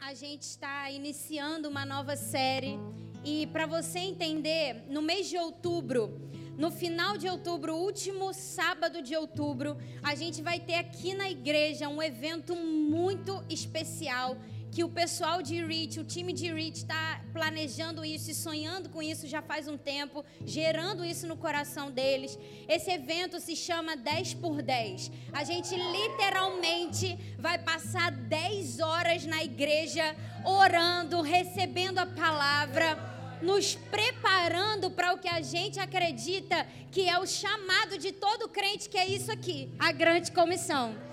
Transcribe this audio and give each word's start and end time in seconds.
A 0.00 0.14
gente 0.14 0.42
está 0.42 0.90
iniciando 0.90 1.68
uma 1.68 1.86
nova 1.86 2.16
série. 2.16 2.78
E 3.24 3.46
para 3.46 3.66
você 3.66 4.00
entender, 4.00 4.84
no 4.88 5.00
mês 5.00 5.28
de 5.28 5.38
outubro, 5.38 6.20
no 6.58 6.70
final 6.70 7.16
de 7.16 7.28
outubro, 7.28 7.74
último 7.76 8.32
sábado 8.32 9.00
de 9.00 9.16
outubro, 9.16 9.76
a 10.02 10.14
gente 10.14 10.42
vai 10.42 10.60
ter 10.60 10.74
aqui 10.74 11.14
na 11.14 11.30
igreja 11.30 11.88
um 11.88 12.02
evento 12.02 12.54
muito 12.54 13.42
especial 13.48 14.36
que 14.72 14.82
o 14.82 14.88
pessoal 14.88 15.42
de 15.42 15.62
Reach, 15.62 16.00
o 16.00 16.04
time 16.04 16.32
de 16.32 16.50
Reach 16.50 16.78
está 16.78 17.20
planejando 17.30 18.02
isso 18.02 18.30
e 18.30 18.34
sonhando 18.34 18.88
com 18.88 19.02
isso 19.02 19.28
já 19.28 19.42
faz 19.42 19.68
um 19.68 19.76
tempo, 19.76 20.24
gerando 20.46 21.04
isso 21.04 21.26
no 21.26 21.36
coração 21.36 21.90
deles. 21.90 22.38
Esse 22.66 22.90
evento 22.90 23.38
se 23.38 23.54
chama 23.54 23.94
10 23.94 24.32
por 24.34 24.62
10. 24.62 25.12
A 25.30 25.44
gente 25.44 25.74
literalmente 25.76 27.18
vai 27.38 27.58
passar 27.58 28.10
10 28.10 28.80
horas 28.80 29.26
na 29.26 29.44
igreja 29.44 30.16
orando, 30.42 31.20
recebendo 31.20 31.98
a 31.98 32.06
palavra, 32.06 32.98
nos 33.42 33.74
preparando 33.74 34.90
para 34.90 35.12
o 35.12 35.18
que 35.18 35.28
a 35.28 35.42
gente 35.42 35.78
acredita 35.78 36.66
que 36.90 37.06
é 37.10 37.18
o 37.18 37.26
chamado 37.26 37.98
de 37.98 38.10
todo 38.10 38.48
crente, 38.48 38.88
que 38.88 38.96
é 38.96 39.06
isso 39.06 39.30
aqui, 39.30 39.68
a 39.78 39.92
grande 39.92 40.32
comissão. 40.32 41.11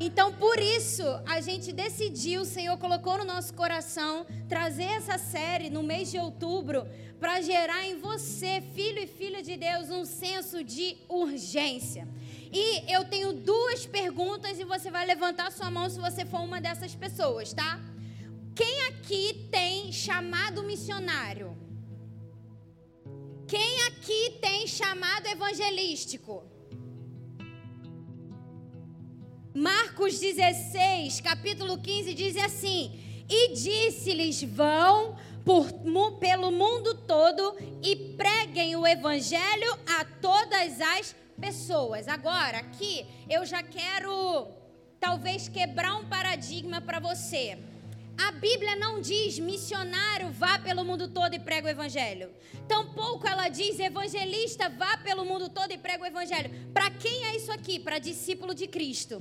Então, 0.00 0.32
por 0.32 0.58
isso, 0.60 1.02
a 1.26 1.40
gente 1.40 1.72
decidiu, 1.72 2.42
o 2.42 2.44
Senhor 2.44 2.78
colocou 2.78 3.18
no 3.18 3.24
nosso 3.24 3.52
coração, 3.52 4.24
trazer 4.48 4.84
essa 4.84 5.18
série 5.18 5.70
no 5.70 5.82
mês 5.82 6.10
de 6.10 6.18
outubro, 6.18 6.86
para 7.18 7.40
gerar 7.40 7.84
em 7.84 7.98
você, 7.98 8.62
filho 8.74 9.00
e 9.00 9.06
filha 9.08 9.42
de 9.42 9.56
Deus, 9.56 9.90
um 9.90 10.04
senso 10.04 10.62
de 10.62 10.96
urgência. 11.08 12.06
E 12.52 12.90
eu 12.92 13.04
tenho 13.06 13.32
duas 13.32 13.86
perguntas 13.86 14.58
e 14.60 14.64
você 14.64 14.88
vai 14.88 15.04
levantar 15.04 15.50
sua 15.50 15.68
mão 15.68 15.90
se 15.90 15.98
você 15.98 16.24
for 16.24 16.40
uma 16.40 16.60
dessas 16.60 16.94
pessoas, 16.94 17.52
tá? 17.52 17.80
Quem 18.54 18.86
aqui 18.86 19.48
tem 19.50 19.92
chamado 19.92 20.62
missionário? 20.62 21.56
Quem 23.48 23.82
aqui 23.82 24.38
tem 24.40 24.66
chamado 24.66 25.26
evangelístico? 25.26 26.44
Marcos 29.58 30.20
16, 30.20 31.20
capítulo 31.20 31.78
15, 31.78 32.14
diz 32.14 32.36
assim: 32.36 33.24
E 33.28 33.52
disse-lhes: 33.54 34.40
Vão 34.44 35.16
por, 35.44 35.66
pelo 36.20 36.52
mundo 36.52 36.94
todo 36.94 37.56
e 37.82 38.14
preguem 38.16 38.76
o 38.76 38.86
evangelho 38.86 39.76
a 39.98 40.04
todas 40.04 40.80
as 40.80 41.16
pessoas. 41.40 42.06
Agora, 42.06 42.58
aqui 42.58 43.04
eu 43.28 43.44
já 43.44 43.60
quero 43.60 44.46
talvez 45.00 45.48
quebrar 45.48 45.96
um 45.96 46.08
paradigma 46.08 46.80
para 46.80 47.00
você. 47.00 47.58
A 48.16 48.30
Bíblia 48.30 48.76
não 48.76 49.00
diz 49.00 49.40
missionário 49.40 50.30
vá 50.30 50.60
pelo 50.60 50.84
mundo 50.84 51.08
todo 51.08 51.34
e 51.34 51.40
prega 51.40 51.66
o 51.66 51.70
evangelho. 51.70 52.30
Tampouco 52.68 53.26
ela 53.26 53.48
diz 53.48 53.80
evangelista 53.80 54.68
vá 54.68 54.96
pelo 54.98 55.24
mundo 55.24 55.48
todo 55.48 55.72
e 55.72 55.78
prega 55.78 56.04
o 56.04 56.06
evangelho. 56.06 56.50
Para 56.72 56.90
quem 56.90 57.24
é 57.26 57.34
isso 57.34 57.50
aqui? 57.50 57.80
Para 57.80 57.98
discípulo 57.98 58.54
de 58.54 58.68
Cristo. 58.68 59.20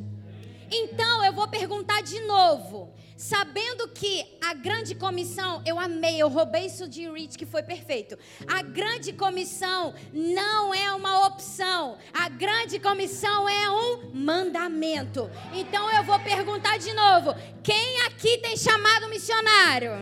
Então 0.72 1.24
eu 1.24 1.34
vou 1.34 1.48
perguntar 1.48 2.02
de 2.02 2.20
novo. 2.22 2.94
Sabendo 3.16 3.88
que 3.88 4.24
a 4.40 4.54
grande 4.54 4.94
comissão, 4.94 5.64
eu 5.66 5.80
amei, 5.80 6.22
eu 6.22 6.30
roubei 6.30 6.68
isso 6.68 6.88
de 6.88 7.10
Rich, 7.10 7.36
que 7.36 7.48
foi 7.48 7.64
perfeito. 7.64 8.16
A 8.48 8.62
grande 8.62 9.12
comissão 9.12 9.96
não 10.14 10.72
é 10.72 10.92
uma 10.94 11.26
opção, 11.26 11.98
a 12.14 12.30
grande 12.30 12.80
comissão 12.80 13.50
é 13.50 13.72
um 13.72 14.12
mandamento. 14.14 15.32
Então 15.52 15.92
eu 15.92 16.04
vou 16.04 16.20
perguntar 16.20 16.78
de 16.78 16.94
novo: 16.94 17.34
quem 17.64 18.02
aqui 18.02 18.38
tem 18.38 18.56
chamado 18.56 19.10
missionário? 19.10 19.94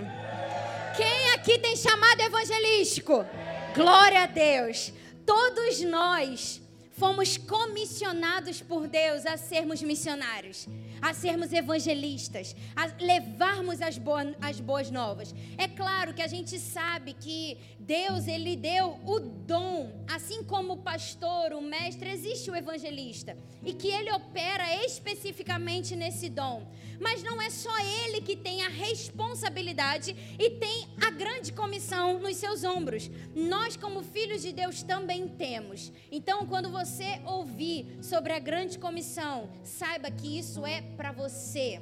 Quem 0.97 1.31
aqui 1.33 1.57
tem 1.57 1.75
chamado 1.77 2.19
evangelístico? 2.19 3.25
Glória 3.73 4.23
a 4.23 4.25
Deus. 4.25 4.91
Todos 5.25 5.81
nós 5.81 6.61
fomos 6.97 7.37
comissionados 7.37 8.61
por 8.61 8.87
Deus 8.87 9.25
a 9.25 9.37
sermos 9.37 9.81
missionários, 9.81 10.67
a 11.01 11.13
sermos 11.13 11.51
evangelistas, 11.53 12.55
a 12.75 12.85
levarmos 13.03 13.81
as, 13.81 13.97
boas, 13.97 14.35
as 14.41 14.59
boas 14.59 14.91
novas. 14.91 15.33
É 15.57 15.67
claro 15.67 16.13
que 16.13 16.21
a 16.21 16.27
gente 16.27 16.59
sabe 16.59 17.13
que 17.13 17.57
Deus 17.79 18.27
ele 18.27 18.55
deu 18.55 18.99
o 19.05 19.19
dom, 19.19 19.91
assim 20.07 20.43
como 20.43 20.73
o 20.73 20.77
pastor, 20.77 21.53
o 21.53 21.61
mestre, 21.61 22.09
existe 22.09 22.49
o 22.49 22.55
evangelista 22.55 23.37
e 23.63 23.73
que 23.73 23.87
ele 23.87 24.11
opera 24.11 24.85
especificamente 24.85 25.95
nesse 25.95 26.29
dom. 26.29 26.67
Mas 26.99 27.21
não 27.23 27.41
é 27.41 27.49
só 27.49 27.77
ele 27.79 28.21
que 28.21 28.35
tem 28.35 28.63
a 28.63 28.69
responsabilidade 28.69 30.15
e 30.39 30.49
tem 30.51 30.87
a 31.05 31.11
grande 31.11 31.51
comissão 31.51 32.19
nos 32.19 32.37
seus 32.37 32.63
ombros. 32.63 33.09
Nós, 33.35 33.75
como 33.75 34.01
filhos 34.01 34.41
de 34.41 34.53
Deus, 34.53 34.81
também 34.81 35.27
temos. 35.27 35.91
Então, 36.11 36.45
quando 36.45 36.71
você 36.71 37.21
ouvir 37.25 37.97
sobre 38.01 38.31
a 38.31 38.39
grande 38.39 38.79
comissão, 38.79 39.49
saiba 39.63 40.09
que 40.09 40.37
isso 40.37 40.65
é 40.65 40.81
para 40.95 41.11
você. 41.11 41.81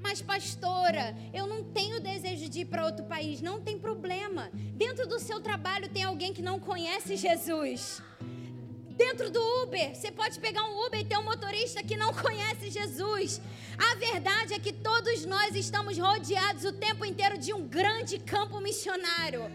Mas, 0.00 0.22
pastora, 0.22 1.16
eu 1.34 1.46
não 1.46 1.64
tenho 1.64 2.00
desejo 2.00 2.48
de 2.48 2.60
ir 2.60 2.64
para 2.66 2.86
outro 2.86 3.04
país. 3.04 3.40
Não 3.40 3.60
tem 3.60 3.78
problema. 3.78 4.50
Dentro 4.74 5.06
do 5.06 5.18
seu 5.18 5.40
trabalho 5.40 5.88
tem 5.88 6.04
alguém 6.04 6.32
que 6.32 6.42
não 6.42 6.60
conhece 6.60 7.16
Jesus. 7.16 8.00
Dentro 8.96 9.30
do 9.30 9.40
Uber, 9.62 9.94
você 9.94 10.10
pode 10.10 10.40
pegar 10.40 10.64
um 10.64 10.86
Uber 10.86 11.00
e 11.00 11.04
ter 11.04 11.16
um 11.16 11.22
motorista 11.22 11.82
que 11.82 11.96
não 11.96 12.12
conhece 12.12 12.70
Jesus. 12.70 13.40
A 13.78 13.94
verdade 13.94 14.54
é 14.54 14.58
que 14.58 14.72
todos 14.72 15.24
nós 15.24 15.54
estamos 15.54 15.96
rodeados 15.96 16.64
o 16.64 16.72
tempo 16.72 17.04
inteiro 17.04 17.38
de 17.38 17.52
um 17.52 17.66
grande 17.66 18.18
campo 18.18 18.60
missionário. 18.60 19.48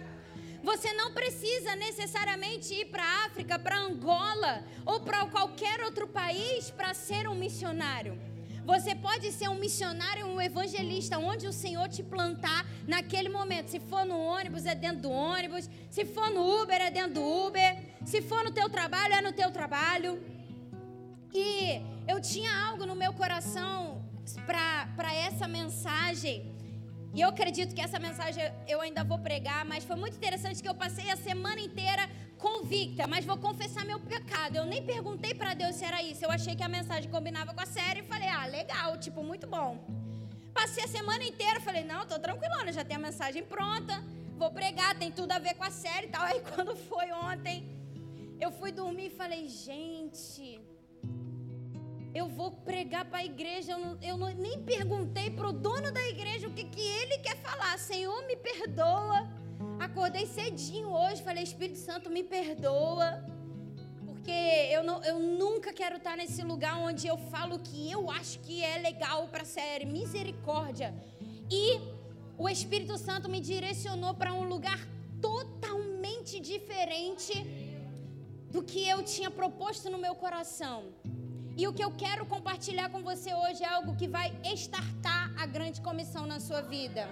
Você 0.64 0.94
não 0.94 1.12
precisa 1.12 1.76
necessariamente 1.76 2.74
ir 2.74 2.86
para 2.86 3.03
a 3.03 3.26
África, 3.26 3.59
para 3.59 3.78
Angola 3.78 4.64
ou 4.86 5.02
para 5.02 5.26
qualquer 5.26 5.84
outro 5.84 6.08
país 6.08 6.72
para 6.72 6.94
ser 6.94 7.28
um 7.28 7.36
missionário. 7.36 8.18
Você 8.66 8.96
pode 8.96 9.31
ser 9.31 9.50
um 9.50 9.59
missionário, 9.59 10.25
um 10.25 10.40
evangelista, 10.40 11.18
onde 11.18 11.46
o 11.47 11.53
Senhor 11.53 11.88
te 11.90 12.01
plantar 12.01 12.66
naquele 12.88 13.28
momento. 13.28 13.68
Se 13.68 13.79
for 13.79 14.06
no 14.06 14.18
ônibus, 14.18 14.66
é 14.66 14.74
dentro 14.74 15.01
do 15.01 15.12
ônibus. 15.12 15.69
Se 15.90 16.06
for 16.06 16.29
no 16.29 16.62
Uber, 16.62 16.81
é 16.81 16.90
dentro 16.90 17.16
do 17.16 17.23
Uber. 17.46 17.78
Se 18.06 18.22
for 18.22 18.44
no 18.44 18.52
teu 18.52 18.69
trabalho, 18.69 19.13
é 19.16 19.22
no 19.22 19.34
teu 19.34 19.52
trabalho. 19.52 20.22
E 21.34 21.81
eu 22.07 22.22
tinha 22.22 22.52
algo 22.68 22.85
no 22.85 22.96
meu 22.96 23.13
coração 23.13 24.02
para 24.46 25.13
essa 25.13 25.47
mensagem. 25.47 26.53
E 27.13 27.22
eu 27.22 27.29
acredito 27.29 27.75
que 27.75 27.81
essa 27.81 28.00
mensagem 28.00 28.44
eu 28.68 28.79
ainda 28.81 29.03
vou 29.03 29.19
pregar, 29.19 29.66
mas 29.66 29.84
foi 29.84 29.96
muito 29.96 30.16
interessante 30.16 30.63
que 30.63 30.69
eu 30.69 30.73
passei 30.73 31.12
a 31.12 31.18
semana 31.18 31.59
inteira 31.59 32.09
convicta, 32.46 33.08
mas 33.08 33.24
vou 33.24 33.38
confessar 33.38 33.86
meu 33.86 34.00
pecado. 34.14 34.58
Eu 34.58 34.66
nem 34.66 34.81
perguntei 34.94 35.34
para 35.34 35.54
Deus 35.54 35.76
se 35.78 35.86
era 35.90 36.04
isso. 36.04 36.26
Eu 36.26 36.31
achei 36.38 36.54
que 36.58 36.66
a 36.70 36.72
mensagem 36.78 37.09
combinava 37.09 37.54
com 37.54 37.62
a 37.62 37.70
série 37.78 38.02
e 38.02 38.09
falei: 38.14 38.28
"Ah, 38.28 38.46
legal, 38.58 38.98
tipo, 39.06 39.24
muito 39.31 39.48
bom". 39.56 39.70
Passei 40.59 40.84
a 40.84 40.92
semana 40.98 41.24
inteira, 41.32 41.62
falei: 41.68 41.84
"Não, 41.92 42.02
tô 42.06 42.20
tranquilona, 42.28 42.78
já 42.80 42.84
tem 42.84 42.98
a 42.98 43.06
mensagem 43.08 43.44
pronta, 43.56 43.96
vou 44.42 44.52
pregar, 44.59 44.92
tem 45.02 45.09
tudo 45.20 45.32
a 45.32 45.40
ver 45.40 45.53
com 45.59 45.64
a 45.64 45.72
série 45.72 46.08
e 46.08 46.14
tal". 46.16 46.24
Aí 46.32 46.42
quando 46.52 46.76
foi 46.76 47.08
ontem, 47.30 47.58
eu 48.46 48.52
fui 48.59 48.72
dormir 48.82 49.08
e 49.08 49.18
falei: 49.22 49.48
"Gente, 49.48 50.48
eu 52.14 52.28
vou 52.40 52.52
pregar 52.72 53.06
para 53.06 53.20
a 53.20 53.26
igreja. 53.34 53.72
Eu, 53.72 53.80
não, 53.86 53.94
eu 54.09 54.18
não, 54.18 54.30
nem 54.48 54.58
perguntei 54.74 55.30
para 55.38 55.48
o 55.48 55.53
dono 55.53 55.92
da 56.00 56.03
igreja 56.16 56.50
o 56.50 56.53
que, 56.58 56.66
que 56.66 56.86
ele 57.00 57.18
quer 57.20 57.38
falar. 57.48 57.80
Senhor, 57.80 58.20
me 58.28 58.36
perdoa. 58.50 59.43
Acordei 59.88 60.26
cedinho 60.26 60.90
hoje, 61.00 61.22
falei, 61.22 61.44
Espírito 61.44 61.78
Santo, 61.78 62.10
me 62.10 62.24
perdoa. 62.24 63.10
Porque 64.06 64.32
eu, 64.76 64.82
não, 64.82 65.04
eu 65.04 65.20
nunca 65.20 65.74
quero 65.74 65.98
estar 65.98 66.16
nesse 66.16 66.42
lugar 66.42 66.78
onde 66.78 67.06
eu 67.06 67.18
falo 67.34 67.60
que 67.60 67.92
eu 67.92 68.10
acho 68.10 68.40
que 68.40 68.64
é 68.64 68.78
legal 68.78 69.28
para 69.28 69.44
série. 69.44 69.86
Misericórdia. 69.86 70.90
E 71.52 71.82
o 72.38 72.47
Espírito 72.47 72.97
Santo 72.97 73.28
me 73.30 73.41
direcionou 73.41 74.14
para 74.14 74.34
um 74.34 74.46
lugar 74.53 74.80
totalmente 75.22 76.40
diferente 76.40 77.34
do 78.53 78.64
que 78.64 78.88
eu 78.88 79.03
tinha 79.03 79.29
proposto 79.29 79.90
no 79.90 79.97
meu 79.97 80.16
coração. 80.16 80.78
E 81.58 81.68
o 81.68 81.74
que 81.74 81.84
eu 81.84 81.91
quero 81.91 82.26
compartilhar 82.26 82.90
com 82.90 83.03
você 83.03 83.34
hoje 83.34 83.62
é 83.64 83.68
algo 83.68 83.97
que 83.97 84.08
vai 84.08 84.34
estartar 84.46 85.34
a 85.38 85.46
grande 85.46 85.82
comissão 85.82 86.26
na 86.26 86.40
sua 86.40 86.62
vida. 86.62 87.06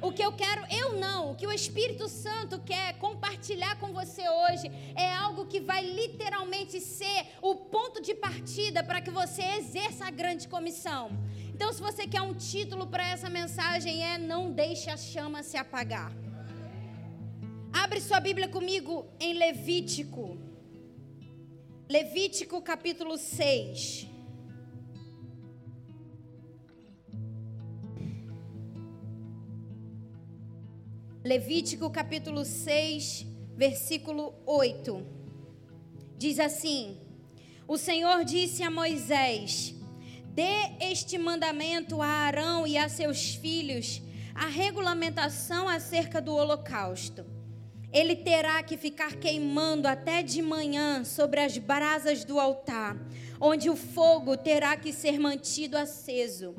O 0.00 0.12
que 0.12 0.22
eu 0.22 0.32
quero, 0.32 0.62
eu 0.70 0.92
não, 0.98 1.30
o 1.30 1.34
que 1.34 1.46
o 1.46 1.52
Espírito 1.52 2.06
Santo 2.08 2.58
quer 2.60 2.98
compartilhar 2.98 3.76
com 3.78 3.92
você 3.92 4.28
hoje 4.28 4.70
é 4.94 5.10
algo 5.14 5.46
que 5.46 5.60
vai 5.60 5.82
literalmente 5.82 6.80
ser 6.80 7.26
o 7.40 7.54
ponto 7.54 8.02
de 8.02 8.14
partida 8.14 8.84
para 8.84 9.00
que 9.00 9.10
você 9.10 9.42
exerça 9.58 10.06
a 10.06 10.10
grande 10.10 10.46
comissão. 10.48 11.10
Então, 11.54 11.72
se 11.72 11.80
você 11.80 12.06
quer 12.06 12.20
um 12.20 12.34
título 12.34 12.86
para 12.86 13.08
essa 13.08 13.30
mensagem, 13.30 14.04
é 14.04 14.18
Não 14.18 14.52
Deixe 14.52 14.90
a 14.90 14.96
Chama 14.96 15.42
se 15.42 15.56
apagar. 15.56 16.12
Abre 17.72 18.00
sua 18.00 18.20
Bíblia 18.20 18.48
comigo 18.48 19.06
em 19.18 19.32
Levítico. 19.34 20.38
Levítico 21.88 22.60
capítulo 22.60 23.16
6. 23.16 24.15
Levítico 31.26 31.90
capítulo 31.90 32.44
6, 32.44 33.26
versículo 33.56 34.32
8. 34.46 35.04
Diz 36.16 36.38
assim: 36.38 37.00
O 37.66 37.76
Senhor 37.76 38.24
disse 38.24 38.62
a 38.62 38.70
Moisés: 38.70 39.74
Dê 40.26 40.76
este 40.80 41.18
mandamento 41.18 42.00
a 42.00 42.06
Arão 42.06 42.64
e 42.64 42.78
a 42.78 42.88
seus 42.88 43.34
filhos, 43.34 44.00
a 44.36 44.46
regulamentação 44.46 45.68
acerca 45.68 46.20
do 46.20 46.32
holocausto. 46.32 47.26
Ele 47.92 48.14
terá 48.14 48.62
que 48.62 48.76
ficar 48.76 49.16
queimando 49.16 49.88
até 49.88 50.22
de 50.22 50.40
manhã 50.40 51.02
sobre 51.02 51.40
as 51.40 51.58
brasas 51.58 52.24
do 52.24 52.38
altar, 52.38 52.96
onde 53.40 53.68
o 53.68 53.74
fogo 53.74 54.36
terá 54.36 54.76
que 54.76 54.92
ser 54.92 55.18
mantido 55.18 55.76
aceso. 55.76 56.54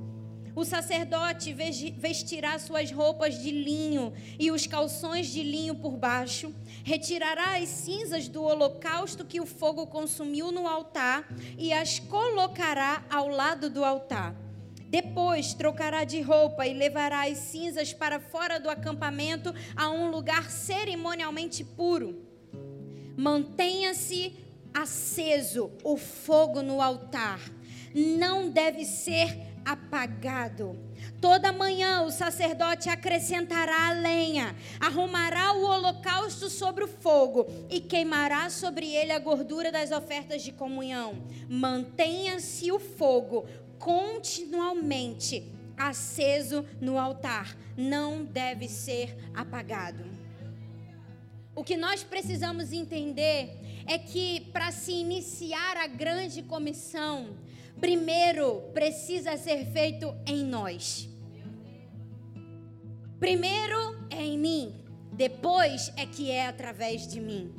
O 0.58 0.66
sacerdote 0.66 1.54
vestirá 1.54 2.58
suas 2.58 2.90
roupas 2.90 3.40
de 3.40 3.52
linho 3.52 4.12
e 4.40 4.50
os 4.50 4.66
calções 4.66 5.28
de 5.28 5.44
linho 5.44 5.76
por 5.76 5.96
baixo, 5.96 6.52
retirará 6.84 7.58
as 7.58 7.70
cinzas 7.70 8.28
do 8.28 8.42
holocausto 8.42 9.24
que 9.24 9.40
o 9.40 9.46
fogo 9.46 9.86
consumiu 9.86 10.52
no 10.52 10.68
altar 10.68 11.32
e 11.60 11.72
as 11.72 12.00
colocará 12.00 13.06
ao 13.08 13.28
lado 13.28 13.70
do 13.70 13.86
altar. 13.86 14.34
Depois 14.90 15.54
trocará 15.54 16.04
de 16.04 16.22
roupa 16.22 16.66
e 16.66 16.74
levará 16.74 17.28
as 17.28 17.38
cinzas 17.38 17.94
para 17.94 18.20
fora 18.20 18.60
do 18.60 18.68
acampamento 18.68 19.54
a 19.76 19.92
um 19.92 20.10
lugar 20.10 20.50
cerimonialmente 20.50 21.64
puro. 21.64 22.20
Mantenha-se 23.16 24.34
aceso 24.74 25.70
o 25.84 25.98
fogo 25.98 26.64
no 26.64 26.82
altar. 26.82 27.40
Não 27.94 28.50
deve 28.50 28.84
ser 28.86 29.47
apagado. 29.68 30.80
Toda 31.20 31.52
manhã 31.52 32.04
o 32.04 32.12
sacerdote 32.12 32.90
acrescentará 32.90 33.90
a 33.90 33.92
lenha, 33.92 34.56
arrumará 34.80 35.52
o 35.54 35.66
holocausto 35.66 36.50
sobre 36.50 36.86
o 36.86 36.88
fogo 36.88 37.46
e 37.70 37.82
queimará 37.82 38.50
sobre 38.50 38.88
ele 38.88 39.12
a 39.12 39.20
gordura 39.20 39.70
das 39.70 39.92
ofertas 39.92 40.42
de 40.42 40.54
comunhão. 40.54 41.22
Mantenha-se 41.50 42.72
o 42.72 42.80
fogo 42.80 43.46
continuamente 43.78 45.52
aceso 45.76 46.66
no 46.80 46.98
altar, 46.98 47.56
não 47.76 48.24
deve 48.24 48.70
ser 48.70 49.18
apagado. 49.36 50.04
O 51.54 51.64
que 51.64 51.76
nós 51.76 52.04
precisamos 52.04 52.72
entender 52.72 53.84
é 53.86 53.98
que 53.98 54.42
para 54.52 54.72
se 54.72 54.92
iniciar 54.92 55.78
a 55.78 55.88
grande 55.88 56.44
comissão, 56.44 57.36
primeiro 57.80 58.62
precisa 58.74 59.38
ser 59.38 59.66
feito 59.72 60.14
em 60.26 60.44
nós. 60.44 61.10
Primeiro 63.20 64.08
é 64.10 64.24
em 64.24 64.38
mim, 64.38 64.76
depois 65.12 65.92
é 65.98 66.06
que 66.06 66.30
é 66.30 66.48
através 66.48 67.08
de 67.08 67.20
mim. 67.20 67.54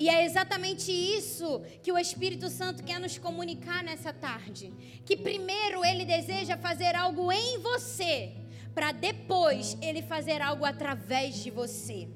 E 0.00 0.08
é 0.08 0.24
exatamente 0.24 0.92
isso 0.92 1.60
que 1.82 1.90
o 1.90 1.98
Espírito 1.98 2.48
Santo 2.48 2.84
quer 2.84 3.00
nos 3.00 3.18
comunicar 3.18 3.82
nessa 3.82 4.12
tarde. 4.12 4.72
Que 5.04 5.16
primeiro 5.16 5.84
ele 5.84 6.04
deseja 6.04 6.56
fazer 6.56 6.94
algo 6.94 7.32
em 7.32 7.58
você, 7.58 8.32
para 8.72 8.92
depois 8.92 9.76
ele 9.82 10.02
fazer 10.02 10.40
algo 10.40 10.64
através 10.64 11.42
de 11.42 11.50
você. 11.50 12.08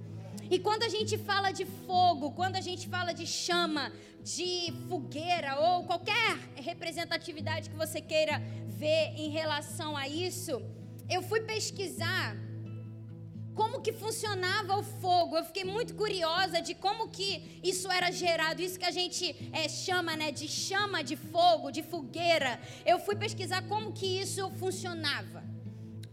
E 0.54 0.58
quando 0.58 0.82
a 0.82 0.88
gente 0.94 1.16
fala 1.16 1.50
de 1.50 1.64
fogo, 1.64 2.32
quando 2.32 2.56
a 2.56 2.64
gente 2.66 2.86
fala 2.86 3.12
de 3.20 3.26
chama, 3.26 3.84
de 4.22 4.50
fogueira 4.86 5.52
ou 5.58 5.84
qualquer 5.84 6.32
representatividade 6.70 7.70
que 7.70 7.76
você 7.84 8.02
queira 8.02 8.36
ver 8.82 9.14
em 9.16 9.30
relação 9.30 9.96
a 9.96 10.06
isso, 10.06 10.60
eu 11.08 11.22
fui 11.22 11.40
pesquisar 11.40 12.36
como 13.54 13.80
que 13.80 13.94
funcionava 13.94 14.76
o 14.76 14.82
fogo. 14.82 15.38
Eu 15.38 15.44
fiquei 15.46 15.64
muito 15.64 15.94
curiosa 15.94 16.60
de 16.60 16.74
como 16.74 17.08
que 17.08 17.30
isso 17.64 17.90
era 17.90 18.10
gerado, 18.10 18.60
isso 18.60 18.78
que 18.78 18.90
a 18.92 18.96
gente 19.00 19.24
é, 19.54 19.66
chama 19.70 20.14
né, 20.16 20.30
de 20.30 20.46
chama 20.48 21.02
de 21.02 21.16
fogo, 21.16 21.70
de 21.70 21.82
fogueira. 21.82 22.60
Eu 22.84 22.98
fui 22.98 23.16
pesquisar 23.16 23.62
como 23.62 23.90
que 23.92 24.20
isso 24.20 24.50
funcionava. 24.62 25.42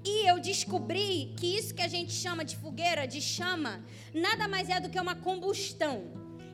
E 0.03 0.29
eu 0.29 0.39
descobri 0.39 1.33
que 1.37 1.57
isso 1.57 1.73
que 1.73 1.81
a 1.81 1.87
gente 1.87 2.13
chama 2.13 2.45
de 2.45 2.55
fogueira, 2.55 3.05
de 3.05 3.21
chama, 3.21 3.83
nada 4.13 4.47
mais 4.47 4.69
é 4.69 4.79
do 4.79 4.89
que 4.89 4.99
uma 4.99 5.15
combustão. 5.15 6.03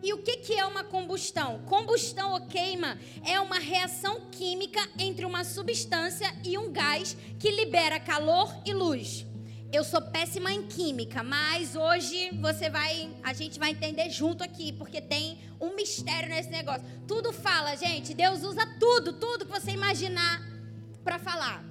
E 0.02 0.14
o 0.14 0.20
que, 0.20 0.38
que 0.38 0.54
é 0.54 0.66
uma 0.66 0.84
combustão? 0.84 1.60
Combustão 1.66 2.34
ou 2.34 2.42
queima 2.42 2.98
é 3.24 3.40
uma 3.40 3.60
reação 3.60 4.22
química 4.32 4.80
entre 5.00 5.26
uma 5.26 5.44
substância 5.44 6.32
e 6.44 6.58
um 6.58 6.72
gás 6.72 7.18
que 7.40 7.50
libera 7.50 8.00
calor 8.00 8.56
e 8.66 8.74
luz. 8.74 9.26
Eu 9.74 9.84
sou 9.84 10.02
péssima 10.02 10.54
em 10.54 10.68
química, 10.68 11.24
mas 11.24 11.76
hoje 11.76 12.30
você 12.40 12.70
vai, 12.70 13.10
a 13.24 13.34
gente 13.34 13.60
vai 13.60 13.72
entender 13.72 14.10
junto 14.10 14.44
aqui, 14.44 14.72
porque 14.72 15.02
tem 15.02 15.40
um 15.60 15.76
mistério 15.76 16.30
nesse 16.30 16.50
negócio. 16.50 16.86
Tudo 17.08 17.34
fala, 17.34 17.76
gente. 17.76 18.14
Deus 18.14 18.44
usa 18.44 18.66
tudo, 18.80 19.14
tudo 19.14 19.46
que 19.46 19.52
você 19.52 19.72
imaginar 19.72 20.42
para 21.04 21.20
falar. 21.20 21.64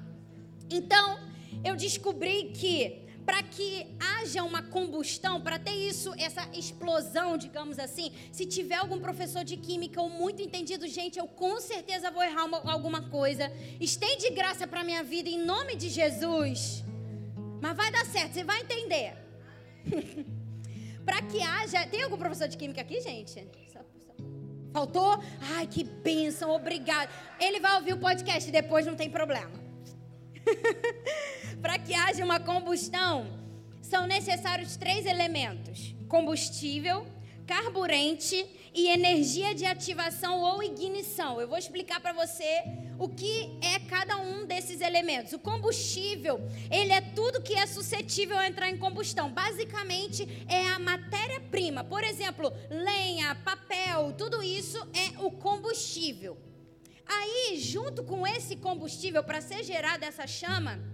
Então, 0.68 1.18
eu 1.64 1.74
descobri 1.76 2.52
que 2.52 3.04
para 3.24 3.42
que 3.42 3.86
haja 3.98 4.42
uma 4.42 4.62
combustão, 4.62 5.40
para 5.40 5.58
ter 5.58 5.72
isso, 5.72 6.12
essa 6.18 6.46
explosão, 6.52 7.38
digamos 7.38 7.78
assim, 7.78 8.12
se 8.30 8.44
tiver 8.44 8.74
algum 8.74 9.00
professor 9.00 9.42
de 9.42 9.56
química 9.56 10.00
ou 10.00 10.10
muito 10.10 10.42
entendido, 10.42 10.86
gente, 10.86 11.18
eu 11.18 11.26
com 11.26 11.58
certeza 11.60 12.10
vou 12.10 12.22
errar 12.22 12.44
uma, 12.44 12.70
alguma 12.70 13.08
coisa. 13.08 13.50
Estende 13.80 14.28
graça 14.30 14.66
para 14.66 14.84
minha 14.84 15.02
vida 15.02 15.28
em 15.28 15.42
nome 15.42 15.74
de 15.74 15.88
Jesus. 15.88 16.84
Mas 17.62 17.76
vai 17.76 17.90
dar 17.90 18.04
certo, 18.04 18.34
você 18.34 18.44
vai 18.44 18.60
entender. 18.60 19.16
para 21.04 21.22
que 21.22 21.42
haja. 21.42 21.86
Tem 21.86 22.02
algum 22.02 22.18
professor 22.18 22.48
de 22.48 22.56
química 22.56 22.82
aqui, 22.82 23.00
gente? 23.00 23.48
Faltou? 24.72 25.18
Ai, 25.54 25.66
que 25.66 25.84
bênção, 25.84 26.50
obrigado. 26.50 27.08
Ele 27.40 27.60
vai 27.60 27.76
ouvir 27.76 27.94
o 27.94 27.98
podcast 27.98 28.50
depois, 28.50 28.84
não 28.84 28.96
tem 28.96 29.08
problema. 29.08 29.52
para 31.64 31.78
que 31.78 31.94
haja 31.94 32.22
uma 32.22 32.38
combustão, 32.38 33.26
são 33.80 34.06
necessários 34.06 34.76
três 34.76 35.06
elementos: 35.06 35.94
combustível, 36.08 37.06
carburante 37.46 38.44
e 38.74 38.88
energia 38.88 39.54
de 39.54 39.64
ativação 39.64 40.40
ou 40.40 40.62
ignição. 40.62 41.40
Eu 41.40 41.48
vou 41.48 41.56
explicar 41.56 42.00
para 42.00 42.12
você 42.12 42.62
o 42.98 43.08
que 43.08 43.58
é 43.62 43.78
cada 43.78 44.18
um 44.18 44.44
desses 44.44 44.82
elementos. 44.82 45.32
O 45.32 45.38
combustível, 45.38 46.38
ele 46.70 46.92
é 46.92 47.00
tudo 47.00 47.40
que 47.40 47.54
é 47.54 47.66
suscetível 47.66 48.36
a 48.36 48.46
entrar 48.46 48.68
em 48.68 48.76
combustão. 48.76 49.32
Basicamente, 49.32 50.44
é 50.46 50.66
a 50.66 50.78
matéria-prima. 50.78 51.82
Por 51.82 52.04
exemplo, 52.04 52.52
lenha, 52.68 53.34
papel, 53.36 54.12
tudo 54.18 54.42
isso 54.42 54.78
é 54.92 55.18
o 55.24 55.30
combustível. 55.30 56.36
Aí, 57.06 57.58
junto 57.58 58.04
com 58.04 58.26
esse 58.26 58.54
combustível 58.54 59.24
para 59.24 59.40
ser 59.40 59.64
gerada 59.64 60.04
essa 60.04 60.26
chama, 60.26 60.92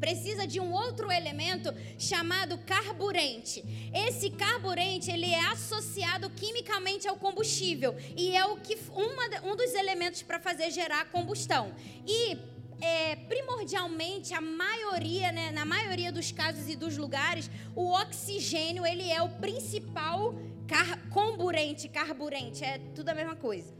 precisa 0.00 0.46
de 0.46 0.58
um 0.58 0.72
outro 0.72 1.12
elemento 1.12 1.72
chamado 1.98 2.58
carburante. 2.58 3.62
Esse 3.94 4.30
carburante 4.30 5.10
ele 5.10 5.26
é 5.26 5.44
associado 5.48 6.30
quimicamente 6.30 7.06
ao 7.06 7.16
combustível 7.16 7.94
e 8.16 8.34
é 8.36 8.44
o 8.46 8.56
que 8.56 8.76
uma, 8.90 9.50
um 9.50 9.54
dos 9.54 9.74
elementos 9.74 10.22
para 10.22 10.40
fazer 10.40 10.70
gerar 10.70 11.04
combustão. 11.10 11.74
E 12.06 12.38
é, 12.80 13.14
primordialmente 13.14 14.32
a 14.32 14.40
maioria, 14.40 15.30
né, 15.30 15.50
na 15.50 15.64
maioria 15.64 16.10
dos 16.10 16.32
casos 16.32 16.68
e 16.68 16.74
dos 16.74 16.96
lugares, 16.96 17.50
o 17.76 17.92
oxigênio 17.92 18.86
ele 18.86 19.10
é 19.10 19.22
o 19.22 19.28
principal 19.28 20.34
car 20.66 20.98
comburente, 21.10 21.88
carburante, 21.88 22.64
é 22.64 22.78
tudo 22.94 23.10
a 23.10 23.14
mesma 23.14 23.36
coisa. 23.36 23.79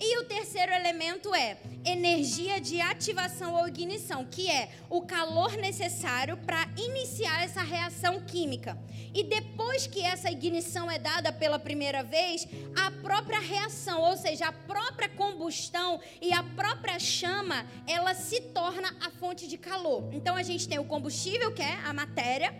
E 0.00 0.18
o 0.18 0.24
terceiro 0.24 0.72
elemento 0.72 1.34
é 1.34 1.56
energia 1.84 2.60
de 2.60 2.80
ativação 2.80 3.54
ou 3.54 3.66
ignição, 3.66 4.24
que 4.24 4.48
é 4.48 4.68
o 4.88 5.02
calor 5.02 5.56
necessário 5.56 6.36
para 6.36 6.68
iniciar 6.76 7.42
essa 7.42 7.62
reação 7.62 8.20
química. 8.20 8.78
E 9.12 9.24
depois 9.24 9.86
que 9.86 10.00
essa 10.02 10.30
ignição 10.30 10.88
é 10.88 10.98
dada 10.98 11.32
pela 11.32 11.58
primeira 11.58 12.04
vez, 12.04 12.46
a 12.76 12.90
própria 12.90 13.40
reação, 13.40 14.02
ou 14.02 14.16
seja, 14.16 14.46
a 14.46 14.52
própria 14.52 15.08
combustão 15.08 16.00
e 16.20 16.32
a 16.32 16.42
própria 16.42 16.98
chama, 16.98 17.66
ela 17.86 18.14
se 18.14 18.40
torna 18.40 18.94
a 19.00 19.10
fonte 19.10 19.48
de 19.48 19.58
calor. 19.58 20.08
Então 20.12 20.36
a 20.36 20.42
gente 20.42 20.68
tem 20.68 20.78
o 20.78 20.84
combustível, 20.84 21.52
que 21.52 21.62
é 21.62 21.74
a 21.84 21.92
matéria, 21.92 22.54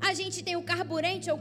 a 0.00 0.12
gente 0.14 0.42
tem 0.42 0.56
o 0.56 0.62
carburante 0.62 1.30
ou 1.30 1.38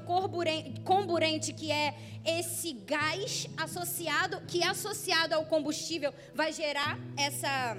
comburente, 0.84 1.54
que 1.54 1.72
é 1.72 1.96
esse 2.26 2.74
gás 2.74 3.48
associado, 3.58 4.42
que 4.48 4.64
associado 4.64 5.36
ao 5.36 5.46
combustível 5.46 6.14
vai 6.34 6.52
gerar 6.54 7.00
essa 7.18 7.78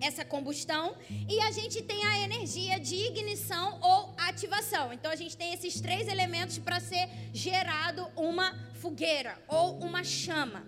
essa 0.00 0.24
combustão 0.24 0.94
e 1.28 1.40
a 1.40 1.50
gente 1.50 1.82
tem 1.82 2.04
a 2.04 2.18
energia 2.18 2.78
de 2.78 2.94
ignição 2.94 3.78
ou 3.80 4.14
ativação. 4.18 4.92
Então 4.92 5.10
a 5.10 5.16
gente 5.16 5.36
tem 5.36 5.54
esses 5.54 5.80
três 5.80 6.06
elementos 6.08 6.58
para 6.58 6.80
ser 6.80 7.08
gerado 7.32 8.06
uma 8.14 8.54
fogueira 8.74 9.38
ou 9.48 9.78
uma 9.78 10.04
chama. 10.04 10.66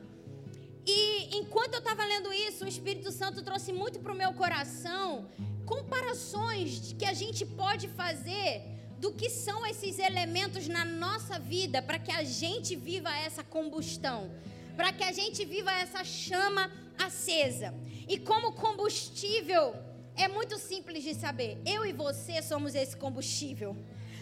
E 0.87 1.37
enquanto 1.37 1.75
eu 1.75 1.81
estava 1.81 2.05
lendo 2.05 2.33
isso, 2.33 2.65
o 2.65 2.69
Espírito 2.69 3.13
Santo 3.13 3.43
trouxe 3.43 3.73
muito 3.73 3.99
para 4.01 4.13
o 4.13 4.17
meu 4.17 4.33
coração 4.33 5.29
comparações 5.67 6.95
que 6.99 7.05
a 7.05 7.13
gente 7.13 7.45
pode 7.45 7.89
fazer 7.89 8.78
do 8.99 9.13
que 9.13 9.31
são 9.31 9.67
esses 9.67 9.99
elementos 9.99 10.67
na 10.69 10.85
nossa 10.85 11.39
vida 11.39 11.81
para 11.81 11.99
que 11.99 12.11
a 12.11 12.25
gente 12.25 12.75
viva 12.75 13.17
essa 13.17 13.45
combustão, 13.45 14.31
para 14.77 14.93
que 14.93 15.05
a 15.05 15.13
gente 15.13 15.45
viva 15.45 15.73
essa 15.73 16.05
chama 16.05 16.71
acesa. 16.99 17.73
E 18.09 18.19
como 18.19 18.53
combustível, 18.53 19.75
é 20.17 20.27
muito 20.27 20.59
simples 20.59 21.05
de 21.05 21.15
saber. 21.15 21.61
Eu 21.65 21.87
e 21.87 21.93
você 21.93 22.43
somos 22.43 22.75
esse 22.75 22.97
combustível. 22.97 23.77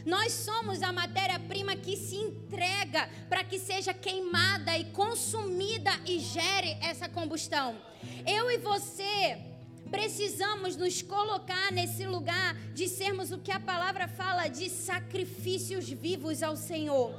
Nós 0.04 0.33
somos 0.33 0.83
a 0.83 0.92
matéria-prima 0.92 1.75
que 1.75 1.97
se 1.97 2.14
entrega 2.14 3.09
para 3.28 3.42
que 3.42 3.59
seja 3.59 3.92
queimada 3.92 4.76
e 4.78 4.85
consumida 4.92 5.90
e 6.04 6.21
gere 6.21 6.76
essa 6.80 7.09
combustão. 7.09 7.76
Eu 8.25 8.50
e 8.50 8.59
você 8.59 9.56
precisamos 9.90 10.76
nos 10.76 11.02
colocar 11.02 11.71
nesse 11.73 12.07
lugar 12.07 12.55
de 12.75 12.88
sermos 12.88 13.33
o 13.33 13.38
que 13.38 13.52
a 13.52 13.61
palavra 13.61 14.09
fala 14.09 14.49
de 14.49 14.69
sacrifícios 14.69 15.88
vivos 15.88 16.43
ao 16.43 16.57
Senhor. 16.57 17.14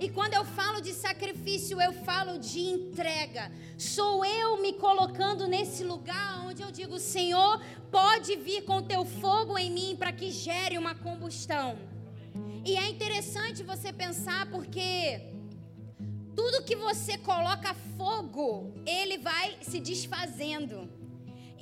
E 0.00 0.08
quando 0.08 0.34
eu 0.34 0.44
falo 0.44 0.80
de 0.80 0.92
sacrifício, 0.92 1.80
eu 1.80 1.92
falo 1.92 2.38
de 2.38 2.60
entrega. 2.60 3.52
Sou 3.78 4.24
eu 4.24 4.60
me 4.60 4.72
colocando 4.72 5.46
nesse 5.46 5.84
lugar 5.84 6.44
onde 6.44 6.60
eu 6.62 6.72
digo: 6.72 6.98
Senhor, 6.98 7.60
pode 7.90 8.34
vir 8.36 8.62
com 8.64 8.82
teu 8.82 9.04
fogo 9.04 9.56
em 9.56 9.70
mim 9.70 9.96
para 9.96 10.10
que 10.10 10.30
gere 10.30 10.76
uma 10.76 10.94
combustão. 10.94 11.78
E 12.64 12.76
é 12.76 12.88
interessante 12.88 13.62
você 13.62 13.92
pensar 13.92 14.50
porque 14.50 15.20
tudo 16.34 16.64
que 16.64 16.74
você 16.74 17.18
coloca 17.18 17.74
fogo, 17.96 18.72
ele 18.84 19.18
vai 19.18 19.56
se 19.62 19.78
desfazendo. 19.78 21.01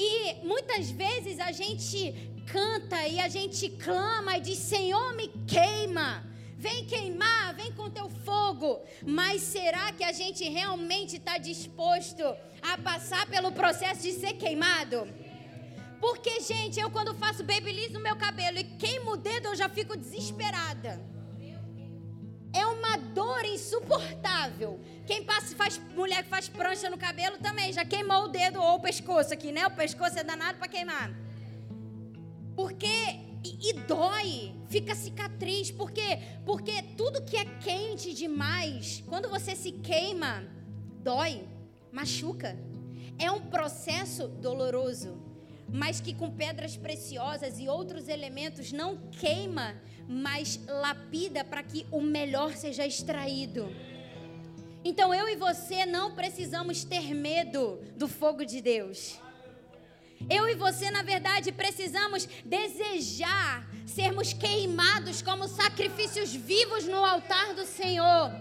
E 0.03 0.47
muitas 0.47 0.91
vezes 0.91 1.39
a 1.39 1.53
gente 1.53 1.99
canta 2.51 3.07
e 3.07 3.21
a 3.21 3.29
gente 3.29 3.69
clama 3.69 4.39
e 4.39 4.41
diz: 4.41 4.59
Senhor, 4.59 5.13
me 5.15 5.29
queima. 5.47 6.25
Vem 6.57 6.87
queimar, 6.87 7.55
vem 7.55 7.73
com 7.73 7.91
teu 7.91 8.09
fogo. 8.09 8.81
Mas 9.07 9.43
será 9.43 9.93
que 9.93 10.03
a 10.03 10.13
gente 10.13 10.43
realmente 10.49 11.17
está 11.17 11.37
disposto 11.37 12.25
a 12.63 12.79
passar 12.79 13.27
pelo 13.27 13.53
processo 13.53 14.03
de 14.03 14.13
ser 14.13 14.35
queimado? 14.35 15.07
Porque, 16.01 16.41
gente, 16.41 16.81
eu 16.81 16.91
quando 16.91 17.15
faço 17.15 17.45
babyliss 17.45 17.93
no 17.93 18.01
meu 18.01 18.17
cabelo 18.17 18.59
e 18.59 18.65
queimo 18.65 19.13
o 19.13 19.17
dedo, 19.19 19.49
eu 19.49 19.57
já 19.57 19.69
fico 19.69 19.99
desesperada. 19.99 20.99
Uma 22.91 22.97
dor 22.97 23.45
insuportável. 23.45 24.81
Quem 25.07 25.23
passa, 25.23 25.55
faz 25.55 25.81
mulher 25.95 26.25
que 26.25 26.29
faz 26.29 26.49
prancha 26.49 26.91
no 26.91 26.99
cabelo 26.99 27.39
também 27.39 27.73
já 27.73 27.85
queimou 27.85 28.25
o 28.25 28.29
dedo 28.29 28.61
ou 28.61 28.79
o 28.79 28.81
pescoço 28.81 29.33
aqui, 29.33 29.53
né? 29.53 29.65
O 29.65 29.71
pescoço 29.71 30.19
é 30.19 30.25
danado 30.25 30.59
para 30.59 30.67
queimar. 30.67 31.13
Porque 32.57 32.89
e, 33.45 33.71
e, 33.71 33.73
dói, 33.87 34.57
fica 34.69 34.97
cicatriz, 34.97 35.71
por 35.71 35.93
quê? 35.93 36.19
Porque 36.45 36.83
tudo 36.97 37.23
que 37.23 37.37
é 37.37 37.45
quente 37.61 38.13
demais, 38.13 39.05
quando 39.07 39.29
você 39.29 39.55
se 39.55 39.71
queima, 39.71 40.45
dói, 41.01 41.45
machuca. 41.93 42.59
É 43.21 43.31
um 43.31 43.43
processo 43.43 44.27
doloroso 44.27 45.31
mas 45.73 46.01
que 46.01 46.13
com 46.13 46.31
pedras 46.31 46.77
preciosas 46.77 47.61
e 47.61 47.69
outros 47.69 48.09
elementos 48.09 48.73
não 48.73 48.97
queima, 48.97 49.77
mas 50.13 50.59
lapida 50.67 51.45
para 51.45 51.63
que 51.63 51.87
o 51.89 52.01
melhor 52.01 52.57
seja 52.57 52.85
extraído. 52.85 53.73
Então 54.85 55.15
eu 55.15 55.29
e 55.29 55.37
você 55.37 55.87
não 55.87 56.17
precisamos 56.17 56.83
ter 56.83 57.15
medo 57.15 57.79
do 57.95 58.09
fogo 58.09 58.45
de 58.45 58.61
Deus. 58.61 59.21
Eu 60.29 60.49
e 60.49 60.57
você, 60.57 60.91
na 60.91 61.03
verdade, 61.03 61.53
precisamos 61.53 62.29
desejar 62.45 63.65
sermos 63.87 64.33
queimados 64.33 65.23
como 65.23 65.47
sacrifícios 65.47 66.35
vivos 66.35 66.87
no 66.87 67.05
altar 67.05 67.55
do 67.55 67.65
Senhor. 67.65 68.33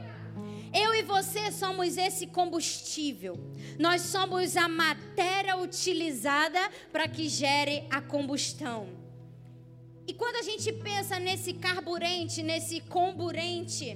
Eu 0.74 0.96
e 0.96 1.04
você 1.04 1.52
somos 1.52 1.98
esse 1.98 2.26
combustível. 2.26 3.40
Nós 3.78 4.02
somos 4.02 4.58
a 4.58 4.68
matéria 4.68 5.56
utilizada 5.56 6.60
para 6.92 7.08
que 7.08 7.30
gere 7.30 7.86
a 7.92 8.02
combustão. 8.02 8.99
E 10.10 10.14
quando 10.16 10.38
a 10.38 10.42
gente 10.42 10.74
pensa 10.74 11.20
nesse 11.20 11.54
carburante, 11.54 12.42
nesse 12.42 12.82
comburente, 12.82 13.96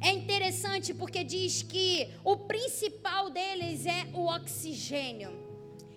é 0.00 0.10
interessante 0.10 0.94
porque 0.94 1.22
diz 1.22 1.62
que 1.62 2.08
o 2.24 2.34
principal 2.34 3.28
deles 3.28 3.84
é 3.84 4.06
o 4.14 4.24
oxigênio. 4.24 5.30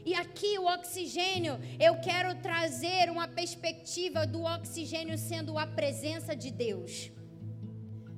E 0.06 0.14
aqui 0.16 0.60
o 0.60 0.66
oxigênio, 0.66 1.58
eu 1.80 1.96
quero 2.02 2.36
trazer 2.42 3.10
uma 3.10 3.26
perspectiva 3.26 4.28
do 4.28 4.42
oxigênio 4.44 5.18
sendo 5.18 5.58
a 5.58 5.66
presença 5.66 6.36
de 6.36 6.52
Deus. 6.52 7.10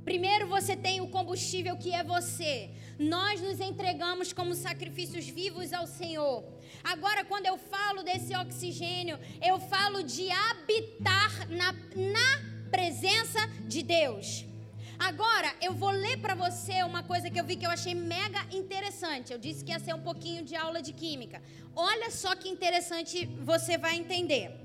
Primeiro 0.05 0.47
você 0.47 0.75
tem 0.75 1.01
o 1.01 1.07
combustível 1.07 1.75
que 1.75 1.91
é 1.91 2.03
você. 2.03 2.69
Nós 2.97 3.41
nos 3.41 3.59
entregamos 3.59 4.31
como 4.31 4.53
sacrifícios 4.53 5.27
vivos 5.27 5.74
ao 5.74 5.88
Senhor. 5.88 6.43
Agora, 6.83 7.25
quando 7.25 7.47
eu 7.47 7.57
falo 7.57 8.03
desse 8.03 8.35
oxigênio, 8.35 9.19
eu 9.41 9.59
falo 9.59 10.03
de 10.03 10.29
habitar 10.29 11.50
na, 11.50 11.74
na 11.74 12.69
presença 12.69 13.47
de 13.67 13.81
Deus. 13.81 14.45
Agora, 15.00 15.53
eu 15.62 15.74
vou 15.74 15.89
ler 15.89 16.17
para 16.17 16.35
você 16.35 16.83
uma 16.83 17.03
coisa 17.03 17.29
que 17.29 17.39
eu 17.39 17.43
vi 17.43 17.55
que 17.55 17.65
eu 17.65 17.71
achei 17.71 17.95
mega 17.95 18.45
interessante. 18.51 19.33
Eu 19.33 19.39
disse 19.39 19.65
que 19.65 19.71
ia 19.71 19.79
ser 19.79 19.95
um 19.95 20.01
pouquinho 20.01 20.43
de 20.43 20.55
aula 20.55 20.81
de 20.81 20.93
química. 20.93 21.41
Olha 21.75 22.12
só 22.12 22.35
que 22.35 22.47
interessante 22.47 23.25
você 23.43 23.77
vai 23.77 23.97
entender. 23.97 24.64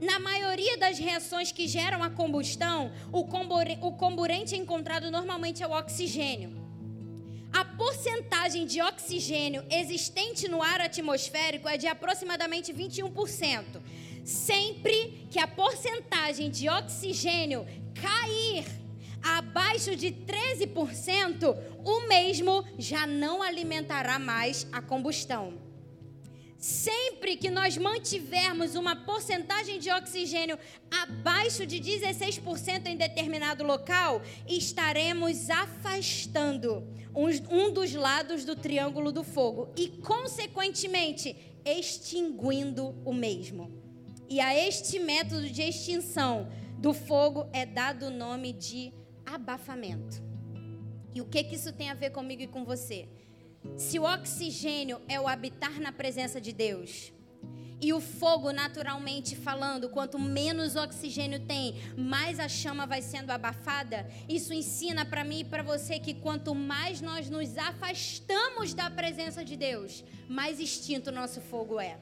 Na 0.00 0.20
maioria 0.20 0.78
das 0.78 0.96
reações 0.98 1.50
que 1.50 1.66
geram 1.66 2.04
a 2.04 2.10
combustão, 2.10 2.92
o, 3.12 3.24
comburente 3.24 4.54
encontrado 4.54 5.10
normalmente 5.10 5.62
é 5.62 5.66
o 5.66 5.72
oxigênio. 5.72 6.56
A 7.52 7.64
porcentagem 7.64 8.64
de 8.64 8.80
oxigênio 8.80 9.64
existente 9.68 10.46
no 10.46 10.62
ar 10.62 10.80
atmosférico 10.80 11.68
é 11.68 11.76
de 11.76 11.88
aproximadamente 11.88 12.72
21%. 12.72 13.64
Sempre 14.24 15.26
que 15.30 15.40
a 15.40 15.48
porcentagem 15.48 16.48
de 16.48 16.68
oxigênio 16.68 17.66
cair 17.94 18.66
abaixo 19.22 19.96
de 19.96 20.12
13%, 20.12 21.56
o 21.84 22.06
mesmo 22.06 22.64
já 22.78 23.04
não 23.04 23.42
alimentará 23.42 24.18
mais 24.18 24.66
a 24.70 24.80
combustão. 24.80 25.67
Sempre 26.58 27.36
que 27.36 27.50
nós 27.50 27.76
mantivermos 27.76 28.74
uma 28.74 28.96
porcentagem 28.96 29.78
de 29.78 29.92
oxigênio 29.92 30.58
abaixo 30.90 31.64
de 31.64 31.78
16% 31.78 32.86
em 32.86 32.96
determinado 32.96 33.62
local, 33.62 34.20
estaremos 34.44 35.48
afastando 35.48 36.84
um 37.14 37.72
dos 37.72 37.94
lados 37.94 38.44
do 38.44 38.56
triângulo 38.56 39.12
do 39.12 39.22
fogo 39.22 39.72
e, 39.76 39.88
consequentemente, 39.88 41.36
extinguindo 41.64 42.88
o 43.04 43.12
mesmo. 43.12 43.72
E 44.28 44.40
a 44.40 44.52
este 44.52 44.98
método 44.98 45.48
de 45.48 45.62
extinção 45.62 46.50
do 46.76 46.92
fogo 46.92 47.48
é 47.52 47.64
dado 47.64 48.06
o 48.06 48.10
nome 48.10 48.52
de 48.52 48.92
abafamento. 49.24 50.20
E 51.14 51.20
o 51.20 51.24
que, 51.24 51.44
que 51.44 51.54
isso 51.54 51.72
tem 51.72 51.88
a 51.88 51.94
ver 51.94 52.10
comigo 52.10 52.42
e 52.42 52.48
com 52.48 52.64
você? 52.64 53.08
Se 53.76 53.98
o 53.98 54.04
oxigênio 54.04 55.00
é 55.08 55.20
o 55.20 55.28
habitar 55.28 55.80
na 55.80 55.92
presença 55.92 56.40
de 56.40 56.52
Deus, 56.52 57.12
e 57.80 57.92
o 57.92 58.00
fogo, 58.00 58.52
naturalmente 58.52 59.36
falando, 59.36 59.88
quanto 59.88 60.18
menos 60.18 60.74
oxigênio 60.74 61.40
tem, 61.46 61.76
mais 61.96 62.40
a 62.40 62.48
chama 62.48 62.86
vai 62.86 63.00
sendo 63.00 63.30
abafada. 63.30 64.08
Isso 64.28 64.52
ensina 64.52 65.04
para 65.04 65.22
mim 65.22 65.40
e 65.40 65.44
para 65.44 65.62
você 65.62 65.98
que 65.98 66.14
quanto 66.14 66.54
mais 66.54 67.00
nós 67.00 67.30
nos 67.30 67.56
afastamos 67.56 68.74
da 68.74 68.90
presença 68.90 69.44
de 69.44 69.56
Deus, 69.56 70.04
mais 70.28 70.58
extinto 70.58 71.10
o 71.10 71.12
nosso 71.12 71.40
fogo 71.40 71.78
é. 71.78 71.96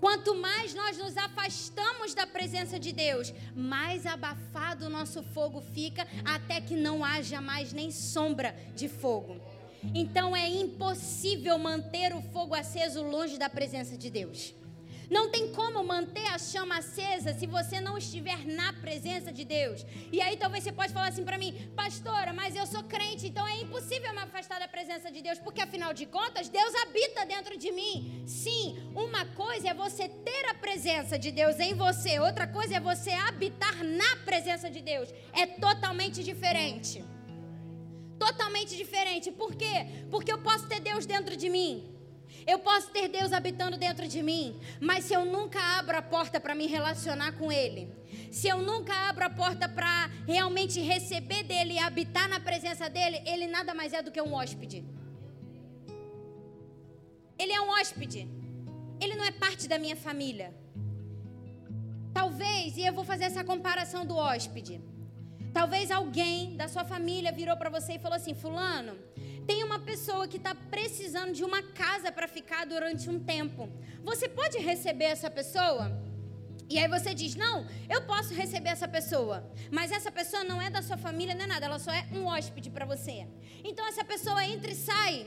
Quanto 0.00 0.34
mais 0.34 0.74
nós 0.74 0.98
nos 0.98 1.16
afastamos 1.16 2.12
da 2.12 2.26
presença 2.26 2.78
de 2.78 2.92
Deus, 2.92 3.32
mais 3.54 4.04
abafado 4.06 4.86
o 4.86 4.90
nosso 4.90 5.22
fogo 5.22 5.60
fica, 5.60 6.06
até 6.24 6.60
que 6.60 6.74
não 6.74 7.04
haja 7.04 7.40
mais 7.40 7.72
nem 7.72 7.90
sombra 7.90 8.54
de 8.74 8.88
fogo. 8.88 9.40
Então 9.94 10.36
é 10.36 10.48
impossível 10.48 11.58
manter 11.58 12.14
o 12.14 12.22
fogo 12.22 12.54
aceso 12.54 13.02
longe 13.02 13.38
da 13.38 13.48
presença 13.48 13.96
de 13.96 14.10
Deus. 14.10 14.54
Não 15.08 15.30
tem 15.30 15.52
como 15.52 15.84
manter 15.84 16.26
a 16.26 16.38
chama 16.38 16.78
acesa 16.78 17.32
se 17.32 17.46
você 17.46 17.80
não 17.80 17.96
estiver 17.96 18.44
na 18.44 18.72
presença 18.72 19.32
de 19.32 19.44
Deus. 19.44 19.86
E 20.10 20.20
aí 20.20 20.36
talvez 20.36 20.64
você 20.64 20.72
pode 20.72 20.92
falar 20.92 21.08
assim 21.08 21.24
para 21.24 21.38
mim, 21.38 21.70
pastora, 21.76 22.32
mas 22.32 22.56
eu 22.56 22.66
sou 22.66 22.82
crente, 22.82 23.26
então 23.28 23.46
é 23.46 23.60
impossível 23.60 24.12
me 24.12 24.18
afastar 24.18 24.58
da 24.58 24.66
presença 24.66 25.10
de 25.10 25.22
Deus, 25.22 25.38
porque 25.38 25.60
afinal 25.60 25.92
de 25.94 26.06
contas 26.06 26.48
Deus 26.48 26.74
habita 26.82 27.24
dentro 27.24 27.56
de 27.56 27.70
mim. 27.70 28.24
Sim, 28.26 28.90
uma 28.94 29.24
coisa 29.26 29.68
é 29.68 29.74
você 29.74 30.08
ter 30.08 30.44
a 30.50 30.54
presença 30.54 31.18
de 31.18 31.30
Deus 31.30 31.58
em 31.60 31.74
você, 31.74 32.18
outra 32.18 32.46
coisa 32.46 32.76
é 32.76 32.80
você 32.80 33.12
habitar 33.12 33.84
na 33.84 34.16
presença 34.24 34.68
de 34.68 34.80
Deus. 34.80 35.08
É 35.32 35.46
totalmente 35.46 36.22
diferente 36.24 37.04
totalmente 38.18 38.76
diferente. 38.76 39.30
Por 39.30 39.54
quê? 39.54 39.86
Porque 40.10 40.32
eu 40.32 40.38
posso 40.38 40.66
ter 40.66 40.80
Deus 40.80 41.06
dentro 41.06 41.36
de 41.36 41.48
mim. 41.48 41.92
Eu 42.46 42.58
posso 42.60 42.90
ter 42.90 43.08
Deus 43.08 43.32
habitando 43.32 43.76
dentro 43.76 44.06
de 44.06 44.22
mim, 44.22 44.60
mas 44.80 45.04
se 45.04 45.14
eu 45.14 45.24
nunca 45.24 45.60
abro 45.78 45.96
a 45.96 46.02
porta 46.02 46.38
para 46.38 46.54
me 46.54 46.66
relacionar 46.66 47.32
com 47.32 47.50
Ele, 47.50 47.92
se 48.30 48.46
eu 48.48 48.58
nunca 48.58 48.94
abro 49.08 49.24
a 49.24 49.30
porta 49.30 49.68
para 49.68 50.08
realmente 50.26 50.80
receber 50.80 51.42
dele 51.42 51.74
e 51.74 51.78
habitar 51.78 52.28
na 52.28 52.38
presença 52.38 52.88
dele, 52.88 53.20
ele 53.26 53.46
nada 53.46 53.74
mais 53.74 53.92
é 53.92 54.02
do 54.02 54.10
que 54.10 54.20
um 54.20 54.34
hóspede. 54.34 54.84
Ele 57.38 57.52
é 57.52 57.60
um 57.60 57.70
hóspede. 57.70 58.28
Ele 59.00 59.14
não 59.14 59.24
é 59.24 59.30
parte 59.30 59.68
da 59.68 59.78
minha 59.78 59.96
família. 59.96 60.54
Talvez, 62.12 62.76
e 62.76 62.82
eu 62.86 62.92
vou 62.92 63.04
fazer 63.04 63.24
essa 63.24 63.44
comparação 63.44 64.06
do 64.06 64.16
hóspede. 64.16 64.80
Talvez 65.58 65.90
alguém 65.90 66.54
da 66.54 66.68
sua 66.68 66.84
família 66.84 67.32
virou 67.32 67.56
para 67.56 67.70
você 67.70 67.94
e 67.94 67.98
falou 67.98 68.16
assim: 68.16 68.34
Fulano, 68.34 68.94
tem 69.46 69.64
uma 69.64 69.78
pessoa 69.78 70.28
que 70.28 70.36
está 70.36 70.54
precisando 70.54 71.32
de 71.32 71.42
uma 71.42 71.62
casa 71.62 72.12
para 72.12 72.28
ficar 72.28 72.66
durante 72.66 73.08
um 73.08 73.18
tempo. 73.18 73.66
Você 74.04 74.28
pode 74.28 74.58
receber 74.58 75.06
essa 75.06 75.30
pessoa? 75.30 75.84
E 76.68 76.78
aí 76.78 76.86
você 76.86 77.14
diz: 77.14 77.34
Não, 77.34 77.66
eu 77.88 78.02
posso 78.02 78.34
receber 78.34 78.68
essa 78.68 78.86
pessoa, 78.86 79.50
mas 79.72 79.92
essa 79.92 80.12
pessoa 80.12 80.44
não 80.44 80.60
é 80.60 80.68
da 80.68 80.82
sua 80.82 80.98
família, 80.98 81.34
não 81.34 81.44
é 81.44 81.46
nada, 81.46 81.64
ela 81.64 81.78
só 81.78 81.90
é 81.90 82.04
um 82.12 82.26
hóspede 82.26 82.68
para 82.68 82.84
você. 82.84 83.26
Então 83.64 83.86
essa 83.86 84.04
pessoa 84.04 84.44
entra 84.44 84.70
e 84.70 84.74
sai, 84.74 85.26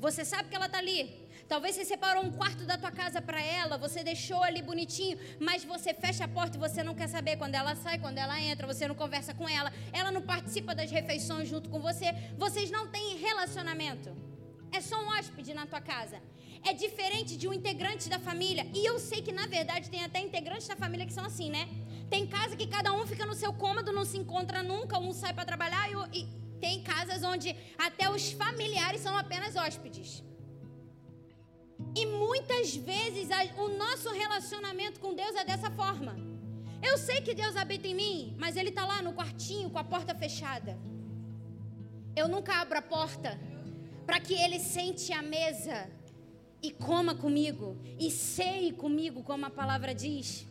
você 0.00 0.24
sabe 0.24 0.48
que 0.48 0.56
ela 0.56 0.66
está 0.66 0.78
ali. 0.78 1.27
Talvez 1.48 1.74
você 1.74 1.84
separou 1.84 2.22
um 2.22 2.30
quarto 2.30 2.64
da 2.66 2.76
tua 2.76 2.90
casa 2.90 3.22
para 3.22 3.40
ela, 3.40 3.78
você 3.78 4.04
deixou 4.04 4.42
ali 4.42 4.60
bonitinho, 4.60 5.18
mas 5.40 5.64
você 5.64 5.94
fecha 5.94 6.24
a 6.24 6.28
porta 6.28 6.58
e 6.58 6.60
você 6.60 6.82
não 6.82 6.94
quer 6.94 7.08
saber 7.08 7.38
quando 7.38 7.54
ela 7.54 7.74
sai, 7.74 7.98
quando 7.98 8.18
ela 8.18 8.38
entra, 8.38 8.66
você 8.66 8.86
não 8.86 8.94
conversa 8.94 9.32
com 9.32 9.48
ela, 9.48 9.72
ela 9.90 10.12
não 10.12 10.20
participa 10.20 10.74
das 10.74 10.90
refeições 10.90 11.48
junto 11.48 11.70
com 11.70 11.80
você, 11.80 12.12
vocês 12.36 12.70
não 12.70 12.88
têm 12.88 13.16
relacionamento. 13.16 14.14
É 14.70 14.82
só 14.82 15.02
um 15.02 15.08
hóspede 15.08 15.54
na 15.54 15.64
tua 15.64 15.80
casa. 15.80 16.20
É 16.66 16.74
diferente 16.74 17.34
de 17.34 17.48
um 17.48 17.54
integrante 17.54 18.10
da 18.10 18.18
família. 18.18 18.66
E 18.74 18.84
eu 18.84 18.98
sei 18.98 19.22
que 19.22 19.32
na 19.32 19.46
verdade 19.46 19.88
tem 19.88 20.04
até 20.04 20.20
integrantes 20.20 20.68
da 20.68 20.76
família 20.76 21.06
que 21.06 21.14
são 21.14 21.24
assim, 21.24 21.48
né? 21.48 21.66
Tem 22.10 22.26
casa 22.26 22.56
que 22.56 22.66
cada 22.66 22.92
um 22.92 23.06
fica 23.06 23.24
no 23.24 23.34
seu 23.34 23.54
cômodo, 23.54 23.90
não 23.90 24.04
se 24.04 24.18
encontra 24.18 24.62
nunca, 24.62 24.98
um 24.98 25.12
sai 25.12 25.32
para 25.32 25.46
trabalhar 25.46 25.88
e, 25.90 26.20
e 26.20 26.28
tem 26.60 26.82
casas 26.82 27.22
onde 27.22 27.56
até 27.78 28.10
os 28.10 28.32
familiares 28.32 29.00
são 29.00 29.16
apenas 29.16 29.56
hóspedes. 29.56 30.27
E 31.94 32.06
muitas 32.06 32.76
vezes 32.76 33.28
o 33.56 33.68
nosso 33.68 34.10
relacionamento 34.10 35.00
com 35.00 35.14
Deus 35.14 35.34
é 35.36 35.44
dessa 35.44 35.70
forma. 35.70 36.16
Eu 36.82 36.96
sei 36.96 37.20
que 37.20 37.34
Deus 37.34 37.56
habita 37.56 37.88
em 37.88 37.94
mim, 37.94 38.36
mas 38.38 38.56
Ele 38.56 38.68
está 38.68 38.84
lá 38.86 39.02
no 39.02 39.12
quartinho 39.12 39.70
com 39.70 39.78
a 39.78 39.84
porta 39.84 40.14
fechada. 40.14 40.78
Eu 42.14 42.28
nunca 42.28 42.60
abro 42.60 42.78
a 42.78 42.82
porta 42.82 43.38
para 44.06 44.20
que 44.20 44.34
Ele 44.34 44.58
sente 44.58 45.12
à 45.12 45.22
mesa 45.22 45.90
e 46.62 46.70
coma 46.70 47.14
comigo 47.14 47.76
e 47.98 48.10
ceie 48.10 48.72
comigo, 48.72 49.22
como 49.22 49.46
a 49.46 49.50
palavra 49.50 49.94
diz. 49.94 50.46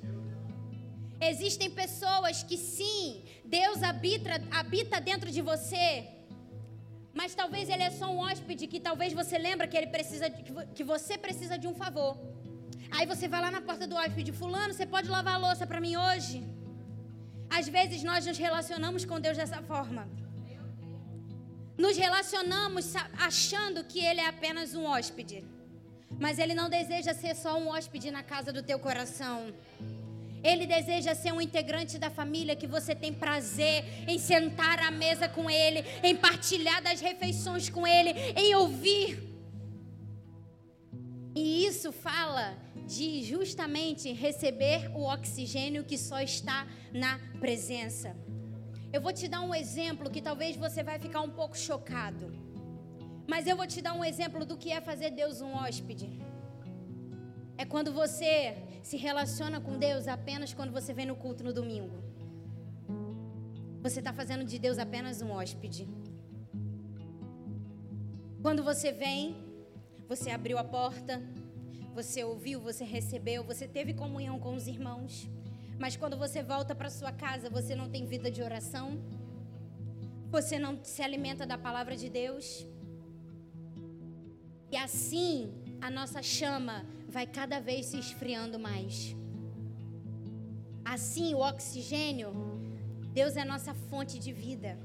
Existem 1.20 1.70
pessoas 1.70 2.44
que 2.44 2.58
sim, 2.58 3.24
Deus 3.44 3.82
habita, 3.82 4.30
habita 4.52 5.02
dentro 5.02 5.32
de 5.32 5.42
você, 5.42 6.08
mas 7.20 7.34
talvez 7.42 7.66
ele 7.74 7.84
é 7.90 7.92
só 8.00 8.08
um 8.14 8.20
hóspede 8.26 8.64
que 8.72 8.80
talvez 8.88 9.12
você 9.20 9.38
lembra 9.48 9.68
que 9.72 9.78
ele 9.80 9.90
precisa 9.96 10.28
que 10.78 10.84
você 10.94 11.16
precisa 11.26 11.56
de 11.62 11.68
um 11.72 11.76
favor. 11.84 12.14
Aí 12.96 13.06
você 13.12 13.26
vai 13.34 13.42
lá 13.46 13.50
na 13.56 13.62
porta 13.70 13.86
do 13.92 13.96
hóspede, 14.00 14.32
fulano, 14.42 14.72
você 14.74 14.86
pode 14.96 15.10
lavar 15.16 15.36
a 15.38 15.42
louça 15.46 15.66
para 15.72 15.82
mim 15.86 15.96
hoje? 16.08 16.38
Às 17.58 17.68
vezes 17.78 18.04
nós 18.10 18.26
nos 18.30 18.40
relacionamos 18.48 19.04
com 19.10 19.20
Deus 19.26 19.38
dessa 19.42 19.62
forma. 19.72 20.04
Nos 21.86 21.96
relacionamos 22.06 22.86
achando 23.30 23.84
que 23.92 24.00
ele 24.10 24.22
é 24.26 24.28
apenas 24.36 24.76
um 24.80 24.86
hóspede. 24.92 25.40
Mas 26.24 26.40
ele 26.44 26.56
não 26.62 26.70
deseja 26.78 27.14
ser 27.24 27.34
só 27.44 27.52
um 27.62 27.68
hóspede 27.74 28.10
na 28.18 28.24
casa 28.34 28.52
do 28.58 28.64
teu 28.70 28.80
coração. 28.88 29.38
Ele 30.44 30.66
deseja 30.66 31.16
ser 31.16 31.32
um 31.32 31.42
integrante 31.42 31.98
da 31.98 32.10
família 32.10 32.56
que 32.56 32.68
você 32.68 32.94
tem 32.94 33.14
prazer 33.14 33.84
em 34.08 34.20
sentar 34.20 34.80
à 34.80 34.92
mesa 34.92 35.28
com 35.28 35.50
ele, 35.50 35.84
em 36.04 36.16
partilhar 36.16 36.82
das 36.82 37.02
refeições 37.02 37.70
com 37.70 37.86
ele, 37.86 38.12
em 38.36 38.56
ouvir. 38.56 39.24
E 41.36 41.66
isso 41.66 41.92
fala 41.92 42.58
de 42.88 43.22
justamente 43.24 44.12
receber 44.12 44.90
o 44.96 45.04
oxigênio 45.04 45.84
que 45.84 45.98
só 45.98 46.22
está 46.22 46.66
na 46.94 47.20
presença. 47.40 48.16
Eu 48.92 49.02
vou 49.02 49.12
te 49.12 49.28
dar 49.28 49.42
um 49.42 49.54
exemplo 49.54 50.10
que 50.10 50.22
talvez 50.22 50.56
você 50.56 50.82
vai 50.82 50.98
ficar 50.98 51.22
um 51.22 51.30
pouco 51.30 51.58
chocado. 51.58 52.34
Mas 53.28 53.46
eu 53.46 53.58
vou 53.58 53.68
te 53.68 53.82
dar 53.82 53.94
um 53.94 54.04
exemplo 54.04 54.46
do 54.46 54.58
que 54.58 54.72
é 54.72 54.80
fazer 54.80 55.12
Deus 55.12 55.42
um 55.42 55.54
hóspede. 55.54 56.10
É 57.58 57.66
quando 57.66 57.92
você 57.92 58.56
se 58.84 58.98
relaciona 58.98 59.60
com 59.60 59.78
Deus 59.78 60.08
apenas 60.08 60.54
quando 60.54 60.72
você 60.72 60.94
vem 60.94 61.08
no 61.08 61.16
culto 61.16 61.44
no 61.44 61.52
domingo. 61.52 61.98
Você 63.82 64.00
está 64.00 64.14
fazendo 64.14 64.46
de 64.46 64.60
Deus 64.60 64.78
apenas 64.78 65.22
um 65.22 65.32
hóspede. 65.32 65.88
Quando 68.42 68.64
você 68.64 68.92
vem, 68.92 69.36
você 70.08 70.30
abriu 70.30 70.58
a 70.58 70.64
porta, 70.64 71.22
você 71.96 72.24
ouviu, 72.24 72.62
você 72.62 72.84
recebeu, 72.84 73.44
você 73.44 73.68
teve 73.68 73.94
comunhão 73.94 74.40
com 74.40 74.54
os 74.56 74.68
irmãos. 74.68 75.28
Mas 75.80 75.96
quando 75.96 76.16
você 76.16 76.44
volta 76.44 76.76
para 76.76 76.90
sua 76.90 77.12
casa, 77.12 77.50
você 77.50 77.74
não 77.76 77.90
tem 77.90 78.06
vida 78.06 78.30
de 78.30 78.42
oração. 78.42 79.00
Você 80.30 80.60
não 80.60 80.80
se 80.84 81.02
alimenta 81.02 81.46
da 81.46 81.58
palavra 81.58 81.96
de 81.96 82.10
Deus. 82.10 82.68
E 84.72 84.78
assim 84.78 85.52
a 85.82 85.90
nossa 85.90 86.22
chama 86.22 86.86
vai 87.08 87.26
cada 87.26 87.60
vez 87.60 87.88
se 87.88 87.98
esfriando 87.98 88.60
mais. 88.60 89.16
Assim, 90.84 91.34
o 91.34 91.40
oxigênio, 91.40 92.34
Deus 93.14 93.36
é 93.36 93.44
nossa 93.44 93.74
fonte 93.74 94.20
de 94.20 94.32
vida. 94.32 94.78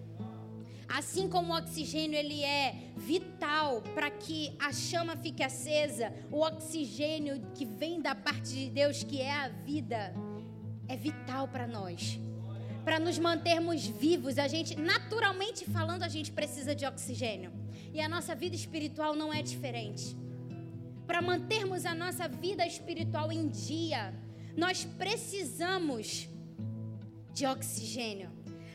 Assim 0.88 1.28
como 1.28 1.52
o 1.52 1.56
oxigênio 1.56 2.18
ele 2.18 2.42
é 2.44 2.92
vital 2.96 3.82
para 3.94 4.10
que 4.10 4.54
a 4.58 4.72
chama 4.72 5.16
fique 5.16 5.42
acesa, 5.42 6.12
o 6.30 6.40
oxigênio 6.40 7.40
que 7.54 7.64
vem 7.64 8.00
da 8.00 8.14
parte 8.14 8.50
de 8.50 8.68
Deus, 8.68 9.02
que 9.02 9.20
é 9.20 9.32
a 9.32 9.48
vida, 9.48 10.14
é 10.88 10.96
vital 10.96 11.48
para 11.48 11.66
nós. 11.66 12.20
Para 12.84 12.98
nos 12.98 13.18
mantermos 13.18 13.86
vivos, 13.86 14.38
a 14.38 14.48
gente, 14.48 14.76
naturalmente 14.76 15.64
falando, 15.64 16.02
a 16.02 16.08
gente 16.08 16.32
precisa 16.32 16.74
de 16.74 16.84
oxigênio. 16.84 17.52
E 17.94 18.00
a 18.00 18.08
nossa 18.08 18.34
vida 18.34 18.56
espiritual 18.56 19.14
não 19.14 19.32
é 19.32 19.40
diferente. 19.40 20.16
Para 21.06 21.20
mantermos 21.20 21.84
a 21.84 21.94
nossa 21.94 22.28
vida 22.28 22.66
espiritual 22.66 23.30
em 23.32 23.48
dia, 23.48 24.14
nós 24.56 24.84
precisamos 24.84 26.28
de 27.32 27.46
oxigênio. 27.46 28.30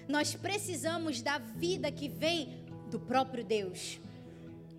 Nós 0.08 0.36
precisamos 0.36 1.22
da 1.22 1.38
vida 1.38 1.92
que 1.92 2.08
vem 2.08 2.66
do 2.90 3.00
próprio 3.00 3.44
Deus. 3.44 4.00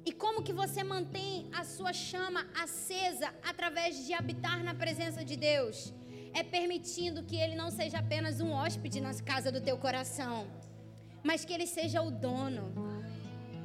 E 0.04 0.12
como 0.12 0.42
que 0.42 0.52
você 0.52 0.82
mantém 0.82 1.48
a 1.52 1.64
sua 1.64 1.92
chama 1.92 2.46
acesa 2.54 3.32
através 3.42 4.06
de 4.06 4.14
habitar 4.14 4.64
na 4.64 4.74
presença 4.74 5.24
de 5.24 5.36
Deus? 5.36 5.92
É 6.32 6.42
permitindo 6.42 7.24
que 7.24 7.36
ele 7.36 7.54
não 7.54 7.70
seja 7.70 7.98
apenas 7.98 8.40
um 8.40 8.52
hóspede 8.52 9.00
na 9.00 9.14
casa 9.22 9.52
do 9.52 9.60
teu 9.60 9.76
coração, 9.76 10.46
mas 11.22 11.44
que 11.44 11.52
ele 11.52 11.66
seja 11.66 12.00
o 12.00 12.10
dono 12.10 12.88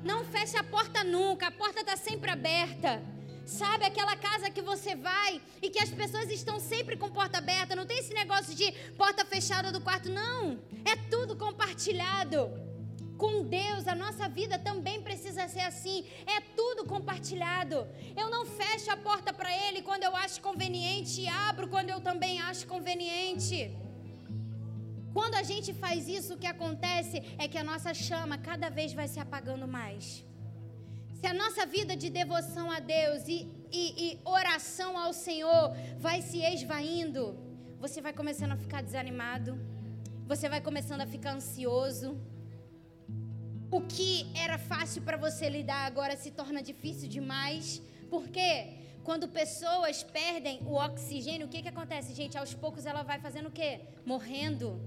não 0.03 0.25
feche 0.25 0.57
a 0.57 0.63
porta 0.63 1.03
nunca, 1.03 1.47
a 1.47 1.51
porta 1.51 1.79
está 1.79 1.95
sempre 1.95 2.29
aberta. 2.29 3.01
Sabe 3.45 3.85
aquela 3.85 4.15
casa 4.15 4.49
que 4.49 4.61
você 4.61 4.95
vai 4.95 5.41
e 5.61 5.69
que 5.69 5.79
as 5.79 5.89
pessoas 5.89 6.29
estão 6.29 6.59
sempre 6.59 6.95
com 6.95 7.09
porta 7.09 7.37
aberta, 7.39 7.75
não 7.75 7.85
tem 7.85 7.99
esse 7.99 8.13
negócio 8.13 8.55
de 8.55 8.71
porta 8.97 9.25
fechada 9.25 9.71
do 9.71 9.81
quarto, 9.81 10.09
não. 10.09 10.59
É 10.85 10.95
tudo 11.09 11.35
compartilhado. 11.35 12.49
Com 13.17 13.43
Deus, 13.43 13.87
a 13.87 13.95
nossa 13.95 14.27
vida 14.27 14.57
também 14.57 15.01
precisa 15.01 15.47
ser 15.47 15.61
assim. 15.61 16.05
É 16.25 16.39
tudo 16.55 16.85
compartilhado. 16.85 17.87
Eu 18.17 18.29
não 18.29 18.45
fecho 18.45 18.89
a 18.91 18.97
porta 18.97 19.31
para 19.31 19.51
Ele 19.67 19.81
quando 19.81 20.03
eu 20.03 20.15
acho 20.15 20.41
conveniente 20.41 21.21
e 21.21 21.27
abro 21.27 21.67
quando 21.67 21.89
eu 21.89 22.01
também 22.01 22.41
acho 22.41 22.65
conveniente. 22.65 23.71
Quando 25.13 25.35
a 25.35 25.43
gente 25.43 25.73
faz 25.73 26.07
isso, 26.07 26.33
o 26.33 26.37
que 26.37 26.47
acontece 26.47 27.21
é 27.37 27.47
que 27.47 27.57
a 27.57 27.63
nossa 27.63 27.93
chama 27.93 28.37
cada 28.37 28.69
vez 28.69 28.93
vai 28.93 29.07
se 29.07 29.19
apagando 29.19 29.67
mais. 29.67 30.25
Se 31.23 31.27
a 31.27 31.33
nossa 31.33 31.65
vida 31.65 31.95
de 31.95 32.09
devoção 32.09 32.69
a 32.69 32.79
Deus 32.81 33.21
e, 33.29 33.47
e, 33.71 33.83
e 34.05 34.19
oração 34.25 34.97
ao 34.97 35.13
Senhor 35.13 35.73
vai 35.97 36.21
se 36.21 36.39
esvaindo, 36.53 37.21
você 37.79 38.01
vai 38.01 38.11
começando 38.11 38.51
a 38.51 38.57
ficar 38.57 38.81
desanimado, 38.83 39.57
você 40.27 40.49
vai 40.49 40.59
começando 40.59 40.99
a 40.99 41.07
ficar 41.07 41.31
ansioso. 41.33 42.09
O 43.71 43.79
que 43.93 44.29
era 44.35 44.57
fácil 44.57 45.01
para 45.01 45.15
você 45.15 45.47
lidar 45.47 45.85
agora 45.85 46.17
se 46.17 46.29
torna 46.29 46.61
difícil 46.61 47.07
demais. 47.07 47.81
Por 48.09 48.27
quê? 48.27 48.73
Quando 49.05 49.29
pessoas 49.29 50.03
perdem 50.03 50.59
o 50.65 50.73
oxigênio, 50.73 51.47
o 51.47 51.49
que, 51.49 51.61
que 51.61 51.69
acontece, 51.69 52.13
gente? 52.13 52.37
Aos 52.37 52.53
poucos 52.53 52.85
ela 52.85 53.01
vai 53.01 53.17
fazendo 53.27 53.47
o 53.47 53.55
quê? 53.59 53.79
Morrendo. 54.05 54.77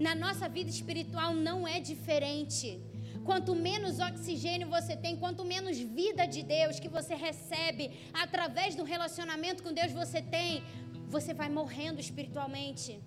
Na 0.00 0.16
nossa 0.16 0.48
vida 0.48 0.68
espiritual 0.68 1.32
não 1.32 1.58
é 1.68 1.78
diferente. 1.78 2.82
Quanto 3.24 3.54
menos 3.54 3.98
oxigênio 3.98 4.68
você 4.68 4.94
tem, 4.96 5.16
quanto 5.16 5.44
menos 5.44 5.78
vida 5.78 6.26
de 6.26 6.42
Deus 6.42 6.78
que 6.78 6.88
você 6.88 7.14
recebe 7.14 7.90
através 8.12 8.74
do 8.74 8.84
relacionamento 8.84 9.62
com 9.62 9.72
Deus 9.72 9.92
você 9.92 10.20
tem, 10.20 10.62
você 11.08 11.32
vai 11.32 11.48
morrendo 11.48 12.00
espiritualmente. 12.00 13.00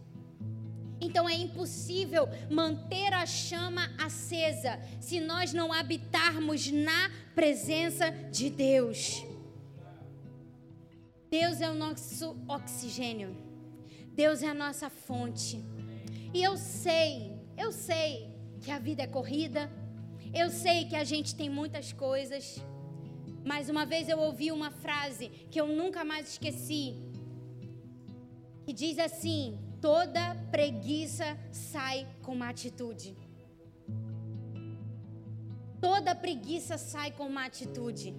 Então 1.00 1.30
é 1.30 1.36
impossível 1.36 2.28
manter 2.50 3.14
a 3.14 3.26
chama 3.26 3.84
acesa 4.00 4.80
se 5.00 5.20
nós 5.20 5.54
não 5.54 5.72
habitarmos 5.72 6.72
na 6.72 7.12
presença 7.36 8.10
de 8.32 8.50
Deus. 8.50 9.24
Deus 11.30 11.62
é 11.62 11.70
o 11.70 11.76
nosso 11.76 12.36
oxigênio. 12.48 13.36
Deus 14.14 14.42
é 14.42 14.48
a 14.48 14.54
nossa 14.54 14.90
fonte. 14.90 15.64
E 16.34 16.42
eu 16.42 16.58
sei, 16.58 17.34
eu 17.58 17.72
sei 17.72 18.34
que 18.62 18.72
a 18.72 18.80
vida 18.80 19.04
é 19.04 19.08
corrida. 19.08 19.70
Eu 20.34 20.50
sei 20.50 20.86
que 20.86 20.96
a 20.96 21.04
gente 21.04 21.36
tem 21.36 21.50
muitas 21.50 21.94
coisas. 21.94 22.62
Mas 23.44 23.70
uma 23.70 23.86
vez 23.86 24.10
eu 24.10 24.20
ouvi 24.20 24.52
uma 24.52 24.72
frase 24.72 25.30
que 25.52 25.60
eu 25.60 25.68
nunca 25.68 26.04
mais 26.04 26.32
esqueci. 26.34 26.96
Que 28.66 28.74
diz 28.74 29.00
assim: 29.00 29.58
toda 29.82 30.36
preguiça 30.52 31.38
sai 31.52 32.08
com 32.24 32.34
uma 32.34 32.50
atitude. 32.50 33.16
Toda 35.80 36.16
preguiça 36.16 36.78
sai 36.78 37.12
com 37.12 37.26
uma 37.26 37.46
atitude. 37.46 38.14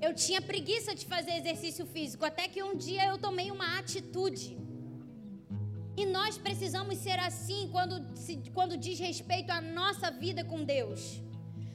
Eu 0.00 0.14
tinha 0.14 0.40
preguiça 0.40 0.94
de 0.94 1.04
fazer 1.06 1.32
exercício 1.32 1.84
físico, 1.86 2.24
até 2.24 2.46
que 2.46 2.62
um 2.62 2.76
dia 2.76 3.06
eu 3.06 3.18
tomei 3.18 3.50
uma 3.50 3.78
atitude. 3.78 4.56
E 5.96 6.06
nós 6.06 6.38
precisamos 6.38 6.98
ser 6.98 7.18
assim 7.18 7.68
quando, 7.72 7.94
quando 8.54 8.76
diz 8.76 9.00
respeito 9.00 9.50
à 9.50 9.60
nossa 9.60 10.10
vida 10.10 10.44
com 10.44 10.62
Deus. 10.64 11.20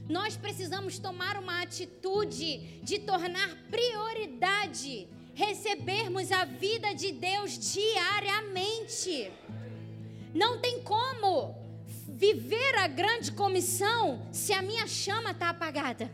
Nós 0.10 0.36
precisamos 0.36 1.00
tomar 1.00 1.38
uma 1.38 1.62
atitude 1.62 2.58
de 2.84 3.00
tornar 3.00 3.56
prioridade 3.70 5.08
recebermos 5.34 6.32
a 6.32 6.46
vida 6.46 6.94
de 6.94 7.12
Deus 7.12 7.58
diariamente. 7.58 9.32
Não 10.34 10.60
tem 10.60 10.82
como 10.82 11.56
viver 12.08 12.76
a 12.76 12.88
grande 12.88 13.32
comissão 13.32 14.28
se 14.32 14.54
a 14.54 14.62
minha 14.62 14.88
chama 14.88 15.32
está 15.32 15.50
apagada. 15.50 16.14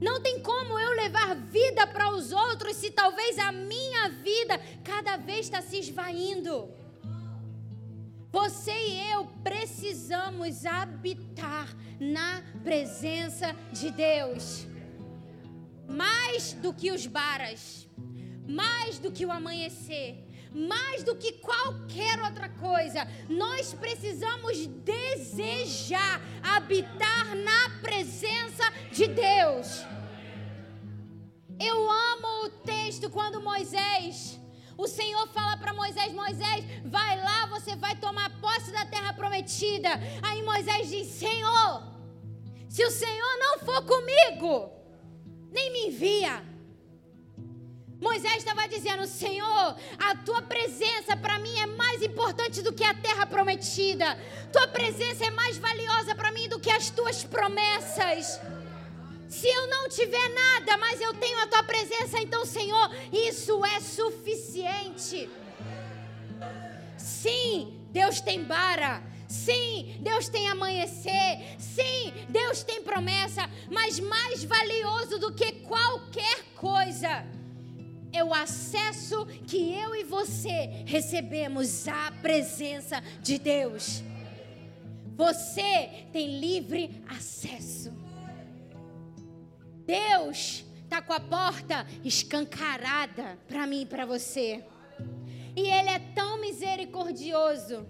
Não 0.00 0.20
tem 0.22 0.40
como 0.40 0.78
eu 0.78 0.92
levar 0.92 1.34
vida 1.34 1.86
para 1.86 2.14
os 2.14 2.32
outros 2.32 2.76
se 2.76 2.90
talvez 2.90 3.36
a 3.38 3.50
minha 3.50 4.08
vida 4.08 4.58
cada 4.84 5.16
vez 5.16 5.40
está 5.40 5.60
se 5.60 5.78
esvaindo. 5.78 6.68
Você 8.40 8.70
e 8.70 9.10
eu 9.10 9.26
precisamos 9.42 10.64
habitar 10.64 11.66
na 11.98 12.40
presença 12.62 13.48
de 13.72 13.90
Deus. 13.90 14.64
Mais 15.88 16.52
do 16.52 16.72
que 16.72 16.92
os 16.92 17.04
baras, 17.04 17.88
mais 18.46 19.00
do 19.00 19.10
que 19.10 19.26
o 19.26 19.32
amanhecer, 19.32 20.24
mais 20.54 21.02
do 21.02 21.16
que 21.16 21.32
qualquer 21.32 22.22
outra 22.22 22.48
coisa, 22.48 23.08
nós 23.28 23.74
precisamos 23.74 24.68
desejar 24.94 26.20
habitar 26.40 27.34
na 27.34 27.80
presença 27.80 28.64
de 28.92 29.08
Deus. 29.08 29.84
Eu 31.58 31.90
amo 31.90 32.46
o 32.46 32.50
texto 32.64 33.10
quando 33.10 33.42
Moisés, 33.42 34.38
o 34.78 34.86
Senhor 34.86 35.26
fala 35.28 35.56
para 35.56 35.74
Moisés: 35.74 36.12
Moisés, 36.12 36.64
vai 36.84 37.20
lá, 37.20 37.46
você 37.46 37.74
vai 37.74 37.96
tomar 37.96 38.30
posse 38.40 38.70
da 38.70 38.86
terra 38.86 39.12
prometida. 39.12 39.90
Aí 40.22 40.40
Moisés 40.44 40.88
diz: 40.88 41.08
Senhor, 41.08 41.82
se 42.68 42.84
o 42.84 42.90
Senhor 42.90 43.38
não 43.38 43.58
for 43.58 43.84
comigo, 43.84 44.70
nem 45.50 45.72
me 45.72 45.86
envia. 45.88 46.44
Moisés 48.00 48.36
estava 48.36 48.68
dizendo: 48.68 49.04
Senhor, 49.04 49.76
a 49.98 50.14
tua 50.24 50.42
presença 50.42 51.16
para 51.16 51.40
mim 51.40 51.58
é 51.58 51.66
mais 51.66 52.00
importante 52.00 52.62
do 52.62 52.72
que 52.72 52.84
a 52.84 52.94
terra 52.94 53.26
prometida. 53.26 54.16
Tua 54.52 54.68
presença 54.68 55.24
é 55.24 55.30
mais 55.30 55.58
valiosa 55.58 56.14
para 56.14 56.30
mim 56.30 56.48
do 56.48 56.60
que 56.60 56.70
as 56.70 56.88
tuas 56.88 57.24
promessas. 57.24 58.40
Se 59.38 59.46
eu 59.46 59.68
não 59.68 59.88
tiver 59.88 60.28
nada, 60.30 60.76
mas 60.78 61.00
eu 61.00 61.14
tenho 61.14 61.38
a 61.38 61.46
tua 61.46 61.62
presença, 61.62 62.20
então, 62.20 62.44
Senhor, 62.44 62.90
isso 63.12 63.64
é 63.64 63.78
suficiente. 63.78 65.30
Sim, 66.96 67.78
Deus 67.92 68.20
tem 68.20 68.42
bara. 68.42 69.00
Sim, 69.28 69.96
Deus 70.00 70.28
tem 70.28 70.48
amanhecer. 70.48 71.54
Sim, 71.56 72.12
Deus 72.28 72.64
tem 72.64 72.82
promessa. 72.82 73.48
Mas 73.70 74.00
mais 74.00 74.42
valioso 74.42 75.20
do 75.20 75.32
que 75.32 75.52
qualquer 75.52 76.42
coisa 76.56 77.24
é 78.12 78.24
o 78.24 78.34
acesso 78.34 79.24
que 79.46 79.72
eu 79.72 79.94
e 79.94 80.02
você 80.02 80.82
recebemos 80.84 81.86
à 81.86 82.10
presença 82.20 83.00
de 83.22 83.38
Deus. 83.38 84.02
Você 85.14 86.06
tem 86.12 86.40
livre 86.40 87.00
acesso. 87.08 88.07
Deus 89.88 90.66
está 90.84 91.00
com 91.00 91.14
a 91.14 91.20
porta 91.20 91.86
escancarada 92.04 93.38
para 93.48 93.66
mim 93.66 93.82
e 93.82 93.86
para 93.86 94.04
você. 94.04 94.62
E 95.56 95.62
Ele 95.62 95.88
é 95.88 95.98
tão 96.14 96.38
misericordioso, 96.38 97.86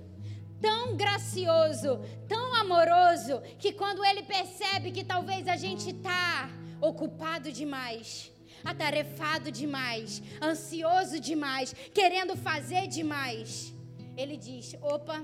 tão 0.61 0.97
gracioso, 0.97 1.99
tão 2.29 2.55
amoroso, 2.55 3.43
que 3.59 3.73
quando 3.73 4.05
Ele 4.05 4.23
percebe 4.23 4.93
que 4.93 5.03
talvez 5.03 5.49
a 5.49 5.57
gente 5.57 5.91
está 5.91 6.49
ocupado 6.81 7.51
demais, 7.51 8.31
atarefado 8.65 9.51
demais, 9.51 10.23
ansioso 10.41 11.19
demais, 11.19 11.75
querendo 11.93 12.37
fazer 12.37 12.87
demais. 12.87 13.75
Ele 14.17 14.37
diz: 14.37 14.77
opa, 14.81 15.21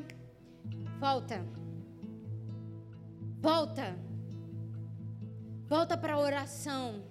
volta, 0.99 1.47
volta, 3.41 3.97
volta 5.69 5.97
para 5.97 6.15
a 6.15 6.19
oração. 6.19 7.03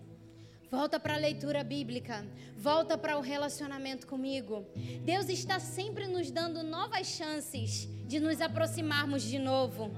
Volta 0.70 1.00
para 1.00 1.14
a 1.14 1.18
leitura 1.18 1.64
bíblica. 1.64 2.26
Volta 2.58 2.98
para 2.98 3.18
o 3.18 3.22
relacionamento 3.22 4.08
comigo. 4.08 4.66
Deus 5.04 5.30
está 5.30 5.60
sempre 5.60 6.08
nos 6.08 6.32
dando 6.32 6.64
novas 6.64 7.08
chances 7.08 7.88
de 8.08 8.20
nos 8.20 8.42
aproximarmos 8.42 9.22
de 9.22 9.38
novo. 9.38 9.92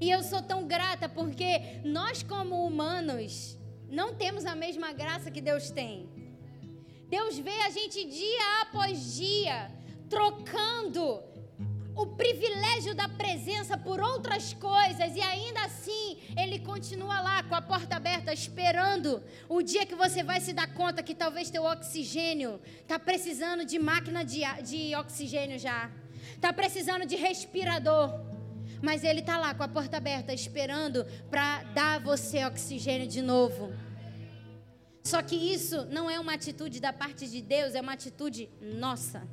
E 0.00 0.10
eu 0.10 0.22
sou 0.22 0.42
tão 0.42 0.66
grata 0.66 1.08
porque 1.08 1.80
nós, 1.84 2.22
como 2.22 2.64
humanos, 2.64 3.58
não 3.88 4.14
temos 4.14 4.44
a 4.44 4.54
mesma 4.54 4.92
graça 4.92 5.30
que 5.30 5.40
Deus 5.40 5.70
tem. 5.70 6.08
Deus 7.08 7.38
vê 7.38 7.58
a 7.62 7.70
gente 7.70 8.04
dia 8.04 8.62
após 8.62 9.14
dia 9.14 9.70
trocando 10.08 11.22
o 11.96 12.06
privilégio 12.06 12.94
da 12.94 13.08
presença 13.08 13.78
por 13.78 14.00
outras 14.00 14.52
coisas 14.54 15.14
e 15.14 15.20
ainda 15.20 15.62
assim 15.62 16.18
ele 16.36 16.58
continua 16.58 17.20
lá 17.20 17.42
com 17.44 17.54
a 17.54 17.62
porta 17.62 17.96
aberta 17.96 18.32
esperando 18.32 19.22
o 19.48 19.62
dia 19.62 19.86
que 19.86 19.94
você 19.94 20.22
vai 20.22 20.40
se 20.40 20.52
dar 20.52 20.72
conta 20.74 21.02
que 21.02 21.14
talvez 21.14 21.50
teu 21.50 21.64
oxigênio 21.64 22.60
está 22.80 22.98
precisando 22.98 23.64
de 23.64 23.78
máquina 23.78 24.24
de, 24.24 24.40
de 24.62 24.94
oxigênio 24.96 25.58
já, 25.58 25.90
está 26.34 26.52
precisando 26.52 27.06
de 27.06 27.16
respirador. 27.16 28.12
Mas 28.82 29.02
ele 29.02 29.20
está 29.20 29.38
lá 29.38 29.54
com 29.54 29.62
a 29.62 29.68
porta 29.68 29.96
aberta, 29.96 30.34
esperando 30.34 31.06
para 31.30 31.62
dar 31.72 32.00
você 32.00 32.44
oxigênio 32.44 33.06
de 33.06 33.22
novo. 33.22 33.72
Só 35.02 35.22
que 35.22 35.36
isso 35.36 35.86
não 35.86 36.10
é 36.10 36.20
uma 36.20 36.34
atitude 36.34 36.80
da 36.80 36.92
parte 36.92 37.26
de 37.26 37.40
Deus, 37.40 37.74
é 37.74 37.80
uma 37.80 37.94
atitude 37.94 38.50
nossa. 38.60 39.26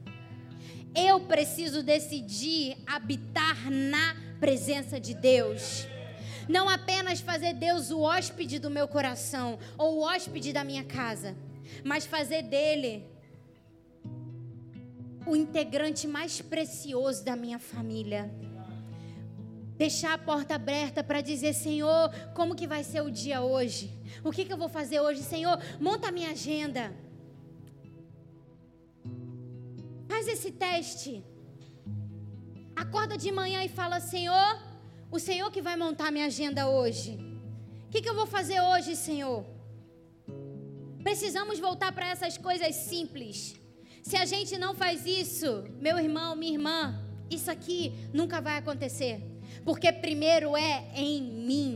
Eu 0.95 1.19
preciso 1.21 1.81
decidir 1.81 2.77
habitar 2.85 3.69
na 3.69 4.15
presença 4.39 4.99
de 4.99 5.13
Deus. 5.13 5.87
Não 6.49 6.67
apenas 6.67 7.21
fazer 7.21 7.53
Deus 7.53 7.91
o 7.91 8.01
hóspede 8.01 8.59
do 8.59 8.69
meu 8.69 8.87
coração 8.87 9.57
ou 9.77 9.97
o 9.97 10.01
hóspede 10.01 10.51
da 10.51 10.63
minha 10.63 10.83
casa, 10.83 11.35
mas 11.83 12.05
fazer 12.05 12.43
dele 12.43 13.05
o 15.25 15.35
integrante 15.35 16.07
mais 16.07 16.41
precioso 16.41 17.23
da 17.23 17.35
minha 17.35 17.59
família 17.59 18.29
deixar 19.81 20.13
a 20.13 20.17
porta 20.17 20.53
aberta 20.53 21.03
para 21.03 21.21
dizer: 21.21 21.53
Senhor, 21.53 22.11
como 22.35 22.55
que 22.55 22.67
vai 22.67 22.83
ser 22.83 23.01
o 23.01 23.09
dia 23.09 23.41
hoje? 23.41 23.91
O 24.23 24.31
que, 24.31 24.45
que 24.45 24.53
eu 24.53 24.57
vou 24.57 24.69
fazer 24.69 24.99
hoje? 24.99 25.23
Senhor, 25.23 25.59
monta 25.79 26.09
a 26.09 26.11
minha 26.11 26.29
agenda. 26.29 26.93
Faz 30.11 30.27
esse 30.27 30.51
teste. 30.51 31.23
Acorda 32.75 33.17
de 33.17 33.31
manhã 33.31 33.63
e 33.63 33.69
fala: 33.69 33.97
Senhor, 34.01 34.51
o 35.09 35.17
Senhor 35.27 35.49
que 35.49 35.61
vai 35.61 35.77
montar 35.77 36.11
minha 36.11 36.25
agenda 36.25 36.67
hoje. 36.67 37.11
O 37.85 37.89
que, 37.91 38.01
que 38.01 38.09
eu 38.09 38.17
vou 38.21 38.27
fazer 38.27 38.59
hoje, 38.59 38.93
Senhor? 38.93 39.45
Precisamos 41.01 41.59
voltar 41.59 41.93
para 41.93 42.09
essas 42.09 42.37
coisas 42.37 42.75
simples. 42.75 43.55
Se 44.03 44.17
a 44.17 44.25
gente 44.25 44.57
não 44.57 44.75
faz 44.75 45.05
isso, 45.05 45.63
meu 45.79 45.97
irmão, 45.97 46.35
minha 46.35 46.55
irmã, 46.57 46.77
isso 47.29 47.49
aqui 47.49 47.93
nunca 48.13 48.41
vai 48.41 48.57
acontecer. 48.57 49.15
porque 49.63 49.89
primeiro 49.93 50.57
é 50.57 50.91
em 50.93 51.21
mim. 51.49 51.69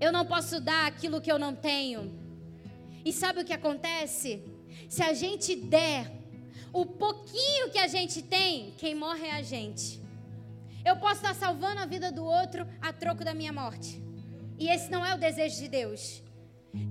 Eu 0.00 0.12
não 0.12 0.24
posso 0.24 0.60
dar 0.60 0.86
aquilo 0.86 1.20
que 1.20 1.32
eu 1.32 1.38
não 1.38 1.52
tenho. 1.52 2.00
E 3.04 3.12
sabe 3.12 3.40
o 3.40 3.44
que 3.44 3.52
acontece? 3.52 4.30
Se 4.88 5.02
a 5.02 5.12
gente 5.12 5.56
der 5.56 6.15
o 6.80 6.84
pouquinho 6.84 7.70
que 7.70 7.78
a 7.78 7.88
gente 7.88 8.20
tem, 8.20 8.74
quem 8.76 8.94
morre 8.94 9.26
é 9.28 9.32
a 9.36 9.42
gente. 9.42 9.98
Eu 10.84 10.96
posso 10.96 11.16
estar 11.16 11.34
salvando 11.34 11.80
a 11.80 11.86
vida 11.86 12.12
do 12.12 12.22
outro 12.22 12.68
a 12.82 12.92
troco 12.92 13.24
da 13.24 13.32
minha 13.32 13.50
morte. 13.50 13.90
E 14.58 14.68
esse 14.68 14.90
não 14.90 15.02
é 15.04 15.14
o 15.14 15.18
desejo 15.18 15.56
de 15.56 15.68
Deus. 15.68 16.22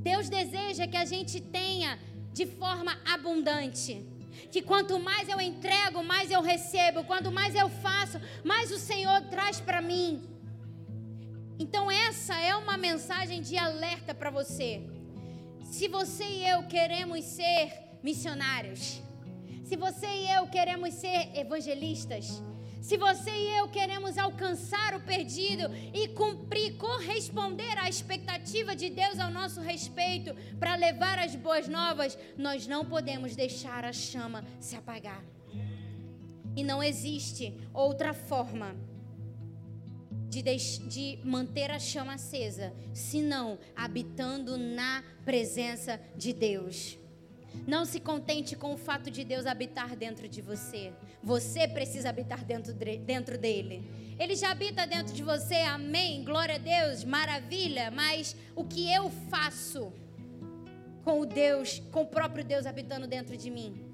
Deus 0.10 0.28
deseja 0.28 0.88
que 0.88 0.98
a 0.98 1.06
gente 1.06 1.40
tenha 1.40 2.00
de 2.34 2.48
forma 2.48 2.98
abundante. 3.06 4.04
Que 4.52 4.64
quanto 4.64 5.00
mais 5.00 5.30
eu 5.30 5.40
entrego, 5.40 6.04
mais 6.04 6.32
eu 6.32 6.42
recebo. 6.42 7.04
Quanto 7.04 7.32
mais 7.32 7.54
eu 7.54 7.70
faço, 7.70 8.20
mais 8.44 8.72
o 8.72 8.80
Senhor 8.80 9.22
traz 9.30 9.62
para 9.62 9.84
mim. 9.84 10.28
Então, 11.60 11.92
essa 11.92 12.36
é 12.40 12.56
uma 12.56 12.76
mensagem 12.76 13.40
de 13.40 13.56
alerta 13.56 14.16
para 14.16 14.32
você. 14.32 14.82
Se 15.64 15.88
você 15.88 16.24
e 16.24 16.48
eu 16.48 16.64
queremos 16.64 17.24
ser 17.24 17.72
missionários, 18.02 19.05
se 19.66 19.76
você 19.76 20.06
e 20.06 20.32
eu 20.32 20.48
queremos 20.48 20.94
ser 20.94 21.36
evangelistas, 21.36 22.42
se 22.80 22.98
você 22.98 23.32
e 23.32 23.58
eu 23.58 23.68
queremos 23.68 24.16
alcançar 24.16 24.94
o 24.94 25.00
perdido 25.00 25.64
e 25.92 26.08
cumprir, 26.10 26.78
corresponder 26.78 27.76
à 27.80 27.90
expectativa 27.90 28.76
de 28.76 28.92
Deus 28.92 29.20
ao 29.20 29.32
nosso 29.32 29.60
respeito 29.60 30.36
para 30.60 30.76
levar 30.76 31.18
as 31.18 31.36
boas 31.36 31.68
novas, 31.68 32.16
nós 32.38 32.68
não 32.68 32.86
podemos 32.86 33.36
deixar 33.36 33.84
a 33.84 33.92
chama 33.92 34.46
se 34.60 34.76
apagar. 34.76 35.26
E 36.56 36.64
não 36.64 36.84
existe 36.84 37.52
outra 37.74 38.14
forma 38.14 38.76
de, 40.30 40.44
de, 40.44 41.20
manter 41.24 41.72
a 41.72 41.80
chama 41.80 42.14
acesa, 42.14 42.72
senão 42.94 43.58
habitando 43.76 44.60
na 44.60 45.04
presença 45.26 46.00
de 46.16 46.34
Deus. 46.34 47.00
Não 47.68 47.86
se 47.86 48.00
contente 48.00 48.56
com 48.56 48.74
o 48.74 48.78
fato 48.78 49.10
de 49.10 49.24
Deus 49.24 49.46
habitar 49.46 49.96
dentro 49.96 50.28
de 50.28 50.42
você. 50.42 50.94
Você 51.24 51.68
precisa 51.68 52.10
habitar 52.10 52.44
dentro, 52.44 52.74
de, 52.74 52.98
dentro 52.98 53.38
dele. 53.38 53.90
Ele 54.20 54.36
já 54.36 54.52
habita 54.52 54.86
dentro 54.86 55.14
de 55.14 55.24
você, 55.24 55.56
amém, 55.56 56.24
glória 56.24 56.56
a 56.56 56.58
Deus, 56.58 57.04
maravilha. 57.04 57.90
Mas 57.92 58.36
o 58.56 58.64
que 58.64 58.92
eu 58.92 59.10
faço 59.30 59.92
com 61.04 61.20
o 61.22 61.26
Deus, 61.26 61.82
com 61.92 62.04
o 62.04 62.08
próprio 62.08 62.44
Deus 62.44 62.66
habitando 62.66 63.08
dentro 63.08 63.36
de 63.36 63.50
mim? 63.50 63.86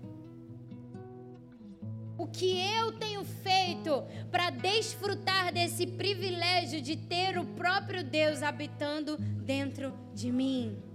O 2.18 2.28
que 2.28 2.60
eu 2.78 2.92
tenho 3.00 3.24
feito 3.26 4.04
para 4.30 4.52
desfrutar 4.52 5.52
desse 5.52 5.88
privilégio 5.88 6.80
de 6.80 6.96
ter 6.96 7.40
o 7.40 7.46
próprio 7.46 8.04
Deus 8.04 8.44
habitando 8.44 9.18
dentro 9.18 9.92
de 10.14 10.32
mim? 10.32 10.91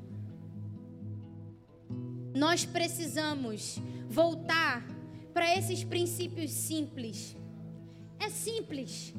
Nós 2.44 2.66
precisamos 2.66 3.79
voltar 4.09 4.87
para 5.33 5.46
esses 5.57 5.83
princípios 5.83 6.51
simples. 6.51 7.35
É 8.18 8.29
simples. 8.29 9.14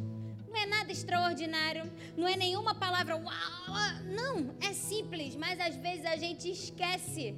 Não 0.47 0.55
é 0.55 0.65
nada 0.67 0.91
extraordinário, 0.91 1.91
não 2.15 2.27
é 2.27 2.35
nenhuma 2.35 2.75
palavra 2.75 3.15
uau, 3.15 4.03
não, 4.19 4.55
é 4.61 4.71
simples, 4.71 5.35
mas 5.35 5.59
às 5.59 5.75
vezes 5.75 6.05
a 6.05 6.15
gente 6.15 6.45
esquece. 6.49 7.35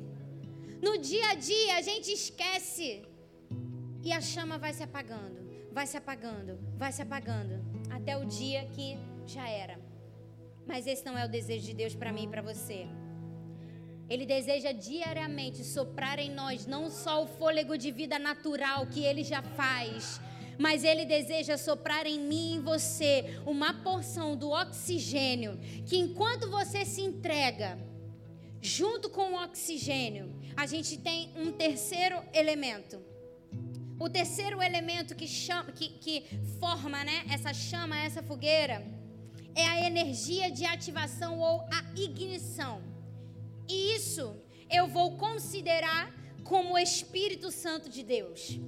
No 0.81 0.97
dia 0.97 1.29
a 1.29 1.35
dia 1.35 1.75
a 1.77 1.81
gente 1.81 2.11
esquece. 2.11 2.87
E 4.03 4.11
a 4.11 4.19
chama 4.19 4.57
vai 4.57 4.73
se 4.73 4.83
apagando, 4.83 5.39
vai 5.71 5.87
se 5.87 5.97
apagando, 5.97 6.59
vai 6.77 6.91
se 6.91 7.01
apagando, 7.01 7.55
até 7.89 8.17
o 8.17 8.25
dia 8.25 8.65
que 8.75 8.97
já 9.25 9.47
era. 9.47 9.79
Mas 10.67 10.85
esse 10.85 11.05
não 11.05 11.17
é 11.17 11.25
o 11.25 11.29
desejo 11.29 11.65
de 11.65 11.73
Deus 11.73 11.95
para 11.95 12.11
mim 12.11 12.25
e 12.25 12.27
para 12.27 12.41
você. 12.41 12.87
Ele 14.10 14.26
deseja 14.26 14.72
diariamente 14.72 15.63
soprar 15.63 16.17
em 16.17 16.32
nós 16.32 16.65
não 16.65 16.89
só 16.89 17.24
o 17.24 17.28
fôlego 17.28 17.78
de 17.78 17.91
vida 17.91 18.17
natural 18.17 18.88
que 18.88 19.04
ele 19.04 19.24
já 19.24 19.41
faz, 19.41 20.19
mas 20.58 20.84
ele 20.84 21.06
deseja 21.06 21.58
soprar 21.58 22.06
em 22.08 22.19
mim 22.19 22.54
e 22.54 22.56
em 22.56 22.62
você 22.62 23.39
uma 23.45 23.74
porção 23.74 24.36
do 24.36 24.50
oxigênio 24.50 25.60
que 25.86 25.98
enquanto 25.98 26.50
você 26.50 26.84
se 26.86 27.02
entrega, 27.02 27.78
junto 28.62 29.10
com 29.10 29.34
o 29.34 29.43
oxigênio, 29.43 30.34
a 30.58 30.65
gente 30.65 30.98
tem 30.98 31.32
um 31.38 31.52
terceiro 31.52 32.22
elemento. 32.34 33.00
O 34.00 34.10
terceiro 34.10 34.62
elemento 34.62 35.15
que, 35.15 35.28
chama, 35.28 35.72
que, 35.72 35.89
que 35.89 36.24
forma 36.60 37.04
né, 37.04 37.26
essa 37.30 37.54
chama, 37.54 37.98
essa 37.98 38.24
fogueira, 38.24 38.86
é 39.56 39.65
a 39.65 39.88
energia 39.88 40.50
de 40.50 40.65
ativação 40.65 41.39
ou 41.39 41.62
a 41.72 41.84
ignição. 41.95 42.88
E 43.69 43.95
isso 43.95 44.36
eu 44.69 44.88
vou 44.88 45.15
considerar 45.15 46.12
como 46.43 46.73
o 46.73 46.79
Espírito 46.79 47.51
Santo 47.51 47.88
de 47.89 48.03
Deus. 48.03 48.60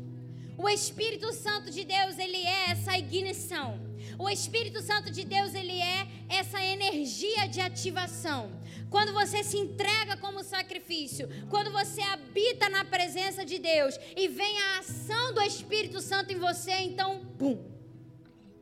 O 0.58 0.70
Espírito 0.70 1.34
Santo 1.34 1.72
de 1.72 1.84
Deus, 1.84 2.20
ele 2.20 2.38
é 2.38 2.70
essa 2.70 2.96
ignição. 2.96 3.80
O 4.20 4.30
Espírito 4.30 4.80
Santo 4.82 5.10
de 5.10 5.24
Deus, 5.24 5.56
ele 5.56 5.80
é 5.80 6.08
essa 6.30 6.64
energia 6.64 7.48
de 7.48 7.60
ativação. 7.60 8.42
Quando 8.88 9.12
você 9.12 9.44
se 9.44 9.58
entrega 9.58 10.18
como 10.18 10.44
sacrifício, 10.44 11.28
quando 11.50 11.72
você 11.72 12.02
habita 12.02 12.70
na 12.70 12.86
presença 12.86 13.44
de 13.44 13.58
Deus 13.58 13.98
e 14.16 14.28
vem 14.28 14.56
a 14.60 14.80
ação 14.80 15.34
do 15.34 15.42
Espírito 15.42 16.00
Santo 16.02 16.32
em 16.32 16.38
você, 16.38 16.74
então, 16.90 17.26
pum, 17.40 17.58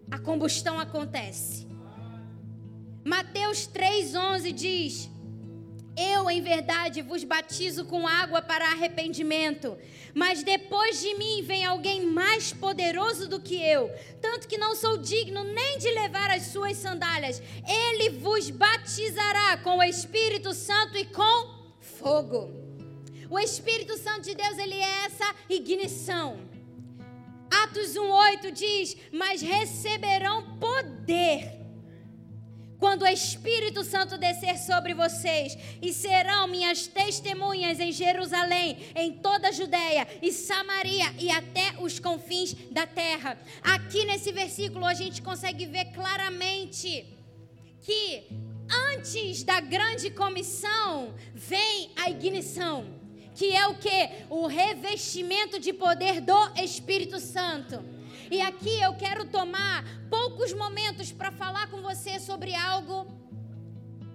a 0.09 0.17
combustão 0.19 0.79
acontece. 0.79 1.67
Mateus 3.03 3.67
3:11 3.67 4.51
diz: 4.53 5.09
eu, 5.99 6.29
em 6.29 6.41
verdade, 6.41 7.01
vos 7.01 7.23
batizo 7.23 7.85
com 7.85 8.07
água 8.07 8.41
para 8.41 8.65
arrependimento, 8.65 9.77
mas 10.13 10.43
depois 10.43 11.01
de 11.01 11.13
mim 11.15 11.43
vem 11.43 11.65
alguém 11.65 12.05
mais 12.05 12.53
poderoso 12.53 13.27
do 13.27 13.39
que 13.39 13.55
eu, 13.55 13.91
tanto 14.21 14.47
que 14.47 14.57
não 14.57 14.75
sou 14.75 14.97
digno 14.97 15.43
nem 15.43 15.77
de 15.77 15.91
levar 15.91 16.31
as 16.31 16.43
suas 16.43 16.77
sandálias. 16.77 17.41
Ele 17.67 18.09
vos 18.11 18.49
batizará 18.49 19.57
com 19.57 19.77
o 19.77 19.83
Espírito 19.83 20.53
Santo 20.53 20.97
e 20.97 21.05
com 21.05 21.59
fogo. 21.79 22.49
O 23.29 23.37
Espírito 23.37 23.97
Santo 23.97 24.21
de 24.21 24.35
Deus, 24.35 24.57
ele 24.57 24.75
é 24.75 25.05
essa 25.05 25.35
ignição. 25.49 26.39
Atos 27.51 27.95
1:8 27.95 28.51
diz: 28.51 28.95
"Mas 29.11 29.41
receberão 29.41 30.57
poder 30.57 31.58
quando 32.79 33.01
o 33.01 33.07
Espírito 33.07 33.83
Santo 33.83 34.17
descer 34.17 34.57
sobre 34.57 34.93
vocês, 34.93 35.57
e 35.81 35.91
serão 35.91 36.47
minhas 36.47 36.87
testemunhas 36.87 37.79
em 37.79 37.91
Jerusalém, 37.91 38.77
em 38.95 39.13
toda 39.13 39.49
a 39.49 39.51
Judéia 39.51 40.07
e 40.21 40.31
Samaria 40.31 41.13
e 41.19 41.29
até 41.29 41.75
os 41.79 41.99
confins 41.99 42.55
da 42.71 42.87
terra. 42.87 43.37
Aqui 43.61 44.05
nesse 44.05 44.31
versículo 44.31 44.85
a 44.85 44.93
gente 44.93 45.21
consegue 45.21 45.65
ver 45.65 45.85
claramente 45.91 47.05
que 47.81 48.23
antes 48.93 49.43
da 49.43 49.59
grande 49.59 50.09
comissão 50.11 51.13
vem 51.33 51.91
a 51.97 52.09
ignição, 52.09 52.85
que 53.35 53.51
é 53.55 53.67
o 53.67 53.75
que? 53.75 54.09
O 54.29 54.47
revestimento 54.47 55.59
de 55.59 55.73
poder 55.73 56.21
do 56.21 56.53
Espírito 56.55 57.19
Santo. 57.19 57.98
E 58.31 58.41
aqui 58.41 58.79
eu 58.79 58.93
quero 58.93 59.25
tomar 59.25 59.83
poucos 60.09 60.53
momentos 60.53 61.11
para 61.11 61.31
falar 61.31 61.67
com 61.71 61.81
você 61.81 62.19
sobre 62.19 62.53
algo 62.53 63.07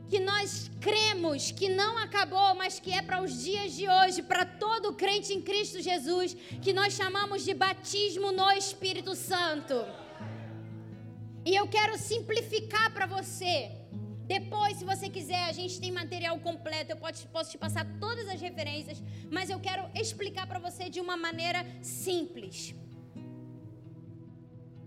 que 0.09 0.21
nós 0.21 0.71
cremos 0.81 1.51
que 1.51 1.69
não 1.69 1.99
acabou, 1.99 2.55
mas 2.55 2.79
que 2.79 2.93
é 2.93 3.03
para 3.03 3.21
os 3.21 3.43
dias 3.43 3.73
de 3.75 3.89
hoje, 3.89 4.23
para 4.23 4.45
todo 4.45 4.95
crente 4.95 5.33
em 5.33 5.43
Cristo 5.43 5.81
Jesus, 5.81 6.37
que 6.63 6.73
nós 6.73 6.93
chamamos 6.93 7.45
de 7.45 7.55
batismo 7.55 8.31
no 8.31 8.53
Espírito 8.53 9.17
Santo. 9.17 9.75
E 11.45 11.53
eu 11.57 11.67
quero 11.67 11.99
simplificar 11.99 12.93
para 12.93 13.07
você. 13.07 13.71
Depois, 14.27 14.77
se 14.77 14.85
você 14.85 15.09
quiser, 15.09 15.45
a 15.47 15.53
gente 15.53 15.81
tem 15.81 15.91
material 15.91 16.39
completo, 16.39 16.93
eu 16.93 16.97
posso, 16.97 17.51
te 17.51 17.59
passar 17.59 17.85
todas 17.99 18.29
as 18.29 18.41
referências, 18.41 19.03
mas 19.31 19.51
eu 19.51 19.59
quero 19.59 19.85
explicar 19.95 20.47
para 20.47 20.61
você 20.61 20.89
de 20.89 21.01
uma 21.01 21.17
maneira 21.17 21.67
simples. 21.83 22.75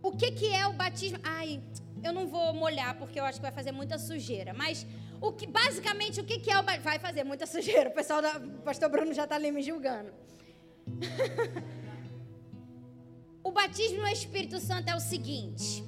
O 0.02 0.12
que, 0.12 0.32
que 0.32 0.54
é 0.54 0.68
o 0.68 0.74
batismo? 0.74 1.20
Ai, 1.24 1.62
eu 2.04 2.14
não 2.14 2.28
vou 2.28 2.54
molhar 2.54 2.98
porque 2.98 3.20
eu 3.20 3.26
acho 3.26 3.40
que 3.40 3.44
vai 3.44 3.52
fazer 3.52 3.72
muita 3.72 3.98
sujeira. 3.98 4.54
Mas 4.54 4.86
o 5.20 5.32
que, 5.32 5.48
basicamente, 5.48 6.20
o 6.20 6.24
que, 6.24 6.40
que 6.40 6.52
é 6.52 6.60
o 6.60 6.64
batismo? 6.64 6.84
Vai 6.84 7.00
fazer 7.00 7.24
muita 7.24 7.46
sujeira. 7.48 7.90
O 7.90 7.94
pessoal 7.94 8.22
do 8.22 8.62
pastor 8.62 8.90
Bruno 8.90 9.14
já 9.14 9.24
está 9.24 9.36
ali 9.36 9.52
me 9.52 9.62
julgando. 9.62 10.12
o 13.44 13.52
batismo 13.52 14.02
no 14.02 14.08
Espírito 14.08 14.60
Santo 14.60 14.90
é 14.90 14.96
o 14.96 15.00
seguinte. 15.00 15.84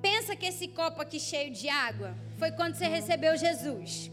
Pensa 0.00 0.36
que 0.36 0.46
esse 0.46 0.68
copo 0.68 1.00
aqui 1.00 1.18
cheio 1.18 1.52
de 1.52 1.68
água 1.68 2.14
foi 2.38 2.52
quando 2.52 2.74
você 2.74 2.86
recebeu 2.86 3.36
Jesus. 3.36 4.10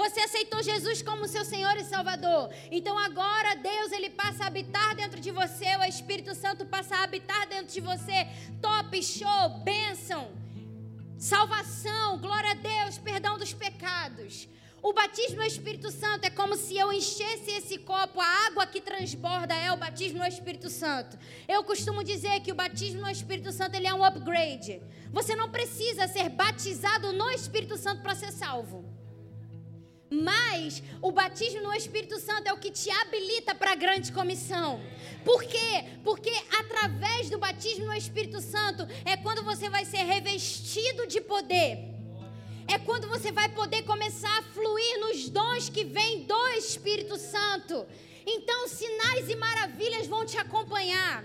Você 0.00 0.20
aceitou 0.20 0.62
Jesus 0.62 1.02
como 1.02 1.26
seu 1.26 1.44
Senhor 1.44 1.76
e 1.76 1.82
Salvador. 1.82 2.54
Então 2.70 2.96
agora 2.96 3.56
Deus 3.56 3.90
ele 3.90 4.10
passa 4.10 4.44
a 4.44 4.46
habitar 4.46 4.94
dentro 4.94 5.18
de 5.20 5.32
você, 5.32 5.76
o 5.76 5.82
Espírito 5.84 6.36
Santo 6.36 6.64
passa 6.64 6.94
a 6.94 7.02
habitar 7.02 7.48
dentro 7.48 7.72
de 7.76 7.80
você. 7.80 8.18
Top, 8.62 9.02
show, 9.02 9.48
bênção, 9.64 10.30
salvação, 11.18 12.16
glória 12.18 12.52
a 12.52 12.54
Deus, 12.54 12.96
perdão 12.96 13.36
dos 13.38 13.52
pecados. 13.52 14.48
O 14.80 14.92
batismo 14.92 15.38
no 15.38 15.44
Espírito 15.44 15.90
Santo 15.90 16.26
é 16.26 16.30
como 16.30 16.54
se 16.56 16.78
eu 16.78 16.92
enchesse 16.92 17.50
esse 17.50 17.78
copo, 17.78 18.20
a 18.20 18.46
água 18.46 18.64
que 18.66 18.80
transborda 18.80 19.52
é 19.52 19.72
o 19.72 19.76
batismo 19.76 20.20
no 20.20 20.26
Espírito 20.26 20.70
Santo. 20.70 21.18
Eu 21.48 21.64
costumo 21.64 22.04
dizer 22.04 22.38
que 22.38 22.52
o 22.52 22.54
batismo 22.54 23.00
no 23.00 23.10
Espírito 23.10 23.50
Santo 23.50 23.74
ele 23.74 23.88
é 23.88 23.92
um 23.92 24.04
upgrade. 24.04 24.80
Você 25.10 25.34
não 25.34 25.50
precisa 25.50 26.06
ser 26.06 26.28
batizado 26.28 27.12
no 27.12 27.28
Espírito 27.32 27.76
Santo 27.76 28.00
para 28.00 28.14
ser 28.14 28.30
salvo. 28.30 28.87
Mas 30.10 30.82
o 31.02 31.12
batismo 31.12 31.60
no 31.62 31.74
Espírito 31.74 32.18
Santo 32.18 32.46
é 32.46 32.52
o 32.52 32.58
que 32.58 32.70
te 32.70 32.90
habilita 32.90 33.54
para 33.54 33.72
a 33.72 33.74
grande 33.74 34.10
comissão. 34.10 34.80
Por 35.24 35.42
quê? 35.44 35.84
Porque 36.02 36.32
através 36.58 37.28
do 37.28 37.38
batismo 37.38 37.86
no 37.86 37.94
Espírito 37.94 38.40
Santo 38.40 38.86
é 39.04 39.16
quando 39.16 39.44
você 39.44 39.68
vai 39.68 39.84
ser 39.84 40.04
revestido 40.04 41.06
de 41.06 41.20
poder. 41.20 41.78
É 42.66 42.78
quando 42.78 43.08
você 43.08 43.30
vai 43.32 43.48
poder 43.50 43.82
começar 43.82 44.38
a 44.38 44.42
fluir 44.42 45.00
nos 45.00 45.28
dons 45.28 45.68
que 45.68 45.84
vêm 45.84 46.24
do 46.24 46.48
Espírito 46.48 47.16
Santo. 47.16 47.86
Então, 48.26 48.68
sinais 48.68 49.28
e 49.28 49.36
maravilhas 49.36 50.06
vão 50.06 50.24
te 50.24 50.36
acompanhar. 50.36 51.24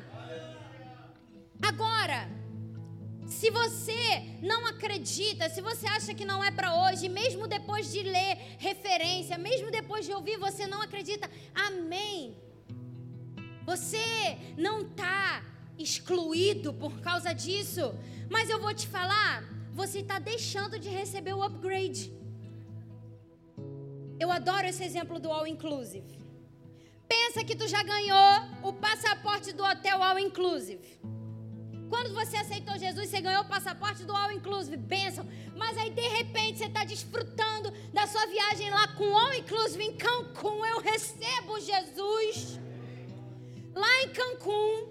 Agora, 1.61 2.29
se 3.39 3.49
você 3.59 4.03
não 4.41 4.59
acredita, 4.73 5.49
se 5.49 5.61
você 5.69 5.85
acha 5.97 6.13
que 6.17 6.25
não 6.31 6.39
é 6.47 6.51
para 6.57 6.69
hoje, 6.83 7.09
mesmo 7.19 7.47
depois 7.55 7.91
de 7.93 8.01
ler 8.15 8.33
referência, 8.69 9.37
mesmo 9.37 9.69
depois 9.79 10.05
de 10.05 10.13
ouvir, 10.17 10.37
você 10.47 10.65
não 10.73 10.81
acredita, 10.87 11.29
amém. 11.67 12.35
Você 13.71 14.07
não 14.65 14.75
está 14.81 15.43
excluído 15.77 16.69
por 16.83 16.93
causa 17.07 17.33
disso, 17.33 17.83
mas 18.29 18.49
eu 18.49 18.59
vou 18.65 18.73
te 18.81 18.87
falar, 18.87 19.43
você 19.81 19.99
está 19.99 20.19
deixando 20.19 20.77
de 20.83 20.89
receber 21.01 21.33
o 21.33 21.43
upgrade. 21.43 22.03
Eu 24.23 24.31
adoro 24.31 24.65
esse 24.67 24.83
exemplo 24.89 25.19
do 25.19 25.31
All 25.31 25.47
Inclusive. 25.47 26.13
Pensa 27.15 27.43
que 27.47 27.55
tu 27.55 27.67
já 27.67 27.81
ganhou 27.83 28.29
o 28.69 28.71
passaporte 28.87 29.51
do 29.57 29.63
hotel 29.63 30.01
All 30.03 30.19
Inclusive. 30.19 30.99
Quando 31.93 32.12
você 32.12 32.38
aceitou 32.38 32.75
Jesus, 32.79 33.08
você 33.08 33.21
ganhou 33.21 33.43
o 33.43 33.47
passaporte 33.47 34.03
do 34.03 34.15
All 34.15 34.32
Inclusive, 34.32 34.75
bênção. 34.77 35.23
Mas 35.56 35.77
aí, 35.77 35.91
de 35.91 36.08
repente, 36.17 36.58
você 36.58 36.65
está 36.65 36.84
desfrutando 36.84 37.69
da 37.93 38.08
sua 38.08 38.25
viagem 38.25 38.71
lá 38.71 38.88
com 38.97 39.15
All 39.15 39.32
Inclusive 39.36 39.84
em 39.84 39.95
Cancún. 39.95 40.65
Eu 40.65 40.79
recebo 40.79 41.60
Jesus. 41.60 42.60
Lá 43.75 44.01
em 44.01 44.10
Cancún. 44.10 44.88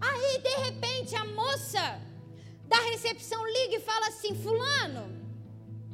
Aí, 0.00 0.38
de 0.38 0.56
repente, 0.64 1.14
a 1.14 1.26
moça 1.26 2.00
da 2.66 2.80
recepção 2.90 3.46
liga 3.46 3.76
e 3.76 3.80
fala 3.80 4.08
assim: 4.08 4.34
Fulano. 4.34 5.04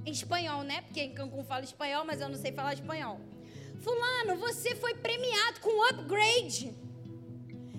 Em 0.05 0.13
espanhol, 0.13 0.63
né? 0.63 0.83
Porque 0.83 1.01
em 1.01 1.13
Cancún 1.13 1.43
fala 1.43 1.65
espanhol, 1.65 2.05
mas 2.05 2.21
eu 2.21 2.29
não 2.29 2.39
sei 2.39 2.53
falar 2.53 2.75
espanhol. 2.75 3.19
Fulano, 3.81 4.37
você 4.37 4.77
foi 4.77 4.95
premiado 4.95 5.59
com 5.59 5.89
upgrade. 5.89 6.73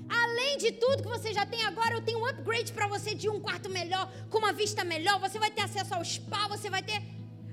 Além 0.09 0.57
de 0.57 0.71
tudo 0.71 1.03
que 1.03 1.09
você 1.09 1.33
já 1.33 1.45
tem 1.45 1.63
agora, 1.63 1.93
eu 1.93 2.01
tenho 2.01 2.19
um 2.19 2.25
upgrade 2.25 2.71
para 2.71 2.87
você 2.87 3.13
de 3.13 3.29
um 3.29 3.39
quarto 3.39 3.69
melhor, 3.69 4.11
com 4.29 4.37
uma 4.37 4.53
vista 4.53 4.83
melhor. 4.83 5.19
Você 5.19 5.37
vai 5.37 5.51
ter 5.51 5.61
acesso 5.61 5.93
ao 5.93 6.03
spa, 6.03 6.47
você 6.47 6.69
vai 6.69 6.81
ter. 6.81 7.01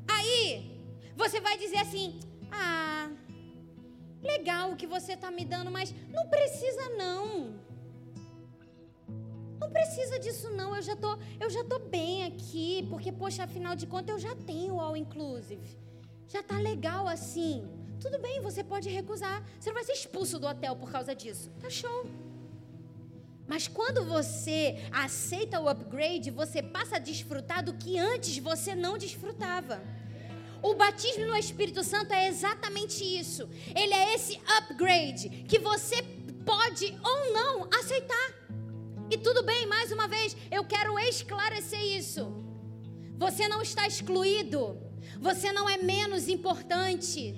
Aí, 0.08 0.80
você 1.16 1.40
vai 1.40 1.58
dizer 1.58 1.78
assim: 1.78 2.20
Ah, 2.50 3.10
legal 4.22 4.72
o 4.72 4.76
que 4.76 4.86
você 4.86 5.12
está 5.14 5.30
me 5.30 5.44
dando, 5.44 5.70
mas 5.70 5.94
não 6.08 6.28
precisa 6.28 6.88
não. 6.90 7.54
Não 9.60 9.70
precisa 9.70 10.18
disso 10.18 10.50
não. 10.50 10.76
Eu 10.76 10.82
já 10.82 10.96
tô, 10.96 11.16
eu 11.40 11.50
já 11.50 11.64
tô 11.64 11.78
bem 11.78 12.24
aqui, 12.24 12.86
porque 12.90 13.10
poxa, 13.10 13.44
afinal 13.44 13.74
de 13.74 13.86
contas 13.86 14.14
eu 14.14 14.20
já 14.28 14.36
tenho 14.36 14.74
o 14.74 14.80
all 14.80 14.96
inclusive. 14.96 15.78
Já 16.28 16.42
tá 16.42 16.58
legal 16.58 17.06
assim. 17.08 17.66
Tudo 18.00 18.18
bem, 18.18 18.40
você 18.40 18.62
pode 18.62 18.88
recusar. 18.88 19.42
Você 19.58 19.70
não 19.70 19.74
vai 19.74 19.84
ser 19.84 19.92
expulso 19.92 20.38
do 20.38 20.46
hotel 20.46 20.76
por 20.76 20.90
causa 20.90 21.14
disso. 21.14 21.50
Tá 21.60 21.70
show. 21.70 22.23
Mas 23.46 23.68
quando 23.68 24.04
você 24.07 24.78
aceita 24.90 25.61
o 25.61 25.68
upgrade, 25.68 26.30
você 26.30 26.62
passa 26.62 26.96
a 26.96 26.98
desfrutar 26.98 27.62
do 27.62 27.74
que 27.74 27.98
antes 27.98 28.38
você 28.38 28.74
não 28.74 28.96
desfrutava. 28.96 29.83
O 30.62 30.74
batismo 30.74 31.26
no 31.26 31.37
Espírito 31.37 31.85
Santo 31.85 32.14
é 32.14 32.26
exatamente 32.26 33.04
isso. 33.04 33.46
Ele 33.76 33.92
é 33.92 34.14
esse 34.14 34.40
upgrade 34.59 35.28
que 35.46 35.59
você 35.59 36.02
pode 36.44 36.87
ou 37.04 37.33
não 37.35 37.68
aceitar. 37.80 38.33
E 39.11 39.18
tudo 39.18 39.42
bem, 39.42 39.66
mais 39.66 39.92
uma 39.92 40.09
vez, 40.09 40.35
eu 40.50 40.64
quero 40.64 40.98
esclarecer 40.98 41.83
isso. 41.83 42.33
Você 43.18 43.46
não 43.46 43.61
está 43.61 43.87
excluído. 43.87 44.80
Você 45.20 45.52
não 45.52 45.68
é 45.68 45.76
menos 45.76 46.28
importante. 46.28 47.35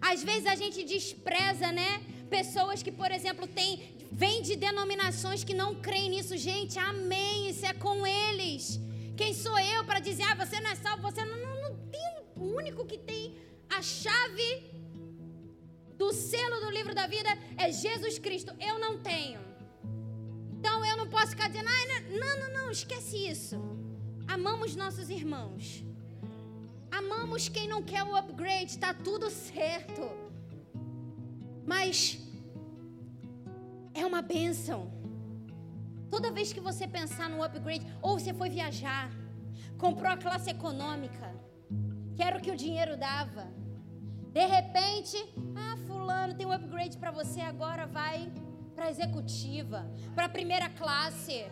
Às 0.00 0.22
vezes 0.22 0.46
a 0.46 0.54
gente 0.54 0.84
despreza, 0.84 1.72
né? 1.72 2.02
Pessoas 2.30 2.82
que, 2.84 2.92
por 2.92 3.10
exemplo, 3.10 3.48
têm 3.48 3.93
vem 4.22 4.42
de 4.42 4.54
denominações 4.54 5.42
que 5.42 5.54
não 5.62 5.70
creem 5.86 6.10
nisso, 6.10 6.36
gente. 6.36 6.78
Amém. 6.78 7.48
Isso 7.50 7.66
é 7.66 7.74
com 7.74 8.06
eles. 8.06 8.80
Quem 9.16 9.32
sou 9.34 9.58
eu 9.58 9.84
para 9.84 10.00
dizer, 10.08 10.24
ah, 10.30 10.36
você 10.42 10.60
não 10.60 10.70
é 10.70 10.76
salvo, 10.76 11.02
você 11.02 11.24
não, 11.24 11.38
não, 11.46 11.54
não 11.64 11.72
tem 11.94 12.08
o 12.36 12.44
único 12.60 12.84
que 12.90 12.98
tem 12.98 13.36
a 13.68 13.80
chave 13.82 14.50
do 15.96 16.12
selo 16.12 16.60
do 16.64 16.70
livro 16.70 16.94
da 16.94 17.06
vida 17.06 17.30
é 17.56 17.72
Jesus 17.72 18.18
Cristo. 18.18 18.52
Eu 18.60 18.78
não 18.78 18.98
tenho. 19.10 19.40
Então 20.52 20.84
eu 20.84 20.96
não 20.96 21.08
posso 21.08 21.30
ficar 21.30 21.48
dizendo, 21.48 21.68
ah, 21.68 22.00
não, 22.20 22.34
não, 22.40 22.52
não, 22.58 22.70
esquece 22.70 23.16
isso. 23.16 23.56
Amamos 24.26 24.74
nossos 24.74 25.10
irmãos. 25.10 25.84
Amamos 26.90 27.48
quem 27.48 27.66
não 27.68 27.82
quer 27.82 28.02
o 28.04 28.16
upgrade, 28.16 28.70
está 28.70 28.94
tudo 28.94 29.28
certo. 29.30 30.02
Mas 31.66 32.23
é 33.94 34.04
uma 34.04 34.20
bênção. 34.20 34.92
Toda 36.10 36.30
vez 36.30 36.52
que 36.52 36.60
você 36.60 36.86
pensar 36.86 37.28
no 37.30 37.42
upgrade, 37.42 37.86
ou 38.02 38.18
você 38.18 38.34
foi 38.34 38.50
viajar, 38.50 39.10
comprou 39.78 40.10
a 40.10 40.16
classe 40.16 40.50
econômica, 40.50 41.28
que 42.14 42.22
era 42.22 42.38
o 42.38 42.40
que 42.40 42.50
o 42.50 42.56
dinheiro 42.56 42.96
dava. 42.96 43.46
De 44.32 44.46
repente, 44.46 45.16
ah, 45.56 45.76
fulano, 45.86 46.34
tem 46.34 46.46
um 46.46 46.52
upgrade 46.52 46.98
para 46.98 47.10
você, 47.10 47.40
agora 47.40 47.86
vai 47.86 48.32
para 48.74 48.90
executiva, 48.90 49.86
para 50.14 50.28
primeira 50.28 50.68
classe. 50.68 51.46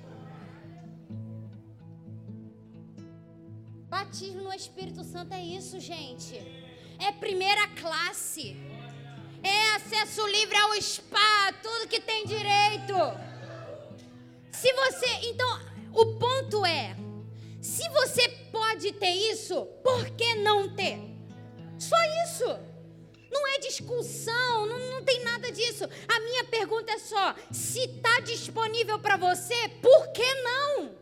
Batismo 3.89 4.43
no 4.43 4.53
Espírito 4.53 5.05
Santo 5.05 5.33
é 5.35 5.43
isso, 5.43 5.79
gente. 5.79 6.37
É 6.99 7.13
primeira 7.13 7.69
classe 7.69 8.57
é 9.43 9.77
acesso 9.77 10.27
livre 10.27 10.57
ao 10.57 10.81
spa, 10.81 11.53
tudo 11.63 11.89
que 11.89 12.01
tem 12.01 12.25
direito. 12.27 12.95
Se 14.51 14.73
você, 14.73 15.07
então, 15.25 15.61
o 15.93 16.07
ponto 16.17 16.65
é, 16.65 16.97
se 17.61 17.89
você 17.91 18.29
pode 18.51 18.93
ter 18.93 19.13
isso, 19.33 19.67
por 19.83 20.11
que 20.11 20.35
não 20.37 20.75
ter? 20.75 20.99
Só 21.79 21.97
isso. 22.25 22.45
Não 23.31 23.47
é 23.49 23.59
discussão, 23.59 24.67
não, 24.67 24.79
não 24.79 25.03
tem 25.05 25.25
nada 25.25 25.51
disso. 25.51 25.85
A 26.07 26.21
minha 26.21 26.45
pergunta 26.45 26.93
é 26.93 26.99
só: 26.99 27.35
se 27.51 27.81
está 27.81 28.21
disponível 28.21 28.99
para 28.99 29.17
você, 29.17 29.69
por 29.81 30.13
que 30.13 30.35
não? 30.43 30.95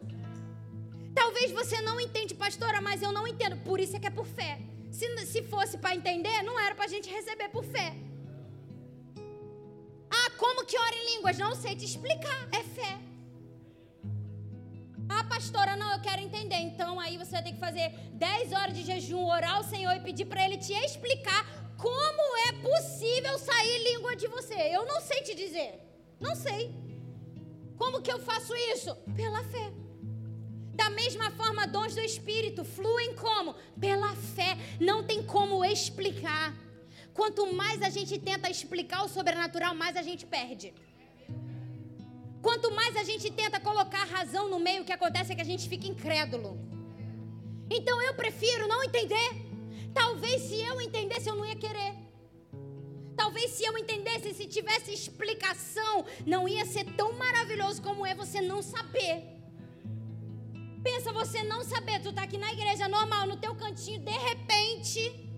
Talvez 1.14 1.50
você 1.50 1.80
não 1.82 2.00
entende, 2.00 2.34
pastora, 2.34 2.80
mas 2.80 3.02
eu 3.02 3.10
não 3.10 3.26
entendo. 3.26 3.56
Por 3.64 3.80
isso 3.80 3.96
é 3.96 4.00
que 4.00 4.06
é 4.06 4.10
por 4.10 4.26
fé. 4.26 4.60
Se, 4.92 5.26
se 5.26 5.42
fosse 5.42 5.76
para 5.76 5.94
entender, 5.94 6.42
não 6.42 6.58
era 6.58 6.74
para 6.74 6.84
a 6.84 6.88
gente 6.88 7.10
receber 7.10 7.48
por 7.48 7.64
fé. 7.64 7.94
Como 10.42 10.64
que 10.64 10.76
ora 10.86 10.96
em 11.00 11.06
línguas? 11.12 11.36
Não 11.44 11.54
sei 11.54 11.72
te 11.76 11.84
explicar. 11.84 12.40
É 12.60 12.62
fé. 12.76 12.92
Ah, 15.16 15.24
pastora, 15.24 15.76
não, 15.76 15.90
eu 15.92 16.00
quero 16.00 16.22
entender. 16.22 16.60
Então 16.68 16.98
aí 16.98 17.18
você 17.18 17.32
vai 17.32 17.42
ter 17.42 17.52
que 17.52 17.64
fazer 17.66 17.88
10 18.14 18.52
horas 18.52 18.74
de 18.76 18.82
jejum, 18.90 19.24
orar 19.36 19.56
ao 19.56 19.64
Senhor 19.64 19.94
e 19.96 20.00
pedir 20.08 20.24
para 20.24 20.44
Ele 20.46 20.56
te 20.56 20.72
explicar 20.72 21.42
como 21.76 22.24
é 22.48 22.52
possível 22.68 23.38
sair 23.38 23.78
língua 23.90 24.14
de 24.16 24.28
você. 24.28 24.58
Eu 24.76 24.86
não 24.86 25.00
sei 25.00 25.20
te 25.22 25.34
dizer. 25.34 25.72
Não 26.18 26.34
sei. 26.34 26.62
Como 27.76 28.00
que 28.00 28.12
eu 28.12 28.20
faço 28.30 28.54
isso? 28.72 28.94
Pela 29.20 29.42
fé. 29.44 29.66
Da 30.74 30.88
mesma 30.88 31.30
forma, 31.32 31.66
dons 31.66 31.94
do 31.94 32.00
Espírito 32.00 32.64
fluem 32.64 33.14
como? 33.14 33.54
Pela 33.78 34.14
fé. 34.36 34.56
Não 34.78 35.04
tem 35.04 35.22
como 35.22 35.64
explicar. 35.64 36.54
Quanto 37.20 37.42
mais 37.52 37.82
a 37.82 37.90
gente 37.90 38.18
tenta 38.18 38.48
explicar 38.48 39.00
o 39.04 39.08
sobrenatural, 39.16 39.74
mais 39.74 39.94
a 39.94 40.04
gente 40.08 40.24
perde. 40.24 40.72
Quanto 42.46 42.70
mais 42.78 42.96
a 42.96 43.04
gente 43.08 43.30
tenta 43.30 43.60
colocar 43.60 44.04
razão 44.04 44.48
no 44.48 44.58
meio, 44.58 44.80
o 44.80 44.86
que 44.86 44.96
acontece 44.98 45.30
é 45.30 45.34
que 45.34 45.42
a 45.42 45.50
gente 45.52 45.68
fica 45.68 45.86
incrédulo. 45.86 46.52
Então 47.78 48.00
eu 48.00 48.14
prefiro 48.14 48.66
não 48.66 48.82
entender. 48.82 49.28
Talvez 49.92 50.40
se 50.48 50.62
eu 50.62 50.80
entendesse, 50.80 51.28
eu 51.28 51.36
não 51.36 51.44
ia 51.44 51.56
querer. 51.56 51.92
Talvez 53.14 53.50
se 53.50 53.64
eu 53.66 53.76
entendesse, 53.76 54.32
se 54.32 54.46
tivesse 54.46 54.90
explicação, 54.90 56.06
não 56.24 56.48
ia 56.48 56.64
ser 56.64 56.86
tão 57.00 57.12
maravilhoso 57.24 57.82
como 57.82 58.06
é 58.06 58.14
você 58.14 58.40
não 58.40 58.62
saber. 58.62 59.16
Pensa 60.82 61.12
você 61.12 61.42
não 61.42 61.62
saber, 61.62 62.00
tu 62.00 62.14
tá 62.14 62.22
aqui 62.22 62.38
na 62.38 62.50
igreja 62.50 62.88
normal, 62.88 63.26
no 63.26 63.36
teu 63.36 63.54
cantinho, 63.54 64.00
de 64.00 64.18
repente, 64.28 65.29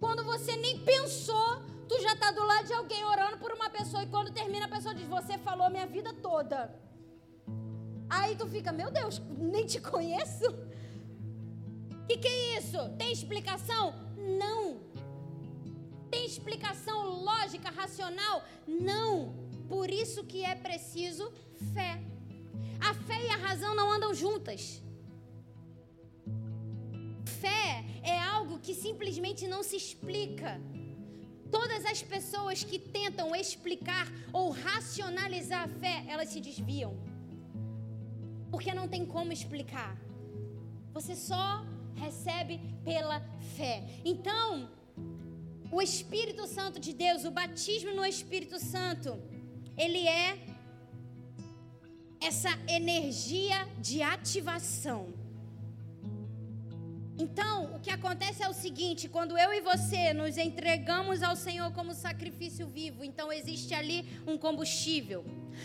quando 0.00 0.24
você 0.24 0.56
nem 0.56 0.78
pensou, 0.80 1.62
tu 1.88 2.00
já 2.00 2.14
tá 2.16 2.30
do 2.30 2.44
lado 2.44 2.66
de 2.66 2.72
alguém 2.72 3.04
orando 3.04 3.38
por 3.38 3.52
uma 3.52 3.70
pessoa 3.70 4.02
e 4.02 4.06
quando 4.06 4.32
termina 4.32 4.66
a 4.66 4.68
pessoa 4.68 4.94
diz: 4.94 5.06
"Você 5.06 5.38
falou 5.38 5.70
minha 5.70 5.86
vida 5.86 6.12
toda". 6.14 6.74
Aí 8.08 8.36
tu 8.36 8.46
fica: 8.46 8.72
"Meu 8.72 8.90
Deus, 8.90 9.20
nem 9.38 9.66
te 9.66 9.80
conheço". 9.80 10.46
Que, 12.06 12.18
que 12.18 12.28
é 12.28 12.58
isso? 12.58 12.78
Tem 12.98 13.10
explicação? 13.12 13.94
Não. 14.16 14.80
Tem 16.10 16.26
explicação 16.26 17.24
lógica, 17.24 17.70
racional? 17.70 18.44
Não. 18.66 19.34
Por 19.68 19.90
isso 19.90 20.22
que 20.24 20.44
é 20.44 20.54
preciso 20.54 21.32
fé. 21.72 22.02
A 22.80 22.92
fé 22.92 23.24
e 23.24 23.30
a 23.30 23.36
razão 23.36 23.74
não 23.74 23.90
andam 23.90 24.12
juntas. 24.12 24.82
Fé 27.24 27.84
é 28.02 28.18
algo 28.18 28.58
que 28.58 28.74
simplesmente 28.74 29.46
não 29.46 29.62
se 29.62 29.76
explica. 29.76 30.60
Todas 31.50 31.84
as 31.84 32.02
pessoas 32.02 32.64
que 32.64 32.78
tentam 32.78 33.34
explicar 33.34 34.06
ou 34.32 34.50
racionalizar 34.50 35.64
a 35.64 35.68
fé, 35.68 36.04
elas 36.08 36.28
se 36.28 36.40
desviam. 36.40 36.96
Porque 38.50 38.74
não 38.74 38.88
tem 38.88 39.04
como 39.06 39.32
explicar. 39.32 39.96
Você 40.92 41.14
só 41.14 41.64
recebe 41.94 42.60
pela 42.84 43.20
fé. 43.56 43.82
Então, 44.04 44.68
o 45.70 45.80
Espírito 45.80 46.46
Santo 46.46 46.78
de 46.78 46.92
Deus, 46.92 47.24
o 47.24 47.30
batismo 47.30 47.92
no 47.94 48.04
Espírito 48.04 48.58
Santo, 48.58 49.18
ele 49.76 50.06
é 50.06 50.38
essa 52.20 52.50
energia 52.68 53.66
de 53.80 54.02
ativação. 54.02 55.23
Então, 57.16 57.76
o 57.76 57.80
que 57.80 57.90
acontece 57.90 58.42
é 58.42 58.48
o 58.48 58.52
seguinte: 58.52 59.08
quando 59.08 59.38
eu 59.38 59.52
e 59.52 59.60
você 59.60 60.12
nos 60.12 60.36
entregamos 60.36 61.22
ao 61.22 61.36
Senhor 61.36 61.72
como 61.72 61.94
sacrifício 61.94 62.66
vivo, 62.66 63.04
então 63.04 63.32
existe 63.32 63.72
ali 63.72 64.04
um 64.26 64.36
combustível. 64.36 65.24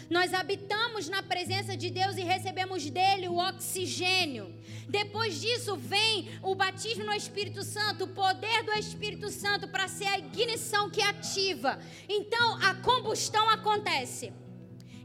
Nós 0.10 0.34
habitamos 0.34 1.10
na 1.10 1.24
presença 1.24 1.76
de 1.76 1.90
Deus 1.90 2.16
e 2.18 2.22
recebemos 2.22 2.88
dele 2.92 3.28
o 3.28 3.38
oxigênio. 3.38 4.54
Depois 4.88 5.42
disso 5.42 5.76
vem 5.76 6.30
o 6.44 6.54
batismo 6.54 7.06
no 7.06 7.14
Espírito 7.14 7.64
Santo, 7.64 8.04
o 8.04 8.08
poder 8.10 8.64
do 8.64 8.74
Espírito 8.74 9.30
Santo 9.32 9.68
para 9.68 9.88
ser 9.88 10.08
a 10.08 10.20
ignição 10.20 10.92
que 10.92 11.02
ativa. 11.02 11.80
Então, 12.08 12.58
a 12.62 12.76
combustão 12.76 13.50
acontece. 13.50 14.32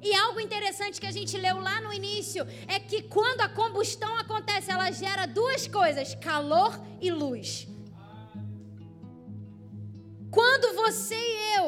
E 0.09 0.15
algo 0.15 0.39
interessante 0.39 1.01
que 1.01 1.07
a 1.07 1.11
gente 1.19 1.35
leu 1.39 1.59
lá 1.59 1.81
no 1.81 1.91
início 1.91 2.47
é 2.69 2.79
que 2.79 3.01
quando 3.17 3.41
a 3.41 3.49
combustão 3.49 4.15
acontece, 4.19 4.71
ela 4.71 4.91
gera 4.91 5.25
duas 5.27 5.67
coisas: 5.67 6.15
calor 6.17 6.79
e 7.01 7.11
luz. 7.11 7.67
Quando 10.31 10.77
você 10.77 11.15
e 11.15 11.57
eu 11.59 11.67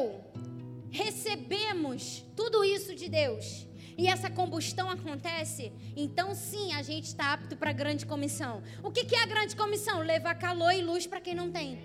recebemos 0.91 2.23
tudo 2.35 2.63
isso 2.63 2.93
de 2.93 3.09
Deus, 3.09 3.67
e 3.97 4.07
essa 4.07 4.29
combustão 4.29 4.87
acontece, 4.87 5.71
então 5.95 6.35
sim 6.35 6.73
a 6.73 6.83
gente 6.83 7.05
está 7.05 7.33
apto 7.33 7.57
para 7.57 7.71
a 7.71 7.73
grande 7.73 8.05
comissão. 8.05 8.61
O 8.83 8.91
que, 8.91 9.03
que 9.03 9.15
é 9.15 9.23
a 9.23 9.25
grande 9.25 9.55
comissão? 9.55 10.01
Levar 10.01 10.35
calor 10.35 10.71
e 10.71 10.83
luz 10.83 11.07
para 11.07 11.19
quem 11.19 11.33
não 11.33 11.49
tem. 11.51 11.81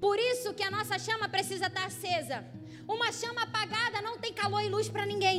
Por 0.00 0.18
isso 0.18 0.54
que 0.54 0.62
a 0.62 0.70
nossa 0.70 0.98
chama 0.98 1.28
precisa 1.28 1.66
estar 1.66 1.84
acesa. 1.84 2.42
Uma 2.94 3.12
chama 3.12 3.42
apagada 3.42 4.02
não 4.02 4.18
tem 4.18 4.32
calor 4.32 4.62
e 4.62 4.68
luz 4.68 4.88
para 4.88 5.06
ninguém. 5.06 5.38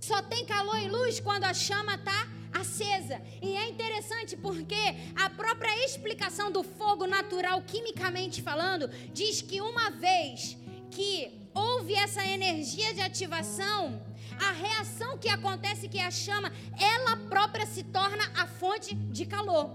Só 0.00 0.18
tem 0.22 0.46
calor 0.46 0.78
e 0.78 0.88
luz 0.88 1.20
quando 1.20 1.44
a 1.44 1.52
chama 1.52 1.94
está 1.96 2.20
acesa. 2.60 3.20
E 3.46 3.54
é 3.62 3.68
interessante 3.68 4.34
porque 4.34 4.82
a 5.14 5.28
própria 5.28 5.74
explicação 5.84 6.50
do 6.50 6.62
fogo 6.62 7.06
natural, 7.06 7.60
quimicamente 7.72 8.40
falando, 8.40 8.88
diz 9.12 9.42
que 9.42 9.60
uma 9.60 9.90
vez 9.90 10.56
que 10.90 11.12
houve 11.54 11.94
essa 11.94 12.24
energia 12.26 12.94
de 12.94 13.02
ativação, 13.02 14.02
a 14.48 14.52
reação 14.52 15.18
que 15.18 15.28
acontece 15.28 15.86
que 15.86 15.98
é 15.98 16.06
a 16.06 16.10
chama, 16.10 16.50
ela 16.94 17.14
própria 17.28 17.66
se 17.66 17.82
torna 17.84 18.24
a 18.42 18.46
fonte 18.46 18.94
de 18.94 19.26
calor. 19.26 19.70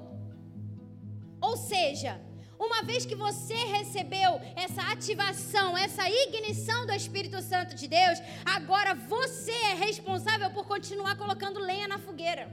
Ou 1.40 1.56
seja, 1.56 2.20
uma 2.60 2.82
vez 2.82 3.06
que 3.06 3.16
você 3.16 3.56
recebeu 3.78 4.42
essa 4.56 4.82
ativação, 4.94 5.78
essa 5.78 6.10
ignição 6.10 6.86
do 6.86 6.94
Espírito 6.94 7.42
Santo 7.42 7.76
de 7.76 7.88
Deus, 7.88 8.20
agora 8.46 8.96
você 8.96 9.52
é 9.52 9.74
responsável 9.76 10.50
por 10.52 10.66
continuar 10.66 11.16
colocando 11.16 11.60
lenha 11.60 11.88
na 11.88 12.00
fogueira. 12.00 12.50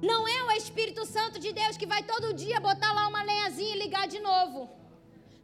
Não 0.00 0.28
é 0.28 0.44
o 0.44 0.50
Espírito 0.52 1.04
Santo 1.04 1.38
de 1.40 1.52
Deus 1.52 1.76
que 1.76 1.86
vai 1.86 2.02
todo 2.02 2.34
dia 2.34 2.60
botar 2.60 2.92
lá 2.92 3.08
uma 3.08 3.22
lenhazinha 3.22 3.74
e 3.74 3.78
ligar 3.78 4.06
de 4.06 4.20
novo. 4.20 4.70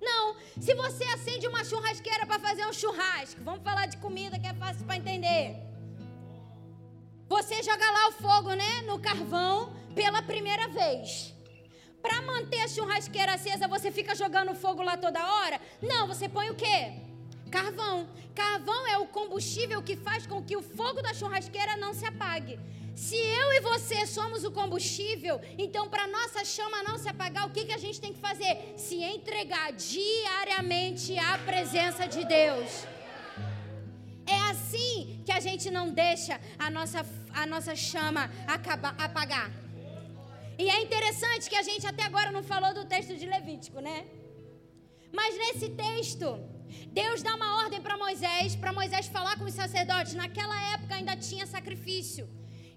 Não, 0.00 0.36
se 0.60 0.74
você 0.74 1.04
acende 1.04 1.46
uma 1.48 1.64
churrasqueira 1.64 2.26
para 2.26 2.38
fazer 2.38 2.66
um 2.66 2.72
churrasco, 2.72 3.40
vamos 3.42 3.62
falar 3.62 3.86
de 3.86 3.96
comida 3.96 4.38
que 4.38 4.46
é 4.46 4.54
fácil 4.54 4.84
para 4.84 4.96
entender. 4.96 5.56
Você 7.28 7.62
joga 7.62 7.90
lá 7.90 8.08
o 8.08 8.12
fogo, 8.12 8.52
né, 8.52 8.82
no 8.82 8.98
carvão 8.98 9.72
pela 9.94 10.22
primeira 10.22 10.68
vez. 10.68 11.33
Para 12.04 12.20
manter 12.20 12.60
a 12.60 12.68
churrasqueira 12.68 13.32
acesa, 13.32 13.66
você 13.66 13.90
fica 13.90 14.14
jogando 14.14 14.54
fogo 14.54 14.82
lá 14.82 14.94
toda 15.04 15.28
hora? 15.36 15.58
Não, 15.90 16.06
você 16.06 16.28
põe 16.28 16.50
o 16.50 16.54
quê? 16.62 16.92
Carvão. 17.50 17.96
Carvão 18.34 18.86
é 18.94 18.98
o 18.98 19.06
combustível 19.06 19.80
que 19.82 19.96
faz 19.96 20.26
com 20.26 20.42
que 20.42 20.54
o 20.54 20.60
fogo 20.62 21.00
da 21.00 21.14
churrasqueira 21.14 21.78
não 21.78 21.94
se 21.94 22.04
apague. 22.04 22.60
Se 22.94 23.16
eu 23.16 23.48
e 23.54 23.60
você 23.60 24.06
somos 24.06 24.44
o 24.44 24.50
combustível, 24.50 25.40
então 25.56 25.88
para 25.88 26.06
nossa 26.06 26.44
chama 26.44 26.82
não 26.82 26.98
se 26.98 27.08
apagar, 27.08 27.46
o 27.46 27.52
que, 27.54 27.64
que 27.64 27.72
a 27.72 27.82
gente 27.86 27.98
tem 27.98 28.12
que 28.12 28.20
fazer? 28.20 28.74
Se 28.76 28.96
entregar 29.02 29.72
diariamente 29.72 31.18
à 31.18 31.38
presença 31.38 32.06
de 32.06 32.22
Deus. 32.26 32.86
É 34.26 34.40
assim 34.50 35.22
que 35.24 35.32
a 35.32 35.40
gente 35.40 35.70
não 35.70 35.88
deixa 35.88 36.38
a 36.58 36.68
nossa, 36.70 37.00
a 37.32 37.46
nossa 37.46 37.74
chama 37.74 38.30
acabar, 38.46 38.94
apagar. 38.98 39.63
E 40.58 40.70
é 40.70 40.82
interessante 40.82 41.48
que 41.50 41.56
a 41.56 41.62
gente 41.62 41.86
até 41.86 42.04
agora 42.04 42.30
não 42.30 42.42
falou 42.42 42.72
do 42.72 42.84
texto 42.84 43.16
de 43.16 43.26
Levítico, 43.26 43.80
né? 43.80 44.04
Mas 45.12 45.36
nesse 45.36 45.70
texto, 45.70 46.38
Deus 46.88 47.22
dá 47.22 47.34
uma 47.34 47.62
ordem 47.62 47.80
para 47.80 47.96
Moisés, 47.96 48.54
para 48.56 48.72
Moisés 48.72 49.06
falar 49.06 49.36
com 49.38 49.44
os 49.44 49.54
sacerdotes. 49.54 50.14
Naquela 50.14 50.58
época 50.74 50.94
ainda 50.94 51.16
tinha 51.16 51.46
sacrifício. 51.46 52.28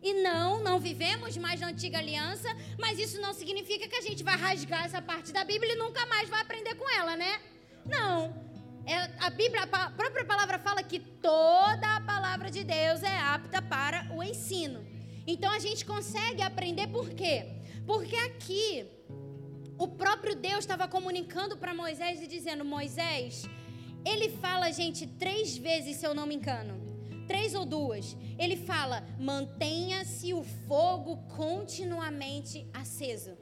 E 0.02 0.14
não, 0.22 0.64
não 0.64 0.80
vivemos 0.80 1.36
mais 1.38 1.60
na 1.60 1.68
antiga 1.68 1.98
aliança, 1.98 2.48
mas 2.80 3.00
isso 3.00 3.20
não 3.20 3.34
significa 3.34 3.88
que 3.88 3.96
a 3.96 4.02
gente 4.02 4.24
vai 4.24 4.38
rasgar 4.38 4.86
essa 4.86 5.02
parte 5.02 5.32
da 5.32 5.44
Bíblia 5.44 5.74
e 5.74 5.78
nunca 5.78 6.06
mais 6.06 6.30
vai 6.30 6.42
aprender 6.42 6.76
com 6.76 6.90
ela, 6.90 7.16
né? 7.16 7.42
Não. 7.86 8.34
É, 8.86 8.96
a 9.20 9.30
Bíblia, 9.30 9.64
a 9.64 9.90
própria 9.90 10.24
palavra 10.24 10.60
fala 10.60 10.82
que 10.82 11.00
toda 11.00 11.96
a 11.96 12.02
palavra 12.02 12.50
de 12.50 12.64
Deus 12.64 13.04
é 13.04 13.18
apta 13.20 13.62
para 13.62 14.08
o 14.16 14.24
ensino. 14.24 14.86
Então 15.26 15.52
a 15.52 15.60
gente 15.60 15.84
consegue 15.84 16.42
aprender 16.42 16.88
por 16.88 17.10
quê? 17.10 17.57
Porque 17.88 18.18
aqui 18.18 18.86
o 19.78 19.88
próprio 19.88 20.36
Deus 20.36 20.60
estava 20.60 20.88
comunicando 20.88 21.56
para 21.56 21.74
Moisés 21.74 22.22
e 22.22 22.28
dizendo: 22.28 22.66
Moisés, 22.66 23.44
ele 24.06 24.30
fala, 24.44 24.72
gente, 24.72 25.08
três 25.08 25.58
vezes, 25.58 25.98
se 25.98 26.06
eu 26.06 26.14
não 26.14 26.28
me 26.28 26.36
engano. 26.36 26.76
Três 27.28 27.54
ou 27.56 27.66
duas. 27.66 28.16
Ele 28.38 28.58
fala: 28.58 28.98
mantenha-se 29.18 30.34
o 30.34 30.44
fogo 30.68 31.18
continuamente 31.36 32.68
aceso. 32.74 33.38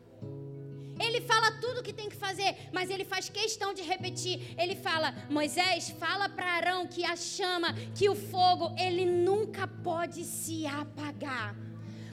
Ele 1.05 1.19
fala 1.21 1.51
tudo 1.59 1.79
o 1.79 1.83
que 1.83 1.91
tem 1.91 2.07
que 2.07 2.15
fazer, 2.15 2.69
mas 2.71 2.89
ele 2.89 3.03
faz 3.03 3.27
questão 3.29 3.73
de 3.73 3.81
repetir. 3.81 4.55
Ele 4.57 4.75
fala: 4.75 5.13
Moisés, 5.29 5.89
fala 5.89 6.29
para 6.29 6.53
Arão 6.57 6.87
que 6.87 7.03
a 7.03 7.15
chama, 7.15 7.73
que 7.97 8.07
o 8.09 8.15
fogo, 8.15 8.73
ele 8.77 9.05
nunca 9.05 9.67
pode 9.67 10.23
se 10.23 10.65
apagar. 10.65 11.55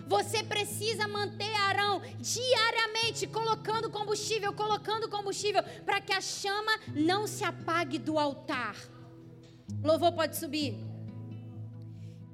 Você 0.07 0.43
precisa 0.43 1.09
manter 1.09 1.55
Arão 1.55 2.03
diariamente 2.19 3.27
colocando 3.27 3.91
combustível, 3.91 4.53
colocando 4.53 5.09
combustível, 5.09 5.63
para 5.85 6.01
que 6.01 6.13
a 6.13 6.21
chama 6.21 6.73
não 6.95 7.27
se 7.27 7.45
apague 7.45 7.99
do 7.99 8.19
altar. 8.19 8.77
Louvor 9.83 10.13
pode 10.13 10.37
subir. 10.37 10.77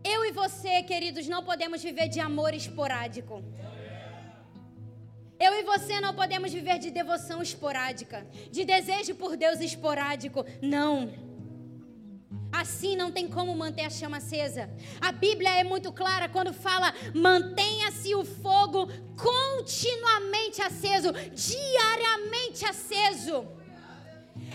Eu 0.05 0.25
e 0.25 0.33
você, 0.33 0.83
queridos, 0.83 1.27
não 1.29 1.45
podemos 1.45 1.83
viver 1.83 2.09
de 2.09 2.21
amor 2.21 2.55
esporádico. 2.55 3.43
Eu 5.39 5.55
e 5.55 5.63
você 5.63 6.01
não 6.01 6.15
podemos 6.15 6.53
viver 6.53 6.79
de 6.79 6.91
devoção 6.91 7.41
esporádica, 7.41 8.27
de 8.51 8.65
desejo 8.65 9.15
por 9.15 9.37
Deus 9.37 9.61
esporádico. 9.61 10.45
Não. 10.61 11.28
Assim 12.53 12.97
não 12.97 13.13
tem 13.13 13.29
como 13.29 13.55
manter 13.55 13.85
a 13.85 13.91
chama 13.91 14.17
acesa. 14.19 14.71
A 15.01 15.13
Bíblia 15.13 15.61
é 15.61 15.65
muito 15.65 15.93
clara 15.93 16.29
quando 16.29 16.53
fala: 16.53 16.95
mantenha-se 17.15 18.15
o 18.15 18.25
fogo 18.25 18.89
continuamente 19.17 20.61
aceso, 20.63 21.13
diariamente 21.33 22.65
aceso. 22.65 23.47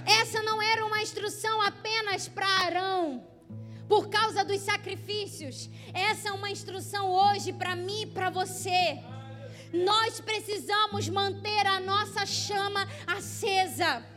Essa 0.05 0.41
não 0.41 0.61
era 0.61 0.85
uma 0.85 1.01
instrução 1.01 1.61
apenas 1.61 2.27
para 2.27 2.47
Arão, 2.65 3.25
por 3.87 4.09
causa 4.09 4.43
dos 4.43 4.59
sacrifícios. 4.61 5.69
Essa 5.93 6.29
é 6.29 6.31
uma 6.31 6.49
instrução 6.49 7.09
hoje 7.11 7.53
para 7.53 7.75
mim 7.75 8.01
e 8.01 8.07
para 8.07 8.29
você. 8.29 8.99
Nós 9.73 10.19
precisamos 10.19 11.09
manter 11.09 11.65
a 11.65 11.79
nossa 11.79 12.25
chama 12.25 12.87
acesa. 13.07 14.12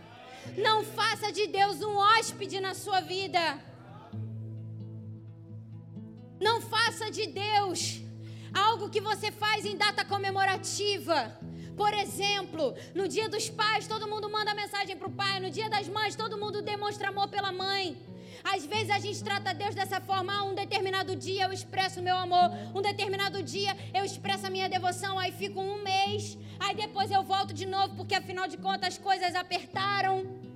Não 0.57 0.85
faça 0.85 1.33
de 1.33 1.47
Deus 1.47 1.83
um 1.83 1.97
hóspede 1.97 2.61
na 2.61 2.75
sua 2.75 3.01
vida. 3.01 3.59
Não 6.41 6.61
faça 6.61 7.11
de 7.11 7.27
Deus 7.27 8.01
algo 8.53 8.89
que 8.89 9.01
você 9.01 9.31
faz 9.31 9.65
em 9.65 9.77
data 9.77 10.05
comemorativa. 10.05 11.19
Por 11.77 11.93
exemplo, 11.93 12.75
no 12.95 13.07
dia 13.07 13.29
dos 13.29 13.51
pais, 13.51 13.87
todo 13.87 14.09
mundo 14.09 14.31
manda 14.31 14.55
mensagem 14.55 14.97
para 14.97 15.09
o 15.09 15.13
pai. 15.13 15.41
No 15.41 15.51
dia 15.51 15.69
das 15.69 15.89
mães, 15.89 16.17
todo 16.17 16.39
mundo 16.39 16.63
demonstra 16.63 17.09
amor 17.09 17.29
pela 17.29 17.53
mãe. 17.53 17.97
Às 18.45 18.65
vezes 18.67 18.91
a 18.91 18.99
gente 18.99 19.23
trata 19.23 19.55
Deus 19.55 19.75
dessa 19.75 20.01
forma. 20.01 20.33
Ah, 20.33 20.45
um 20.45 20.55
determinado 20.55 21.15
dia 21.15 21.45
eu 21.45 21.53
expresso 21.53 22.03
meu 22.03 22.17
amor. 22.17 22.51
Um 22.75 22.83
determinado 22.83 23.43
dia 23.43 23.77
eu 23.95 24.05
expresso 24.05 24.47
a 24.47 24.51
minha 24.51 24.69
devoção. 24.69 25.19
Aí 25.19 25.33
fico 25.33 25.61
um 25.61 25.83
mês. 25.83 26.39
Aí 26.59 26.75
depois 26.75 27.11
eu 27.11 27.23
volto 27.23 27.53
de 27.53 27.67
novo, 27.67 27.95
porque 27.97 28.15
afinal 28.15 28.49
de 28.49 28.57
contas 28.57 28.95
as 28.95 28.99
coisas 28.99 29.35
apertaram. 29.35 30.47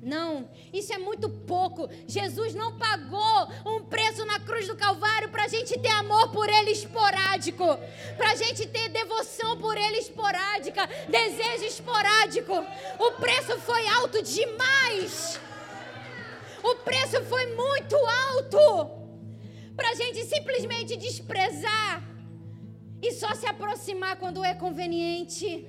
Não, 0.00 0.48
isso 0.72 0.92
é 0.92 0.98
muito 0.98 1.28
pouco. 1.28 1.88
Jesus 2.06 2.54
não 2.54 2.78
pagou 2.78 3.48
um 3.66 3.82
preço 3.82 4.24
na 4.24 4.38
cruz 4.38 4.66
do 4.66 4.76
Calvário 4.76 5.28
para 5.28 5.44
a 5.44 5.48
gente 5.48 5.78
ter 5.78 5.90
amor 5.90 6.30
por 6.30 6.48
Ele 6.48 6.70
esporádico, 6.70 7.64
para 8.16 8.30
a 8.30 8.34
gente 8.36 8.66
ter 8.66 8.88
devoção 8.90 9.58
por 9.58 9.76
Ele 9.76 9.98
esporádica, 9.98 10.88
desejo 11.08 11.64
esporádico. 11.64 12.54
O 12.98 13.12
preço 13.12 13.58
foi 13.60 13.86
alto 13.88 14.22
demais. 14.22 15.40
O 16.70 16.74
preço 16.88 17.18
foi 17.32 17.44
muito 17.54 17.96
alto 18.28 18.64
para 19.76 19.90
a 19.90 19.94
gente 19.94 20.24
simplesmente 20.24 20.96
desprezar 20.96 22.02
e 23.00 23.12
só 23.12 23.34
se 23.34 23.46
aproximar 23.46 24.16
quando 24.16 24.44
é 24.44 24.54
conveniente. 24.54 25.66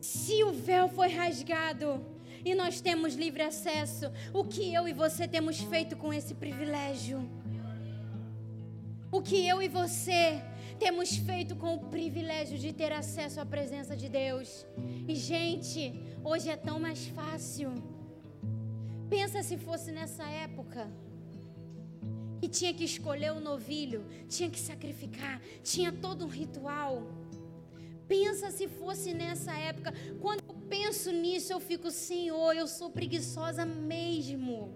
Se 0.00 0.44
o 0.44 0.52
véu 0.52 0.88
foi 0.88 1.08
rasgado, 1.08 1.88
e 2.44 2.54
nós 2.54 2.80
temos 2.80 3.14
livre 3.14 3.42
acesso. 3.42 4.10
O 4.32 4.44
que 4.44 4.72
eu 4.74 4.88
e 4.88 4.92
você 4.92 5.26
temos 5.28 5.58
feito 5.72 5.96
com 5.96 6.12
esse 6.12 6.34
privilégio? 6.34 7.18
O 9.10 9.20
que 9.22 9.46
eu 9.46 9.60
e 9.62 9.68
você 9.68 10.42
temos 10.78 11.16
feito 11.16 11.54
com 11.54 11.74
o 11.74 11.84
privilégio 11.96 12.58
de 12.58 12.72
ter 12.72 12.92
acesso 12.92 13.40
à 13.40 13.46
presença 13.46 13.96
de 13.96 14.08
Deus? 14.08 14.66
E, 15.06 15.14
gente, 15.14 15.80
hoje 16.24 16.48
é 16.50 16.56
tão 16.56 16.80
mais 16.80 17.06
fácil. 17.08 17.70
Pensa 19.12 19.42
se 19.42 19.58
fosse 19.58 19.92
nessa 19.92 20.24
época 20.24 20.90
e 22.40 22.48
tinha 22.48 22.72
que 22.72 22.82
escolher 22.82 23.32
o 23.32 23.40
novilho, 23.40 24.06
tinha 24.26 24.48
que 24.48 24.58
sacrificar, 24.58 25.38
tinha 25.62 25.92
todo 25.92 26.24
um 26.24 26.28
ritual. 26.28 26.94
Pensa 28.08 28.50
se 28.50 28.66
fosse 28.68 29.12
nessa 29.12 29.52
época, 29.52 29.92
quando 30.18 30.42
penso 30.66 31.12
nisso, 31.12 31.52
eu 31.52 31.60
fico, 31.60 31.90
Senhor, 31.90 32.56
eu 32.56 32.66
sou 32.66 32.88
preguiçosa 32.88 33.66
mesmo. 33.66 34.72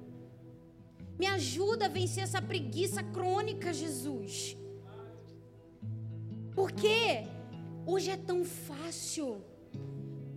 Me 1.18 1.26
ajuda 1.38 1.86
a 1.86 1.94
vencer 1.96 2.22
essa 2.22 2.42
preguiça 2.42 3.02
crônica, 3.02 3.72
Jesus. 3.72 4.54
Porque 6.54 7.26
hoje 7.86 8.10
é 8.10 8.18
tão 8.18 8.44
fácil. 8.44 9.42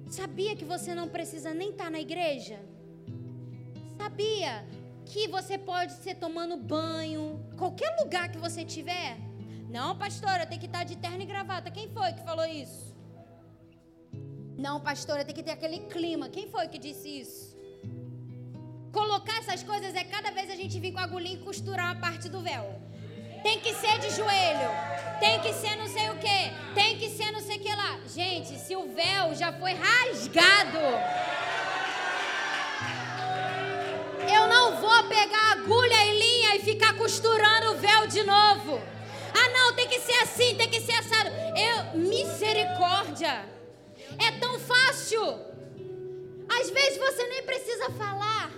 Sabia 0.07 0.55
que 0.55 0.63
você 0.63 0.95
não 0.95 1.09
precisa 1.09 1.53
nem 1.53 1.71
estar 1.71 1.91
na 1.91 1.99
igreja? 1.99 2.68
Sabia 4.01 4.65
que 5.05 5.27
você 5.27 5.57
pode 5.57 5.91
ser 6.03 6.15
tomando 6.15 6.55
banho, 6.55 7.23
qualquer 7.57 7.91
lugar 8.01 8.29
que 8.31 8.37
você 8.37 8.63
tiver? 8.63 9.17
Não, 9.69 9.89
pastora, 9.97 10.45
tem 10.45 10.57
que 10.57 10.67
estar 10.67 10.85
de 10.85 10.95
terno 10.95 11.21
e 11.21 11.25
gravata. 11.25 11.69
Quem 11.69 11.89
foi 11.89 12.13
que 12.13 12.23
falou 12.23 12.45
isso? 12.45 12.95
Não, 14.57 14.79
pastora, 14.79 15.25
tem 15.25 15.35
que 15.35 15.43
ter 15.43 15.51
aquele 15.51 15.79
clima. 15.95 16.29
Quem 16.29 16.47
foi 16.47 16.69
que 16.69 16.79
disse 16.79 17.09
isso? 17.23 17.57
Colocar 18.93 19.37
essas 19.39 19.63
coisas 19.63 19.93
é 19.93 20.05
cada 20.05 20.31
vez 20.31 20.49
a 20.49 20.55
gente 20.55 20.79
vir 20.79 20.93
com 20.93 20.99
a 20.99 21.03
agulhinha 21.03 21.35
e 21.35 21.43
costurar 21.49 21.87
uma 21.87 22.01
parte 22.07 22.29
do 22.29 22.39
véu. 22.39 22.65
Tem 23.43 23.59
que 23.59 23.73
ser 23.73 23.99
de 23.99 24.11
joelho. 24.11 24.69
Tem 25.19 25.41
que 25.41 25.51
ser 25.61 25.75
não 25.75 25.87
sei 25.87 26.09
o 26.09 26.17
que. 26.17 26.73
Tem 26.73 26.97
que 26.97 27.09
ser 27.09 27.31
não 27.31 27.41
sei 27.41 27.57
o 27.57 27.59
que 27.59 27.75
lá. 27.75 27.99
Gente, 28.07 28.57
se 28.57 28.75
o 28.77 28.87
véu 28.93 29.35
já 29.35 29.51
foi 29.51 29.73
rasgado. 29.73 30.79
Eu 34.33 34.47
não 34.47 34.79
vou 34.79 35.03
pegar 35.07 35.51
agulha 35.53 36.05
e 36.05 36.19
linha 36.19 36.55
e 36.55 36.59
ficar 36.59 36.93
costurando 36.97 37.71
o 37.71 37.77
véu 37.77 38.07
de 38.07 38.23
novo. 38.23 38.81
Ah, 39.33 39.49
não, 39.57 39.75
tem 39.75 39.87
que 39.87 39.99
ser 39.99 40.19
assim, 40.23 40.55
tem 40.55 40.69
que 40.69 40.81
ser 40.81 40.93
assado. 40.93 41.29
Eu, 41.69 41.99
misericórdia. 41.99 43.45
É 44.17 44.31
tão 44.39 44.59
fácil. 44.59 45.23
Às 46.59 46.69
vezes 46.69 46.97
você 46.97 47.27
nem 47.27 47.43
precisa 47.43 47.89
falar. 47.91 48.51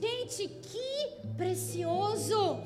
Gente, 0.00 0.48
que 0.48 1.26
precioso. 1.36 2.58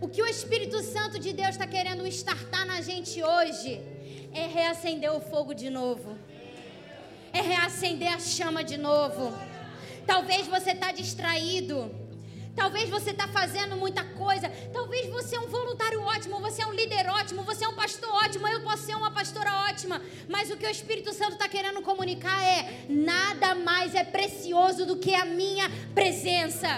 O 0.00 0.08
que 0.08 0.22
o 0.22 0.26
Espírito 0.26 0.82
Santo 0.82 1.18
de 1.18 1.32
Deus 1.32 1.50
está 1.50 1.66
querendo 1.66 2.06
estartar 2.06 2.66
na 2.66 2.80
gente 2.80 3.22
hoje 3.22 3.80
é 4.32 4.46
reacender 4.46 5.12
o 5.14 5.20
fogo 5.20 5.54
de 5.54 5.70
novo. 5.70 6.18
É 7.38 7.40
reacender 7.40 8.14
a 8.14 8.18
chama 8.18 8.62
de 8.62 8.78
novo. 8.78 9.36
Talvez 10.06 10.46
você 10.46 10.70
está 10.70 10.92
distraído. 10.92 11.78
Talvez 12.54 12.88
você 12.88 13.10
está 13.10 13.26
fazendo 13.26 13.76
muita 13.76 14.04
coisa. 14.04 14.48
Talvez 14.72 15.10
você 15.10 15.34
é 15.34 15.40
um 15.40 15.48
voluntário 15.48 16.00
ótimo, 16.00 16.38
você 16.38 16.62
é 16.62 16.66
um 16.66 16.72
líder 16.72 17.08
ótimo, 17.08 17.42
você 17.42 17.64
é 17.64 17.68
um 17.68 17.74
pastor 17.74 18.08
ótimo, 18.24 18.46
eu 18.46 18.62
posso 18.62 18.84
ser 18.84 18.94
uma 18.94 19.10
pastora 19.10 19.52
ótima. 19.68 20.00
Mas 20.28 20.50
o 20.50 20.56
que 20.56 20.66
o 20.66 20.70
Espírito 20.70 21.12
Santo 21.12 21.32
está 21.32 21.48
querendo 21.48 21.82
comunicar 21.82 22.40
é: 22.44 22.86
nada 22.88 23.54
mais 23.56 23.94
é 23.94 24.04
precioso 24.04 24.86
do 24.86 24.96
que 24.96 25.14
a 25.14 25.24
minha 25.24 25.68
presença. 25.92 26.68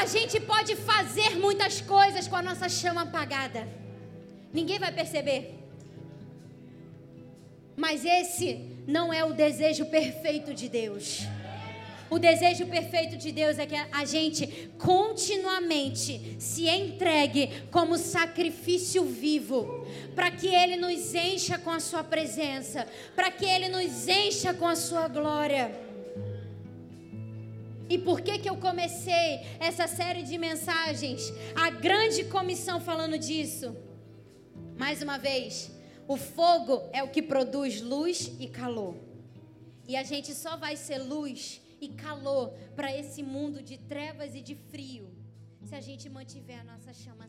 A 0.00 0.06
gente 0.06 0.40
pode 0.40 0.74
fazer 0.74 1.36
muitas 1.36 1.82
coisas 1.82 2.26
com 2.26 2.36
a 2.36 2.42
nossa 2.42 2.68
chama 2.68 3.02
apagada. 3.02 3.68
Ninguém 4.52 4.78
vai 4.78 4.90
perceber. 4.90 5.61
Mas 7.82 8.04
esse 8.04 8.60
não 8.86 9.12
é 9.12 9.24
o 9.24 9.32
desejo 9.34 9.86
perfeito 9.86 10.54
de 10.54 10.68
Deus. 10.68 11.22
O 12.08 12.16
desejo 12.16 12.64
perfeito 12.66 13.16
de 13.16 13.32
Deus 13.32 13.58
é 13.58 13.66
que 13.66 13.74
a 13.74 14.04
gente 14.04 14.70
continuamente 14.78 16.36
se 16.38 16.68
entregue 16.68 17.50
como 17.72 17.98
sacrifício 17.98 19.04
vivo, 19.04 19.84
para 20.14 20.30
que 20.30 20.46
Ele 20.46 20.76
nos 20.76 21.12
encha 21.12 21.58
com 21.58 21.70
a 21.70 21.80
Sua 21.80 22.04
presença, 22.04 22.86
para 23.16 23.32
que 23.32 23.44
Ele 23.44 23.68
nos 23.68 24.06
encha 24.06 24.54
com 24.54 24.68
a 24.68 24.76
Sua 24.76 25.08
glória. 25.08 25.64
E 27.90 27.98
por 27.98 28.20
que 28.20 28.38
que 28.38 28.48
eu 28.48 28.58
comecei 28.58 29.40
essa 29.58 29.88
série 29.88 30.22
de 30.22 30.38
mensagens? 30.38 31.32
A 31.52 31.68
grande 31.68 32.22
comissão 32.26 32.80
falando 32.80 33.18
disso. 33.18 33.76
Mais 34.78 35.02
uma 35.02 35.18
vez, 35.18 35.72
o 36.08 36.16
fogo 36.16 36.88
é 36.92 37.02
o 37.02 37.10
que 37.10 37.22
produz 37.22 37.80
luz 37.80 38.32
e 38.38 38.48
calor. 38.48 38.96
E 39.86 39.96
a 39.96 40.02
gente 40.02 40.34
só 40.34 40.56
vai 40.56 40.76
ser 40.76 40.98
luz 40.98 41.60
e 41.80 41.88
calor 41.88 42.52
para 42.76 42.96
esse 42.96 43.22
mundo 43.22 43.62
de 43.62 43.78
trevas 43.78 44.34
e 44.34 44.40
de 44.40 44.54
frio 44.54 45.22
se 45.72 45.76
a 45.76 45.80
gente 45.80 46.08
mantiver 46.10 46.60
a 46.60 46.64
nossa 46.64 46.92
chama 46.92 47.21